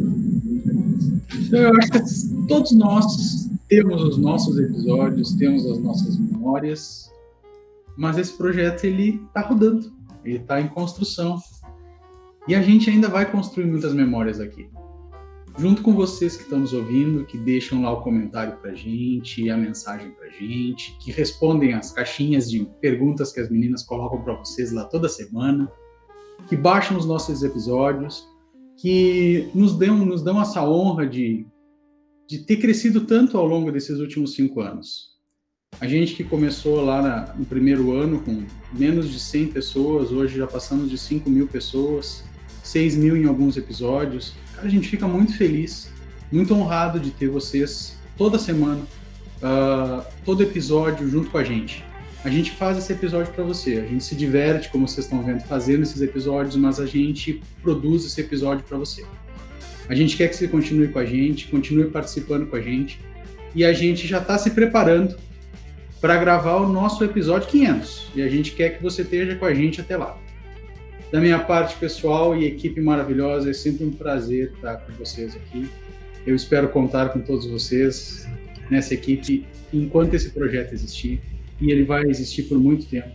Eu 1.52 1.76
acho 1.78 1.92
que 1.92 2.48
todos 2.48 2.72
nós 2.74 3.50
temos 3.68 4.04
os 4.04 4.18
nossos 4.18 4.58
episódios, 4.60 5.34
temos 5.34 5.66
as 5.66 5.80
nossas 5.80 6.18
memórias, 6.18 7.10
mas 7.98 8.18
esse 8.18 8.34
projeto 8.34 8.84
ele 8.84 9.22
está 9.28 9.42
rodando 9.42 9.92
ele 10.24 10.38
está 10.38 10.62
em 10.62 10.68
construção. 10.68 11.42
E 12.48 12.56
a 12.56 12.62
gente 12.62 12.90
ainda 12.90 13.08
vai 13.08 13.30
construir 13.30 13.66
muitas 13.66 13.94
memórias 13.94 14.40
aqui. 14.40 14.68
Junto 15.62 15.84
com 15.84 15.94
vocês 15.94 16.36
que 16.36 16.42
estão 16.42 16.58
nos 16.58 16.74
ouvindo, 16.74 17.24
que 17.24 17.38
deixam 17.38 17.84
lá 17.84 17.94
o 17.94 18.02
comentário 18.02 18.58
para 18.58 18.74
gente, 18.74 19.48
a 19.48 19.56
mensagem 19.56 20.10
para 20.10 20.28
gente, 20.30 20.98
que 21.00 21.12
respondem 21.12 21.76
as 21.76 21.92
caixinhas 21.92 22.50
de 22.50 22.68
perguntas 22.82 23.32
que 23.32 23.40
as 23.40 23.48
meninas 23.48 23.84
colocam 23.84 24.24
para 24.24 24.34
vocês 24.34 24.72
lá 24.72 24.86
toda 24.86 25.08
semana, 25.08 25.72
que 26.50 26.58
baixam 26.58 26.98
os 26.98 27.06
nossos 27.06 27.44
episódios, 27.44 28.28
que 28.76 29.52
nos 29.54 29.78
dão, 29.78 30.04
nos 30.04 30.24
dão 30.24 30.42
essa 30.42 30.68
honra 30.68 31.06
de, 31.06 31.46
de 32.28 32.40
ter 32.40 32.58
crescido 32.58 33.02
tanto 33.02 33.38
ao 33.38 33.46
longo 33.46 33.72
desses 33.72 34.00
últimos 34.00 34.34
cinco 34.34 34.62
anos. 34.62 35.12
A 35.80 35.86
gente 35.86 36.16
que 36.16 36.24
começou 36.24 36.84
lá 36.84 37.04
na, 37.04 37.36
no 37.36 37.46
primeiro 37.46 37.92
ano 37.92 38.20
com 38.22 38.44
menos 38.74 39.12
de 39.12 39.20
100 39.20 39.50
pessoas, 39.50 40.12
hoje 40.12 40.40
já 40.40 40.48
passamos 40.48 40.90
de 40.90 40.98
5 40.98 41.30
mil 41.30 41.48
pessoas, 41.48 42.24
6 42.64 42.96
mil 42.96 43.18
em 43.18 43.26
alguns 43.26 43.58
episódios. 43.58 44.34
Cara, 44.56 44.68
a 44.68 44.70
gente 44.70 44.88
fica 44.88 45.08
muito 45.08 45.36
feliz, 45.38 45.92
muito 46.32 46.54
honrado 46.54 47.00
de 47.00 47.12
ter 47.12 47.28
vocês 47.28 47.98
toda 48.18 48.38
semana, 48.38 48.82
uh, 49.42 50.04
todo 50.24 50.44
episódio 50.44 51.10
junto 51.10 51.30
com 51.30 51.38
a 51.38 51.44
gente. 51.44 51.84
A 52.24 52.30
gente 52.30 52.52
faz 52.52 52.78
esse 52.78 52.94
episódio 52.94 53.34
para 53.34 53.44
você, 53.44 53.80
a 53.80 53.88
gente 53.88 54.04
se 54.04 54.16
diverte, 54.16 54.70
como 54.70 54.88
vocês 54.88 55.06
estão 55.06 55.24
vendo, 55.24 55.42
fazendo 55.42 55.82
esses 55.82 56.02
episódios, 56.02 56.56
mas 56.56 56.80
a 56.80 56.86
gente 56.86 57.42
produz 57.64 58.06
esse 58.06 58.22
episódio 58.22 58.64
para 58.64 58.78
você. 58.78 59.04
A 59.90 59.96
gente 59.96 60.16
quer 60.16 60.28
que 60.30 60.36
você 60.36 60.48
continue 60.48 60.88
com 60.90 61.00
a 61.00 61.06
gente, 61.06 61.48
continue 61.48 61.90
participando 61.90 62.46
com 62.46 62.56
a 62.56 62.62
gente, 62.62 63.00
e 63.56 63.66
a 63.66 63.74
gente 63.74 64.08
já 64.08 64.20
está 64.20 64.38
se 64.38 64.52
preparando 64.52 65.18
para 66.00 66.16
gravar 66.18 66.58
o 66.58 66.72
nosso 66.72 67.04
episódio 67.04 67.48
500. 67.50 68.12
E 68.16 68.22
a 68.22 68.30
gente 68.30 68.52
quer 68.52 68.78
que 68.78 68.84
você 68.84 69.02
esteja 69.02 69.36
com 69.36 69.46
a 69.46 69.54
gente 69.54 69.82
até 69.82 69.98
lá. 69.98 70.18
Da 71.12 71.20
minha 71.20 71.40
parte, 71.40 71.76
pessoal 71.76 72.38
e 72.38 72.46
equipe 72.46 72.80
maravilhosa, 72.80 73.50
é 73.50 73.54
sempre 73.54 73.86
um 73.86 73.92
prazer 73.92 74.54
estar 74.56 74.78
com 74.78 74.94
vocês 74.94 75.36
aqui. 75.36 75.70
Eu 76.26 76.36
espero 76.36 76.70
contar 76.70 77.10
com 77.10 77.20
todos 77.20 77.46
vocês 77.46 78.28
nessa 78.70 78.94
equipe 78.94 79.46
enquanto 79.74 80.14
esse 80.14 80.30
projeto 80.30 80.74
existir. 80.74 81.22
E 81.60 81.70
ele 81.70 81.84
vai 81.84 82.04
existir 82.06 82.44
por 82.44 82.58
muito 82.58 82.86
tempo, 82.86 83.12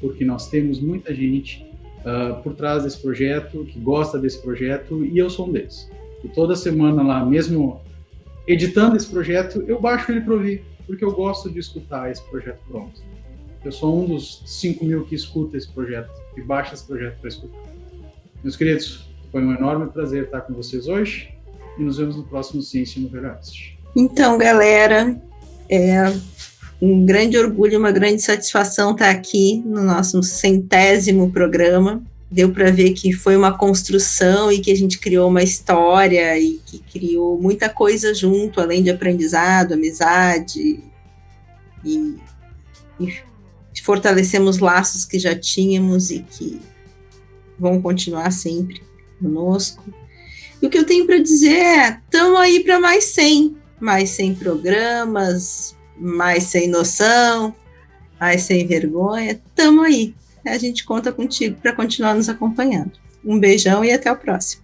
porque 0.00 0.24
nós 0.24 0.48
temos 0.50 0.80
muita 0.80 1.14
gente 1.14 1.66
uh, 2.00 2.42
por 2.42 2.54
trás 2.54 2.84
desse 2.84 3.00
projeto, 3.00 3.64
que 3.64 3.78
gosta 3.80 4.18
desse 4.18 4.40
projeto, 4.40 5.04
e 5.04 5.16
eu 5.18 5.30
sou 5.30 5.48
um 5.48 5.52
deles. 5.52 5.90
E 6.22 6.28
toda 6.28 6.54
semana 6.54 7.02
lá, 7.02 7.24
mesmo 7.24 7.80
editando 8.46 8.96
esse 8.96 9.08
projeto, 9.08 9.64
eu 9.66 9.80
baixo 9.80 10.12
ele 10.12 10.20
para 10.20 10.34
ouvir 10.34 10.62
porque 10.90 11.04
eu 11.04 11.12
gosto 11.12 11.48
de 11.48 11.60
escutar 11.60 12.10
esse 12.10 12.22
projeto 12.28 12.58
pronto. 12.68 13.00
Eu 13.64 13.70
sou 13.70 14.02
um 14.02 14.06
dos 14.06 14.42
5 14.44 14.84
mil 14.84 15.04
que 15.04 15.14
escuta 15.14 15.56
esse 15.56 15.68
projeto, 15.68 16.10
que 16.34 16.42
baixa 16.42 16.74
esse 16.74 16.84
projeto 16.84 17.18
para 17.20 17.28
escutar. 17.28 17.58
Meus 18.42 18.56
queridos, 18.56 19.08
foi 19.30 19.42
um 19.42 19.54
enorme 19.54 19.90
prazer 19.90 20.24
estar 20.24 20.40
com 20.42 20.54
vocês 20.54 20.88
hoje 20.88 21.32
e 21.78 21.82
nos 21.82 21.98
vemos 21.98 22.16
no 22.16 22.24
próximo 22.24 22.62
Ciência 22.62 23.00
no 23.00 23.08
Velho 23.08 23.36
Então, 23.96 24.36
galera, 24.36 25.20
é 25.68 26.12
um 26.80 27.04
grande 27.04 27.38
orgulho, 27.38 27.78
uma 27.78 27.92
grande 27.92 28.22
satisfação 28.22 28.92
estar 28.92 29.10
aqui 29.10 29.62
no 29.64 29.82
nosso 29.82 30.22
centésimo 30.22 31.30
programa. 31.30 32.02
Deu 32.30 32.50
para 32.52 32.70
ver 32.70 32.92
que 32.92 33.12
foi 33.12 33.36
uma 33.36 33.56
construção 33.56 34.50
e 34.52 34.60
que 34.60 34.70
a 34.70 34.76
gente 34.76 34.98
criou 34.98 35.28
uma 35.28 35.42
história 35.42 36.38
e 36.38 36.60
que 36.64 36.78
criou 36.78 37.40
muita 37.40 37.68
coisa 37.68 38.14
junto, 38.14 38.60
além 38.60 38.82
de 38.82 38.90
aprendizado, 38.90 39.74
amizade, 39.74 40.80
e, 41.84 42.16
e 43.00 43.29
fortalecemos 43.90 44.60
laços 44.60 45.04
que 45.04 45.18
já 45.18 45.34
tínhamos 45.34 46.12
e 46.12 46.20
que 46.20 46.60
vão 47.58 47.82
continuar 47.82 48.30
sempre 48.30 48.80
conosco. 49.20 49.82
E 50.62 50.66
o 50.66 50.70
que 50.70 50.78
eu 50.78 50.86
tenho 50.86 51.06
para 51.06 51.18
dizer 51.18 51.56
é: 51.56 51.88
estamos 51.88 52.38
aí 52.38 52.62
para 52.62 52.78
mais 52.78 53.06
100, 53.06 53.56
mais 53.80 54.10
100 54.10 54.36
programas, 54.36 55.74
mais 55.98 56.44
sem 56.44 56.68
noção, 56.68 57.52
mais 58.20 58.42
sem 58.42 58.64
vergonha. 58.64 59.32
Estamos 59.32 59.84
aí. 59.84 60.14
A 60.46 60.56
gente 60.56 60.84
conta 60.84 61.10
contigo 61.10 61.56
para 61.60 61.72
continuar 61.72 62.14
nos 62.14 62.28
acompanhando. 62.28 62.92
Um 63.24 63.40
beijão 63.40 63.84
e 63.84 63.90
até 63.90 64.10
o 64.12 64.16
próximo. 64.16 64.62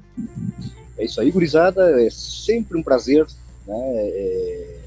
É 0.97 1.05
isso 1.05 1.21
aí, 1.21 1.33
gurizada. 1.33 2.01
É 2.01 2.09
sempre 2.11 2.79
um 2.79 2.83
prazer 2.83 3.27
né, 3.67 3.77
é, 3.77 4.79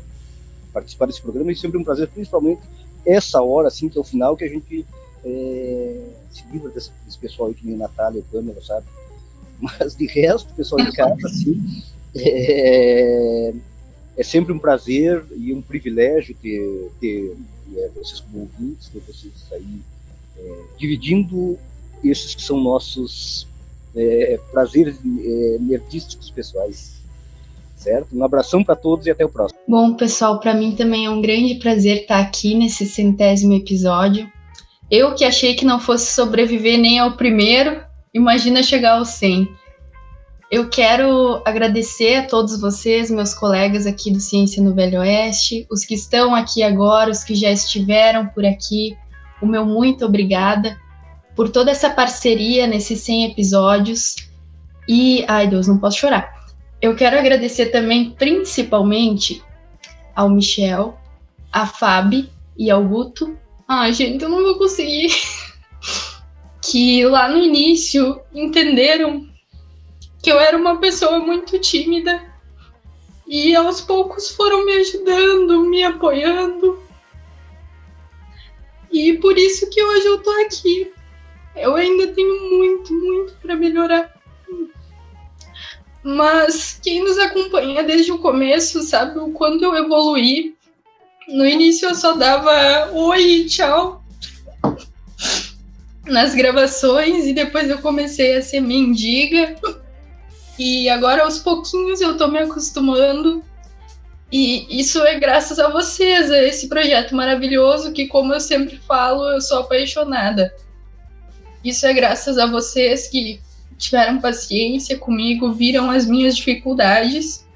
participar 0.71 1.07
desse 1.07 1.21
programa 1.21 1.51
e 1.51 1.57
sempre 1.57 1.77
um 1.77 1.83
prazer, 1.83 2.07
principalmente 2.07 2.61
essa 3.09 3.41
hora, 3.41 3.67
assim, 3.67 3.89
que 3.89 3.97
é 3.97 4.01
o 4.01 4.03
final, 4.03 4.35
que 4.35 4.43
a 4.43 4.49
gente 4.49 4.85
é, 5.23 6.05
se 6.31 6.43
livra 6.51 6.69
desse, 6.69 6.91
desse 7.05 7.17
pessoal 7.17 7.49
aí 7.49 7.55
que 7.55 7.65
nem 7.65 7.77
Natália, 7.77 8.23
Pâmela, 8.31 8.61
sabe? 8.63 8.85
Mas 9.59 9.95
de 9.95 10.05
resto, 10.07 10.53
pessoal 10.53 10.83
de 10.83 10.95
casa, 10.95 11.27
assim, 11.27 11.61
é, 12.15 13.53
é 14.17 14.23
sempre 14.23 14.53
um 14.53 14.59
prazer 14.59 15.23
e 15.35 15.53
um 15.53 15.61
privilégio 15.61 16.35
ter, 16.41 16.91
ter 16.99 17.35
é, 17.75 17.89
vocês 17.95 18.19
como 18.19 18.41
ouvintes, 18.41 18.89
ter 18.89 18.99
vocês 18.99 19.33
aí 19.51 19.81
é, 20.37 20.63
dividindo 20.77 21.57
esses 22.03 22.35
que 22.35 22.41
são 22.41 22.59
nossos 22.59 23.47
é, 23.95 24.39
prazeres 24.51 24.97
é, 24.97 25.57
nerdísticos 25.59 26.31
pessoais. 26.31 26.98
Certo? 27.79 28.09
Um 28.13 28.23
abração 28.25 28.61
para 28.61 28.75
todos 28.75 29.07
e 29.07 29.09
até 29.09 29.23
o 29.23 29.29
próximo. 29.29 29.57
Bom, 29.65 29.93
pessoal, 29.93 30.37
para 30.39 30.53
mim 30.53 30.75
também 30.75 31.05
é 31.05 31.09
um 31.09 31.21
grande 31.21 31.55
prazer 31.55 32.01
estar 32.01 32.19
aqui 32.19 32.53
nesse 32.53 32.85
centésimo 32.85 33.53
episódio. 33.53 34.29
Eu 34.91 35.15
que 35.15 35.23
achei 35.23 35.55
que 35.55 35.63
não 35.63 35.79
fosse 35.79 36.11
sobreviver 36.13 36.77
nem 36.77 36.99
ao 36.99 37.15
primeiro, 37.15 37.81
imagina 38.13 38.61
chegar 38.61 38.97
ao 38.97 39.05
100. 39.05 39.47
Eu 40.51 40.67
quero 40.67 41.41
agradecer 41.45 42.15
a 42.15 42.27
todos 42.27 42.59
vocês, 42.59 43.09
meus 43.09 43.33
colegas 43.33 43.85
aqui 43.85 44.11
do 44.11 44.19
Ciência 44.19 44.61
no 44.61 44.73
Velho 44.73 44.99
Oeste, 44.99 45.65
os 45.71 45.85
que 45.85 45.93
estão 45.93 46.35
aqui 46.35 46.63
agora, 46.63 47.11
os 47.11 47.23
que 47.23 47.35
já 47.35 47.51
estiveram 47.51 48.27
por 48.27 48.43
aqui. 48.43 48.97
O 49.41 49.45
meu 49.45 49.65
muito 49.65 50.05
obrigada 50.05 50.75
por 51.35 51.49
toda 51.49 51.71
essa 51.71 51.89
parceria 51.89 52.67
nesses 52.67 52.99
100 53.01 53.31
episódios. 53.31 54.15
E, 54.87 55.23
ai 55.27 55.47
Deus, 55.47 55.67
não 55.67 55.77
posso 55.77 55.99
chorar. 55.99 56.38
Eu 56.81 56.95
quero 56.95 57.17
agradecer 57.17 57.67
também, 57.67 58.11
principalmente, 58.11 59.43
ao 60.15 60.29
Michel, 60.29 60.97
a 61.51 61.65
Fabi 61.65 62.29
e 62.57 62.71
ao 62.71 62.83
Guto. 62.83 63.37
Ai, 63.67 63.93
gente, 63.93 64.23
eu 64.23 64.29
não 64.29 64.41
vou 64.41 64.57
conseguir. 64.57 65.09
que 66.61 67.05
lá 67.05 67.29
no 67.29 67.37
início 67.37 68.21
entenderam 68.33 69.27
que 70.21 70.31
eu 70.31 70.39
era 70.39 70.57
uma 70.57 70.77
pessoa 70.77 71.19
muito 71.19 71.57
tímida 71.59 72.21
e 73.27 73.55
aos 73.55 73.81
poucos 73.81 74.29
foram 74.31 74.65
me 74.65 74.73
ajudando, 74.73 75.61
me 75.65 75.83
apoiando. 75.83 76.79
E 78.91 79.13
por 79.19 79.37
isso 79.37 79.69
que 79.69 79.83
hoje 79.83 80.05
eu 80.07 80.21
tô 80.21 80.31
aqui. 80.45 80.91
Eu 81.55 81.75
ainda 81.75 82.07
tenho 82.07 82.57
muito, 82.57 82.93
muito 82.93 83.33
para 83.41 83.55
melhorar. 83.55 84.18
Mas 86.03 86.79
quem 86.81 87.03
nos 87.03 87.17
acompanha 87.17 87.83
desde 87.83 88.11
o 88.11 88.19
começo 88.19 88.81
sabe 88.81 89.19
o 89.19 89.31
quanto 89.31 89.63
eu 89.63 89.75
evoluí. 89.75 90.55
No 91.27 91.45
início 91.45 91.89
eu 91.89 91.95
só 91.95 92.13
dava 92.13 92.91
oi 92.93 93.45
tchau 93.45 94.03
nas 96.05 96.33
gravações 96.33 97.25
e 97.25 97.33
depois 97.33 97.69
eu 97.69 97.77
comecei 97.79 98.37
a 98.37 98.41
ser 98.41 98.61
mendiga. 98.61 99.55
E 100.57 100.89
agora 100.89 101.23
aos 101.23 101.39
pouquinhos 101.39 102.01
eu 102.01 102.17
tô 102.17 102.27
me 102.27 102.39
acostumando. 102.39 103.43
E 104.31 104.79
isso 104.79 105.03
é 105.03 105.17
graças 105.17 105.57
a 105.57 105.69
vocês, 105.69 106.31
a 106.31 106.43
esse 106.43 106.67
projeto 106.67 107.15
maravilhoso 107.15 107.91
que, 107.91 108.07
como 108.07 108.33
eu 108.33 108.39
sempre 108.39 108.77
falo, 108.77 109.23
eu 109.31 109.41
sou 109.41 109.59
apaixonada. 109.59 110.53
Isso 111.63 111.85
é 111.85 111.93
graças 111.93 112.37
a 112.37 112.45
vocês 112.45 113.07
que 113.07 113.41
tiveram 113.79 114.19
paciência 114.19 114.97
comigo, 114.97 115.53
viram 115.53 115.89
as 115.89 116.05
minhas 116.05 116.35
dificuldades 116.35 117.47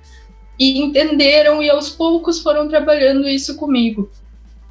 e 0.57 0.80
entenderam 0.80 1.61
e 1.61 1.69
aos 1.69 1.89
poucos 1.89 2.39
foram 2.39 2.67
trabalhando 2.67 3.28
isso 3.28 3.55
comigo. 3.55 4.09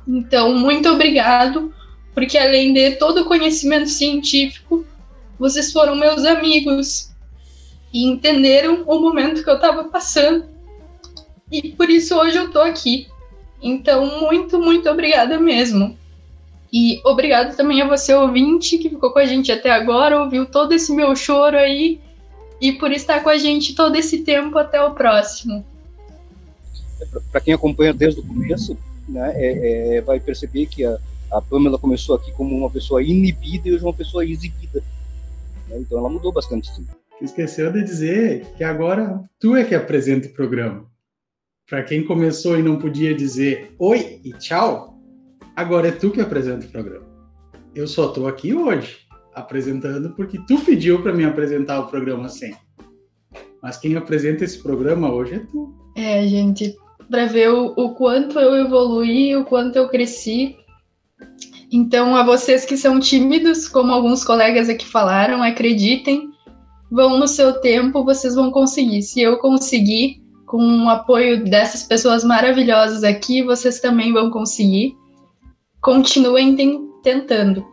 Então, 0.09 0.55
muito 0.55 0.89
obrigado, 0.89 1.73
porque 2.15 2.39
além 2.39 2.73
de 2.73 2.93
todo 2.93 3.21
o 3.21 3.25
conhecimento 3.27 3.89
científico, 3.89 4.85
vocês 5.39 5.71
foram 5.71 5.95
meus 5.95 6.25
amigos 6.25 7.11
e 7.93 8.07
entenderam 8.07 8.85
o 8.87 8.99
momento 8.99 9.45
que 9.45 9.51
eu 9.51 9.57
estava 9.57 9.85
passando. 9.85 10.47
E 11.51 11.71
por 11.73 11.91
isso 11.91 12.17
hoje 12.17 12.39
eu 12.39 12.51
tô 12.51 12.61
aqui. 12.61 13.09
Então, 13.63 14.21
muito, 14.21 14.59
muito 14.59 14.89
obrigada 14.89 15.39
mesmo. 15.39 15.97
E 16.73 17.03
obrigado 17.05 17.55
também 17.55 17.83
a 17.83 17.89
você, 17.89 18.15
ouvinte, 18.15 18.79
que 18.79 18.89
ficou 18.89 19.13
com 19.13 19.19
a 19.19 19.27
gente 19.27 19.53
até 19.53 19.71
agora, 19.71 20.23
ouviu 20.23 20.47
todo 20.47 20.73
esse 20.73 20.91
meu 20.95 21.15
choro 21.15 21.59
aí 21.59 22.01
e 22.61 22.73
por 22.73 22.91
estar 22.93 23.23
com 23.23 23.29
a 23.29 23.37
gente 23.37 23.75
todo 23.75 23.95
esse 23.97 24.21
tempo 24.21 24.57
até 24.57 24.83
o 24.83 24.95
próximo. 24.95 25.65
Para 27.31 27.41
quem 27.41 27.53
acompanha 27.53 27.93
desde 27.93 28.21
o 28.21 28.27
começo, 28.27 28.79
né, 29.07 29.33
é, 29.35 29.97
é, 29.97 30.01
vai 30.01 30.19
perceber 30.19 30.67
que 30.67 30.85
a, 30.85 30.97
a 31.31 31.43
Pamela 31.43 31.79
começou 31.79 32.15
aqui 32.15 32.33
como 32.33 32.57
uma 32.57 32.71
pessoa 32.71 33.03
inibida 33.03 33.69
e 33.69 33.75
hoje 33.75 33.85
uma 33.85 33.93
pessoa 33.93 34.25
exibida. 34.25 34.83
Né, 35.69 35.79
então 35.81 35.99
ela 35.99 36.09
mudou 36.09 36.33
bastante. 36.33 36.73
Sim. 36.75 36.87
Esqueceu 37.21 37.71
de 37.71 37.85
dizer 37.85 38.47
que 38.57 38.65
agora 38.65 39.23
tu 39.39 39.55
é 39.55 39.65
que 39.65 39.75
apresenta 39.75 40.27
o 40.29 40.33
programa. 40.33 40.87
Para 41.69 41.83
quem 41.83 42.05
começou 42.05 42.59
e 42.59 42.63
não 42.63 42.79
podia 42.79 43.15
dizer 43.15 43.75
oi 43.79 44.21
e 44.25 44.33
tchau, 44.33 44.92
Agora 45.55 45.89
é 45.89 45.93
tu 45.93 46.11
que 46.11 46.21
apresenta 46.21 46.67
o 46.67 46.71
programa. 46.71 47.07
Eu 47.75 47.87
só 47.87 48.09
estou 48.09 48.27
aqui 48.27 48.55
hoje 48.55 49.01
apresentando 49.35 50.11
porque 50.11 50.39
tu 50.47 50.59
pediu 50.61 51.03
para 51.03 51.13
mim 51.13 51.25
apresentar 51.25 51.81
o 51.81 51.89
programa 51.89 52.29
sempre. 52.29 52.61
Mas 53.63 53.77
quem 53.77 53.97
apresenta 53.97 54.45
esse 54.45 54.63
programa 54.63 55.13
hoje 55.13 55.35
é 55.35 55.39
tu. 55.41 55.75
É, 55.97 56.27
gente, 56.27 56.75
para 57.09 57.27
ver 57.27 57.51
o, 57.51 57.67
o 57.77 57.95
quanto 57.95 58.39
eu 58.39 58.57
evoluí, 58.57 59.37
o 59.37 59.45
quanto 59.45 59.77
eu 59.77 59.89
cresci. 59.89 60.57
Então, 61.71 62.17
a 62.17 62.25
vocês 62.25 62.65
que 62.65 62.77
são 62.77 62.99
tímidos, 62.99 63.69
como 63.69 63.93
alguns 63.93 64.25
colegas 64.25 64.69
aqui 64.69 64.87
falaram, 64.87 65.43
acreditem, 65.43 66.31
vão 66.91 67.19
no 67.19 67.29
seu 67.29 67.61
tempo, 67.61 68.05
vocês 68.05 68.35
vão 68.35 68.51
conseguir. 68.51 69.03
Se 69.03 69.21
eu 69.21 69.39
conseguir, 69.39 70.23
com 70.47 70.85
o 70.85 70.89
apoio 70.89 71.45
dessas 71.45 71.83
pessoas 71.83 72.25
maravilhosas 72.25 73.05
aqui, 73.05 73.43
vocês 73.43 73.81
também 73.81 74.13
vão 74.13 74.31
conseguir 74.31 74.97
continuem 75.83 76.57
tentando. 77.03 77.67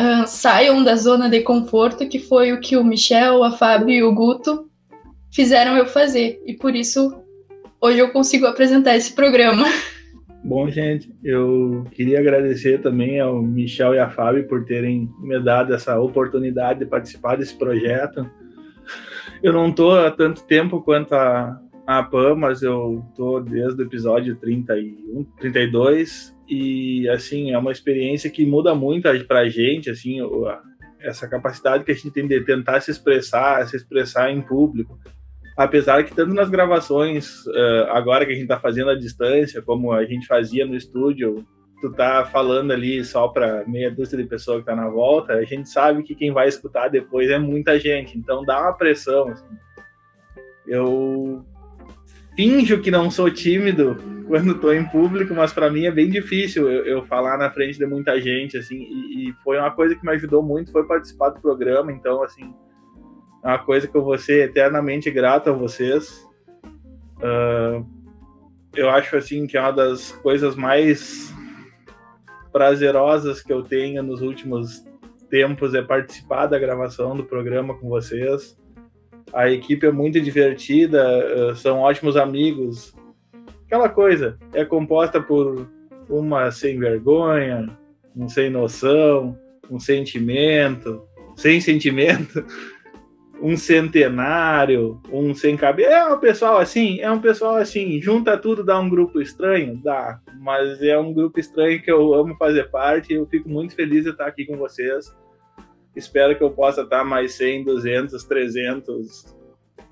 Uh, 0.00 0.26
saiam 0.26 0.82
da 0.82 0.94
zona 0.94 1.28
de 1.28 1.42
conforto, 1.42 2.08
que 2.08 2.18
foi 2.18 2.52
o 2.52 2.60
que 2.60 2.76
o 2.76 2.84
Michel, 2.84 3.42
a 3.44 3.50
Fábio 3.50 3.90
e 3.90 4.02
o 4.02 4.14
Guto 4.14 4.70
fizeram 5.30 5.76
eu 5.76 5.84
fazer. 5.84 6.40
E 6.46 6.54
por 6.54 6.74
isso, 6.74 7.12
hoje 7.80 7.98
eu 7.98 8.10
consigo 8.10 8.46
apresentar 8.46 8.96
esse 8.96 9.12
programa. 9.14 9.66
Bom, 10.44 10.68
gente, 10.70 11.12
eu 11.22 11.86
queria 11.92 12.18
agradecer 12.18 12.80
também 12.80 13.20
ao 13.20 13.42
Michel 13.42 13.94
e 13.94 13.98
à 13.98 14.08
Fábio 14.08 14.48
por 14.48 14.64
terem 14.64 15.08
me 15.20 15.38
dado 15.38 15.74
essa 15.74 16.00
oportunidade 16.00 16.80
de 16.80 16.86
participar 16.86 17.36
desse 17.36 17.54
projeto. 17.54 18.28
Eu 19.42 19.52
não 19.52 19.68
estou 19.68 19.96
há 19.96 20.10
tanto 20.10 20.44
tempo 20.44 20.82
quanto 20.82 21.14
a, 21.14 21.60
a 21.86 22.02
PAN, 22.02 22.34
mas 22.34 22.62
eu 22.62 23.04
estou 23.10 23.40
desde 23.40 23.82
o 23.82 23.84
episódio 23.84 24.34
31, 24.36 25.24
32 25.38 26.31
e 26.48 27.08
assim 27.08 27.52
é 27.52 27.58
uma 27.58 27.72
experiência 27.72 28.30
que 28.30 28.44
muda 28.44 28.74
muito 28.74 29.08
para 29.26 29.40
a 29.40 29.48
gente 29.48 29.90
assim 29.90 30.18
essa 31.00 31.28
capacidade 31.28 31.84
que 31.84 31.92
a 31.92 31.94
gente 31.94 32.10
tem 32.10 32.26
de 32.26 32.40
tentar 32.42 32.80
se 32.80 32.90
expressar 32.90 33.66
se 33.66 33.76
expressar 33.76 34.30
em 34.30 34.40
público 34.40 34.98
apesar 35.56 36.04
que 36.04 36.14
tanto 36.14 36.34
nas 36.34 36.50
gravações 36.50 37.46
uh, 37.46 37.90
agora 37.90 38.24
que 38.24 38.32
a 38.32 38.34
gente 38.34 38.44
está 38.44 38.58
fazendo 38.58 38.90
à 38.90 38.94
distância 38.94 39.62
como 39.62 39.92
a 39.92 40.04
gente 40.04 40.26
fazia 40.26 40.66
no 40.66 40.74
estúdio 40.74 41.46
tu 41.80 41.90
tá 41.92 42.24
falando 42.24 42.72
ali 42.72 43.04
só 43.04 43.28
para 43.28 43.66
meia 43.66 43.90
dúzia 43.90 44.16
de 44.16 44.24
pessoas 44.24 44.60
que 44.60 44.66
tá 44.66 44.76
na 44.76 44.88
volta 44.88 45.34
a 45.34 45.44
gente 45.44 45.68
sabe 45.68 46.02
que 46.02 46.14
quem 46.14 46.32
vai 46.32 46.48
escutar 46.48 46.88
depois 46.88 47.30
é 47.30 47.38
muita 47.38 47.78
gente 47.78 48.18
então 48.18 48.44
dá 48.44 48.60
uma 48.60 48.72
pressão 48.72 49.28
assim. 49.28 49.56
eu 50.66 51.44
finjo 52.34 52.80
que 52.80 52.90
não 52.90 53.10
sou 53.10 53.30
tímido 53.30 53.96
quando 54.26 54.52
estou 54.52 54.72
em 54.72 54.84
público, 54.84 55.34
mas 55.34 55.52
para 55.52 55.70
mim 55.70 55.84
é 55.84 55.90
bem 55.90 56.08
difícil 56.08 56.70
eu, 56.70 56.84
eu, 56.84 57.06
falar 57.06 57.36
na 57.36 57.50
frente 57.50 57.78
de 57.78 57.86
muita 57.86 58.18
gente, 58.20 58.56
assim, 58.56 58.76
e, 58.76 59.28
e, 59.28 59.32
foi 59.44 59.58
uma 59.58 59.70
coisa 59.70 59.94
que 59.94 60.04
me 60.04 60.12
ajudou 60.12 60.42
muito, 60.42 60.72
foi 60.72 60.86
participar 60.86 61.30
do 61.30 61.40
programa, 61.40 61.92
então, 61.92 62.22
assim, 62.22 62.54
é 63.44 63.48
uma 63.48 63.58
coisa 63.58 63.86
que 63.86 63.94
eu 63.94 64.02
vou 64.02 64.16
ser 64.16 64.48
eternamente 64.48 65.10
grato 65.10 65.50
a 65.50 65.52
vocês. 65.52 66.26
Uh, 67.18 67.84
eu 68.74 68.88
acho, 68.88 69.16
assim, 69.16 69.46
que 69.46 69.56
é 69.56 69.60
uma 69.60 69.72
das 69.72 70.12
coisas 70.12 70.56
mais 70.56 71.34
prazerosas 72.52 73.42
que 73.42 73.52
eu 73.52 73.62
tenho 73.62 74.02
nos 74.02 74.22
últimos 74.22 74.84
tempos 75.28 75.74
é 75.74 75.82
participar 75.82 76.46
da 76.46 76.58
gravação 76.58 77.16
do 77.16 77.24
programa 77.24 77.74
com 77.74 77.88
vocês. 77.88 78.56
A 79.32 79.50
equipe 79.50 79.86
é 79.86 79.90
muito 79.90 80.20
divertida, 80.20 81.50
uh, 81.50 81.56
são 81.56 81.80
ótimos 81.80 82.16
amigos, 82.16 82.94
aquela 83.66 83.88
coisa, 83.88 84.38
é 84.52 84.64
composta 84.64 85.20
por 85.20 85.66
uma 86.08 86.50
sem 86.50 86.78
vergonha, 86.78 87.66
um 88.14 88.28
sem 88.28 88.50
noção, 88.50 89.38
um 89.70 89.80
sentimento, 89.80 91.02
sem 91.34 91.60
sentimento, 91.60 92.44
um 93.40 93.56
centenário, 93.56 95.00
um 95.10 95.34
sem 95.34 95.56
cabelo. 95.56 95.90
É 95.90 96.14
um 96.14 96.18
pessoal 96.18 96.58
assim, 96.58 97.00
é 97.00 97.10
um 97.10 97.20
pessoal 97.20 97.56
assim, 97.56 98.00
junta 98.00 98.36
tudo, 98.36 98.62
dá 98.62 98.78
um 98.78 98.88
grupo 98.88 99.20
estranho? 99.20 99.80
Dá, 99.82 100.20
mas 100.40 100.82
é 100.82 100.98
um 100.98 101.12
grupo 101.12 101.40
estranho 101.40 101.82
que 101.82 101.90
eu 101.90 102.14
amo 102.14 102.36
fazer 102.36 102.70
parte 102.70 103.12
e 103.12 103.16
eu 103.16 103.26
fico 103.26 103.48
muito 103.48 103.74
feliz 103.74 104.04
de 104.04 104.10
estar 104.10 104.26
aqui 104.26 104.44
com 104.44 104.56
vocês. 104.56 105.12
Espero 105.94 106.36
que 106.36 106.42
eu 106.42 106.50
possa 106.50 106.82
estar 106.82 107.04
mais 107.04 107.34
100, 107.34 107.64
200, 107.64 108.24
300, 108.24 109.42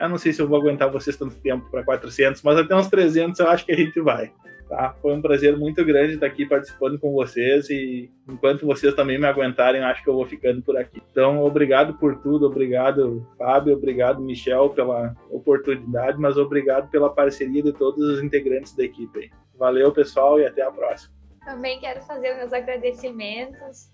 eu 0.00 0.08
não 0.08 0.16
sei 0.16 0.32
se 0.32 0.40
eu 0.40 0.48
vou 0.48 0.58
aguentar 0.58 0.90
vocês 0.90 1.14
tanto 1.14 1.34
tempo 1.36 1.70
para 1.70 1.84
400, 1.84 2.42
mas 2.42 2.56
até 2.56 2.74
uns 2.74 2.88
300 2.88 3.38
eu 3.38 3.48
acho 3.48 3.66
que 3.66 3.72
a 3.72 3.76
gente 3.76 4.00
vai. 4.00 4.32
Tá? 4.66 4.94
Foi 5.02 5.12
um 5.12 5.20
prazer 5.20 5.58
muito 5.58 5.84
grande 5.84 6.14
estar 6.14 6.26
aqui 6.26 6.46
participando 6.46 6.98
com 6.98 7.12
vocês 7.12 7.68
e 7.68 8.10
enquanto 8.26 8.64
vocês 8.64 8.94
também 8.94 9.18
me 9.18 9.26
aguentarem, 9.26 9.82
acho 9.82 10.02
que 10.02 10.08
eu 10.08 10.14
vou 10.14 10.24
ficando 10.24 10.62
por 10.62 10.76
aqui. 10.76 11.02
Então, 11.10 11.42
obrigado 11.42 11.94
por 11.98 12.16
tudo, 12.22 12.46
obrigado 12.46 13.26
Fábio, 13.36 13.74
obrigado 13.74 14.22
Michel 14.22 14.70
pela 14.70 15.14
oportunidade, 15.28 16.18
mas 16.18 16.38
obrigado 16.38 16.88
pela 16.88 17.12
parceria 17.12 17.62
de 17.62 17.72
todos 17.72 18.02
os 18.02 18.22
integrantes 18.22 18.74
da 18.74 18.84
equipe. 18.84 19.30
Valeu, 19.58 19.92
pessoal, 19.92 20.40
e 20.40 20.46
até 20.46 20.62
a 20.62 20.70
próxima. 20.70 21.12
Também 21.44 21.78
quero 21.80 22.00
fazer 22.02 22.34
meus 22.36 22.52
agradecimentos 22.52 23.90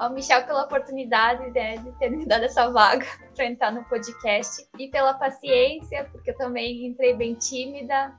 ao 0.00 0.08
Michel 0.08 0.46
pela 0.46 0.64
oportunidade 0.64 1.50
né, 1.50 1.76
de 1.76 1.92
ter 1.98 2.08
me 2.08 2.24
dado 2.24 2.44
essa 2.44 2.70
vaga 2.70 3.04
para 3.36 3.44
entrar 3.44 3.70
no 3.70 3.84
podcast 3.84 4.66
e 4.78 4.88
pela 4.88 5.12
paciência, 5.12 6.08
porque 6.10 6.30
eu 6.30 6.36
também 6.38 6.86
entrei 6.86 7.14
bem 7.14 7.34
tímida. 7.34 8.10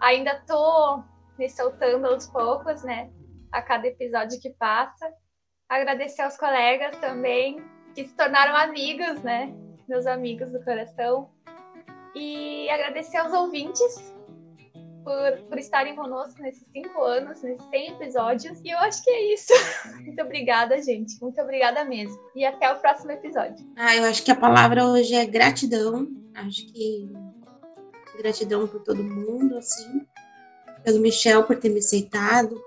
Ainda 0.00 0.34
estou 0.34 1.02
me 1.36 1.50
soltando 1.50 2.06
aos 2.06 2.28
poucos, 2.28 2.84
né? 2.84 3.10
A 3.50 3.60
cada 3.60 3.88
episódio 3.88 4.40
que 4.40 4.50
passa. 4.50 5.12
Agradecer 5.68 6.22
aos 6.22 6.36
colegas 6.36 6.96
também, 6.98 7.60
que 7.92 8.04
se 8.04 8.14
tornaram 8.14 8.54
amigos, 8.54 9.20
né? 9.22 9.52
Meus 9.88 10.06
amigos 10.06 10.52
do 10.52 10.62
coração. 10.62 11.28
E 12.14 12.70
agradecer 12.70 13.16
aos 13.16 13.32
ouvintes 13.32 14.14
por, 15.06 15.38
por 15.48 15.56
estarem 15.56 15.94
conosco 15.94 16.42
nesses 16.42 16.66
cinco 16.72 17.00
anos, 17.00 17.40
nesses 17.40 17.64
100 17.70 17.90
episódios. 17.92 18.60
E 18.64 18.70
eu 18.70 18.78
acho 18.78 19.04
que 19.04 19.10
é 19.10 19.32
isso. 19.32 19.52
Muito 20.02 20.20
obrigada, 20.20 20.82
gente. 20.82 21.16
Muito 21.22 21.40
obrigada 21.40 21.84
mesmo. 21.84 22.18
E 22.34 22.44
até 22.44 22.72
o 22.72 22.80
próximo 22.80 23.12
episódio. 23.12 23.64
Ah, 23.76 23.94
eu 23.94 24.02
acho 24.02 24.24
que 24.24 24.32
a 24.32 24.36
palavra 24.36 24.84
hoje 24.84 25.14
é 25.14 25.24
gratidão. 25.24 26.08
Acho 26.34 26.66
que 26.72 27.08
gratidão 28.18 28.66
por 28.66 28.80
todo 28.80 29.04
mundo, 29.04 29.56
assim. 29.56 30.04
Pelo 30.82 30.98
Michel 30.98 31.44
por 31.44 31.56
ter 31.56 31.68
me 31.68 31.78
aceitado, 31.78 32.60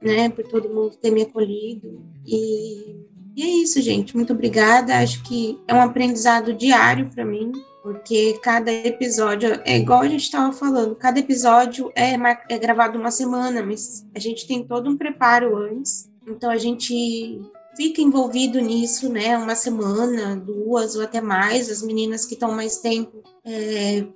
né? 0.00 0.28
Por 0.28 0.46
todo 0.46 0.72
mundo 0.72 0.96
ter 0.96 1.10
me 1.10 1.22
acolhido. 1.22 2.00
E, 2.24 3.04
e 3.34 3.42
é 3.42 3.46
isso, 3.46 3.82
gente. 3.82 4.14
Muito 4.14 4.32
obrigada. 4.32 5.00
Acho 5.00 5.24
que 5.24 5.60
é 5.66 5.74
um 5.74 5.82
aprendizado 5.82 6.54
diário 6.54 7.10
para 7.12 7.24
mim 7.24 7.50
porque 7.84 8.40
cada 8.42 8.72
episódio 8.72 9.60
é 9.62 9.76
igual 9.76 10.00
a 10.00 10.08
gente 10.08 10.22
estava 10.22 10.50
falando, 10.54 10.96
cada 10.96 11.20
episódio 11.20 11.92
é, 11.94 12.14
é 12.48 12.58
gravado 12.58 12.98
uma 12.98 13.10
semana, 13.10 13.62
mas 13.62 14.06
a 14.16 14.18
gente 14.18 14.46
tem 14.46 14.66
todo 14.66 14.88
um 14.88 14.96
preparo 14.96 15.54
antes, 15.54 16.10
então 16.26 16.50
a 16.50 16.56
gente 16.56 17.42
fica 17.76 18.00
envolvido 18.00 18.58
nisso, 18.58 19.10
né? 19.10 19.36
Uma 19.36 19.54
semana, 19.54 20.34
duas 20.34 20.96
ou 20.96 21.02
até 21.02 21.20
mais. 21.20 21.68
As 21.68 21.82
meninas 21.82 22.24
que 22.24 22.32
estão 22.32 22.52
mais 22.52 22.78
tempo 22.78 23.22
é, 23.44 24.06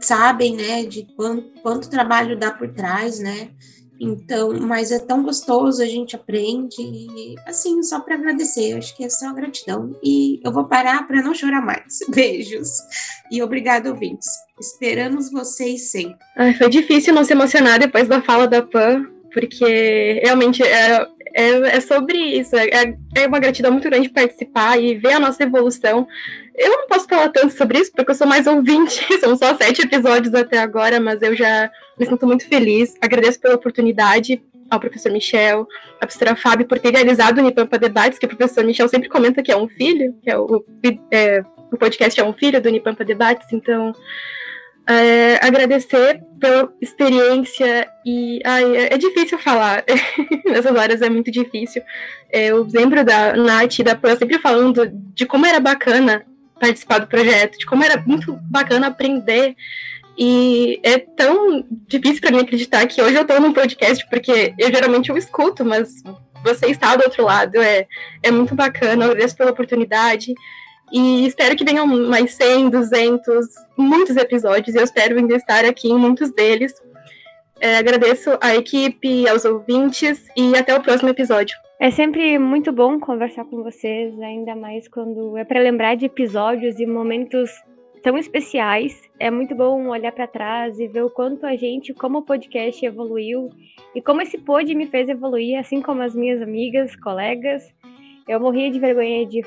sabem, 0.00 0.54
né? 0.54 0.84
De 0.84 1.02
quanto, 1.16 1.60
quanto 1.62 1.90
trabalho 1.90 2.38
dá 2.38 2.52
por 2.52 2.72
trás, 2.74 3.18
né? 3.18 3.50
Então, 4.00 4.52
mas 4.60 4.90
é 4.92 4.98
tão 4.98 5.22
gostoso, 5.22 5.82
a 5.82 5.86
gente 5.86 6.14
aprende, 6.14 6.80
e, 6.80 7.34
assim, 7.46 7.82
só 7.82 8.00
para 8.00 8.14
agradecer, 8.14 8.76
acho 8.76 8.96
que 8.96 9.04
é 9.04 9.08
só 9.08 9.32
gratidão. 9.32 9.96
E 10.02 10.40
eu 10.44 10.52
vou 10.52 10.64
parar 10.64 11.06
para 11.06 11.22
não 11.22 11.34
chorar 11.34 11.62
mais. 11.62 11.98
Beijos. 12.10 12.68
E 13.30 13.42
obrigado, 13.42 13.88
ouvintes. 13.88 14.28
Esperamos 14.60 15.30
vocês 15.30 15.90
sempre. 15.90 16.18
Ai, 16.36 16.54
foi 16.54 16.68
difícil 16.68 17.14
não 17.14 17.24
se 17.24 17.32
emocionar 17.32 17.78
depois 17.78 18.08
da 18.08 18.22
fala 18.22 18.46
da 18.46 18.62
Pan, 18.62 19.06
porque 19.32 20.20
realmente 20.24 20.62
é, 20.62 21.06
é, 21.36 21.76
é 21.76 21.80
sobre 21.80 22.16
isso. 22.16 22.56
É, 22.56 22.96
é 23.14 23.26
uma 23.26 23.38
gratidão 23.38 23.70
muito 23.70 23.88
grande 23.88 24.08
participar 24.08 24.80
e 24.80 24.94
ver 24.94 25.12
a 25.12 25.20
nossa 25.20 25.42
evolução. 25.42 26.08
Eu 26.54 26.70
não 26.70 26.86
posso 26.86 27.06
falar 27.06 27.28
tanto 27.28 27.52
sobre 27.52 27.78
isso, 27.78 27.92
porque 27.92 28.10
eu 28.10 28.14
sou 28.14 28.26
mais 28.26 28.46
ouvinte, 28.46 29.04
são 29.20 29.36
só 29.36 29.54
sete 29.54 29.82
episódios 29.82 30.34
até 30.34 30.58
agora, 30.58 30.98
mas 30.98 31.20
eu 31.20 31.36
já 31.36 31.70
me 31.98 32.06
sinto 32.06 32.26
muito 32.26 32.48
feliz. 32.48 32.94
Agradeço 33.02 33.38
pela 33.38 33.54
oportunidade 33.54 34.42
ao 34.70 34.80
professor 34.80 35.12
Michel, 35.12 35.68
à 36.00 36.06
professora 36.06 36.34
Fábio 36.34 36.66
por 36.66 36.78
ter 36.78 36.90
realizado 36.90 37.36
o 37.36 37.40
Unipampa 37.42 37.78
Debates, 37.78 38.18
que 38.18 38.24
o 38.24 38.28
professor 38.28 38.64
Michel 38.64 38.88
sempre 38.88 39.08
comenta 39.08 39.42
que 39.42 39.52
é 39.52 39.56
um 39.56 39.68
filho, 39.68 40.14
que 40.22 40.30
é 40.30 40.38
o, 40.38 40.64
é, 41.12 41.44
o 41.70 41.76
podcast 41.76 42.18
é 42.18 42.24
um 42.24 42.32
filho 42.32 42.60
do 42.60 42.68
Unipampa 42.68 43.04
Debates, 43.04 43.52
então 43.52 43.92
é, 44.88 45.44
agradecer 45.44 46.22
pela 46.38 46.72
experiência 46.80 47.88
e 48.04 48.40
ai, 48.44 48.76
é, 48.76 48.94
é 48.94 48.98
difícil 48.98 49.38
falar. 49.38 49.84
Nessas 50.46 50.74
horas 50.74 51.02
é 51.02 51.10
muito 51.10 51.30
difícil. 51.30 51.82
É, 52.30 52.46
eu 52.46 52.66
lembro 52.72 53.04
da 53.04 53.34
Nath 53.34 53.78
e 53.78 53.82
da 53.82 53.96
Pan 53.96 54.16
sempre 54.16 54.38
falando 54.38 54.88
de 54.92 55.26
como 55.26 55.44
era 55.44 55.58
bacana 55.58 56.24
participar 56.60 56.98
do 56.98 57.06
projeto 57.06 57.58
de 57.58 57.66
como 57.66 57.84
era 57.84 58.02
muito 58.06 58.32
bacana 58.50 58.86
aprender. 58.86 59.56
E 60.18 60.80
é 60.82 60.98
tão 60.98 61.66
difícil 61.86 62.20
para 62.20 62.30
mim 62.30 62.40
acreditar 62.40 62.86
que 62.86 63.02
hoje 63.02 63.16
eu 63.16 63.22
estou 63.22 63.40
num 63.40 63.52
podcast, 63.52 64.06
porque 64.08 64.54
eu 64.58 64.70
geralmente 64.70 65.10
eu 65.10 65.16
escuto, 65.16 65.62
mas 65.64 66.02
você 66.42 66.66
está 66.66 66.96
do 66.96 67.04
outro 67.04 67.24
lado, 67.24 67.60
é, 67.60 67.86
é 68.22 68.30
muito 68.30 68.54
bacana, 68.54 69.04
agradeço 69.04 69.36
pela 69.36 69.50
oportunidade. 69.50 70.32
E 70.92 71.26
espero 71.26 71.56
que 71.56 71.64
venham 71.64 71.86
mais 71.86 72.32
100, 72.34 72.70
200, 72.70 73.46
muitos 73.76 74.16
episódios. 74.16 74.74
E 74.74 74.78
eu 74.78 74.84
espero 74.84 75.18
ainda 75.18 75.34
estar 75.34 75.64
aqui 75.64 75.88
em 75.88 75.98
muitos 75.98 76.30
deles. 76.32 76.72
É, 77.60 77.78
agradeço 77.78 78.36
à 78.40 78.54
equipe, 78.54 79.28
aos 79.28 79.44
ouvintes 79.44 80.26
e 80.36 80.54
até 80.56 80.76
o 80.76 80.82
próximo 80.82 81.08
episódio. 81.08 81.56
É 81.78 81.90
sempre 81.90 82.38
muito 82.38 82.72
bom 82.72 82.98
conversar 82.98 83.44
com 83.44 83.62
vocês, 83.62 84.18
ainda 84.20 84.54
mais 84.54 84.88
quando 84.88 85.36
é 85.36 85.44
para 85.44 85.60
lembrar 85.60 85.94
de 85.94 86.06
episódios 86.06 86.78
e 86.78 86.86
momentos 86.86 87.50
tão 88.02 88.16
especiais. 88.16 89.02
É 89.18 89.30
muito 89.30 89.54
bom 89.54 89.88
olhar 89.88 90.12
para 90.12 90.26
trás 90.26 90.78
e 90.78 90.86
ver 90.86 91.02
o 91.02 91.10
quanto 91.10 91.44
a 91.44 91.56
gente, 91.56 91.92
como 91.92 92.18
o 92.18 92.22
podcast, 92.22 92.84
evoluiu 92.84 93.50
e 93.94 94.00
como 94.00 94.22
esse 94.22 94.38
pod 94.38 94.74
me 94.74 94.86
fez 94.86 95.08
evoluir, 95.08 95.58
assim 95.58 95.82
como 95.82 96.02
as 96.02 96.14
minhas 96.14 96.40
amigas, 96.40 96.94
colegas. 96.96 97.68
Eu 98.28 98.40
morria 98.40 98.70
de 98.70 98.78
vergonha 98.78 99.26
de, 99.26 99.42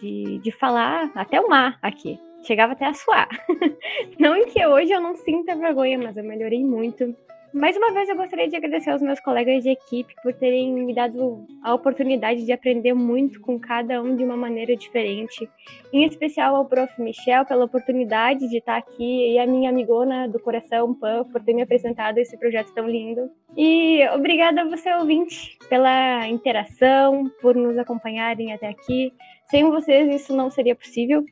de, 0.00 0.38
de 0.38 0.50
falar 0.52 1.10
até 1.14 1.40
o 1.40 1.48
mar 1.48 1.78
aqui. 1.82 2.18
Chegava 2.44 2.72
até 2.72 2.86
a 2.86 2.94
suar. 2.94 3.28
não 4.18 4.36
em 4.36 4.46
que 4.46 4.64
hoje 4.64 4.92
eu 4.92 5.00
não 5.00 5.16
sinta 5.16 5.56
vergonha, 5.56 5.98
mas 5.98 6.16
eu 6.16 6.24
melhorei 6.24 6.64
muito. 6.64 7.14
Mais 7.52 7.74
uma 7.78 7.92
vez, 7.92 8.08
eu 8.08 8.16
gostaria 8.16 8.46
de 8.46 8.56
agradecer 8.56 8.90
aos 8.90 9.00
meus 9.00 9.18
colegas 9.20 9.62
de 9.62 9.70
equipe 9.70 10.14
por 10.22 10.34
terem 10.34 10.70
me 10.70 10.94
dado 10.94 11.46
a 11.62 11.74
oportunidade 11.74 12.44
de 12.44 12.52
aprender 12.52 12.92
muito 12.92 13.40
com 13.40 13.58
cada 13.58 14.02
um 14.02 14.14
de 14.14 14.22
uma 14.22 14.36
maneira 14.36 14.76
diferente. 14.76 15.48
Em 15.90 16.04
especial 16.04 16.54
ao 16.54 16.66
Prof. 16.66 17.00
Michel 17.00 17.46
pela 17.46 17.64
oportunidade 17.64 18.48
de 18.48 18.58
estar 18.58 18.76
aqui 18.76 19.32
e 19.32 19.38
a 19.38 19.46
minha 19.46 19.70
amigona 19.70 20.28
do 20.28 20.38
coração, 20.38 20.92
Pan, 20.94 21.24
por 21.24 21.42
ter 21.42 21.54
me 21.54 21.62
apresentado 21.62 22.18
esse 22.18 22.36
projeto 22.36 22.72
tão 22.74 22.86
lindo. 22.86 23.30
E 23.56 24.06
obrigada 24.14 24.60
a 24.60 24.68
você, 24.68 24.92
ouvinte, 24.94 25.58
pela 25.70 26.28
interação, 26.28 27.30
por 27.40 27.54
nos 27.54 27.78
acompanharem 27.78 28.52
até 28.52 28.68
aqui. 28.68 29.12
Sem 29.50 29.70
vocês, 29.70 30.22
isso 30.22 30.36
não 30.36 30.50
seria 30.50 30.74
possível. 30.74 31.24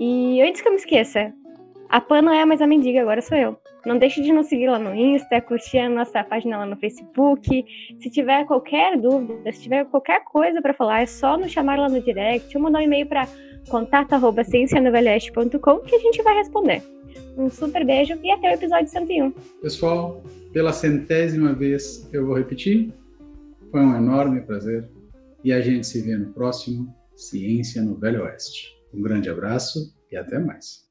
E 0.00 0.40
antes 0.42 0.62
que 0.62 0.68
eu 0.68 0.72
me 0.72 0.78
esqueça, 0.78 1.32
a 1.88 2.00
Pan 2.00 2.22
não 2.22 2.32
é 2.32 2.44
mais 2.44 2.62
a 2.62 2.66
mendiga, 2.66 3.02
agora 3.02 3.20
sou 3.20 3.36
eu. 3.36 3.56
Não 3.84 3.98
deixe 3.98 4.22
de 4.22 4.32
nos 4.32 4.46
seguir 4.46 4.68
lá 4.68 4.78
no 4.78 4.94
Insta, 4.94 5.40
curtir 5.40 5.78
a 5.78 5.88
nossa 5.88 6.22
página 6.24 6.58
lá 6.58 6.66
no 6.66 6.76
Facebook. 6.76 7.64
Se 8.00 8.10
tiver 8.10 8.44
qualquer 8.44 8.98
dúvida, 8.98 9.52
se 9.52 9.62
tiver 9.62 9.84
qualquer 9.86 10.22
coisa 10.24 10.60
para 10.60 10.74
falar, 10.74 11.02
é 11.02 11.06
só 11.06 11.36
nos 11.36 11.50
chamar 11.50 11.78
lá 11.78 11.88
no 11.88 12.02
direct 12.02 12.56
ou 12.56 12.62
mandar 12.62 12.80
um 12.80 12.82
e-mail 12.82 13.06
para 13.06 13.26
contato.ciencianoveleste.com 13.68 15.78
que 15.80 15.94
a 15.94 15.98
gente 15.98 16.22
vai 16.22 16.36
responder. 16.36 16.82
Um 17.36 17.48
super 17.48 17.84
beijo 17.84 18.18
e 18.22 18.30
até 18.30 18.50
o 18.50 18.54
episódio 18.54 18.88
101. 18.88 19.30
Pessoal, 19.62 20.22
pela 20.52 20.72
centésima 20.72 21.52
vez 21.52 22.08
eu 22.12 22.26
vou 22.26 22.36
repetir. 22.36 22.92
Foi 23.70 23.80
um 23.80 23.96
enorme 23.96 24.40
prazer 24.40 24.88
e 25.44 25.52
a 25.52 25.60
gente 25.60 25.86
se 25.86 26.02
vê 26.02 26.16
no 26.16 26.32
próximo 26.32 26.92
Ciência 27.18 27.82
no 27.82 27.98
Velho 27.98 28.22
Oeste. 28.22 28.76
Um 28.94 29.02
grande 29.02 29.28
abraço 29.28 29.92
e 30.10 30.16
até 30.16 30.38
mais. 30.38 30.88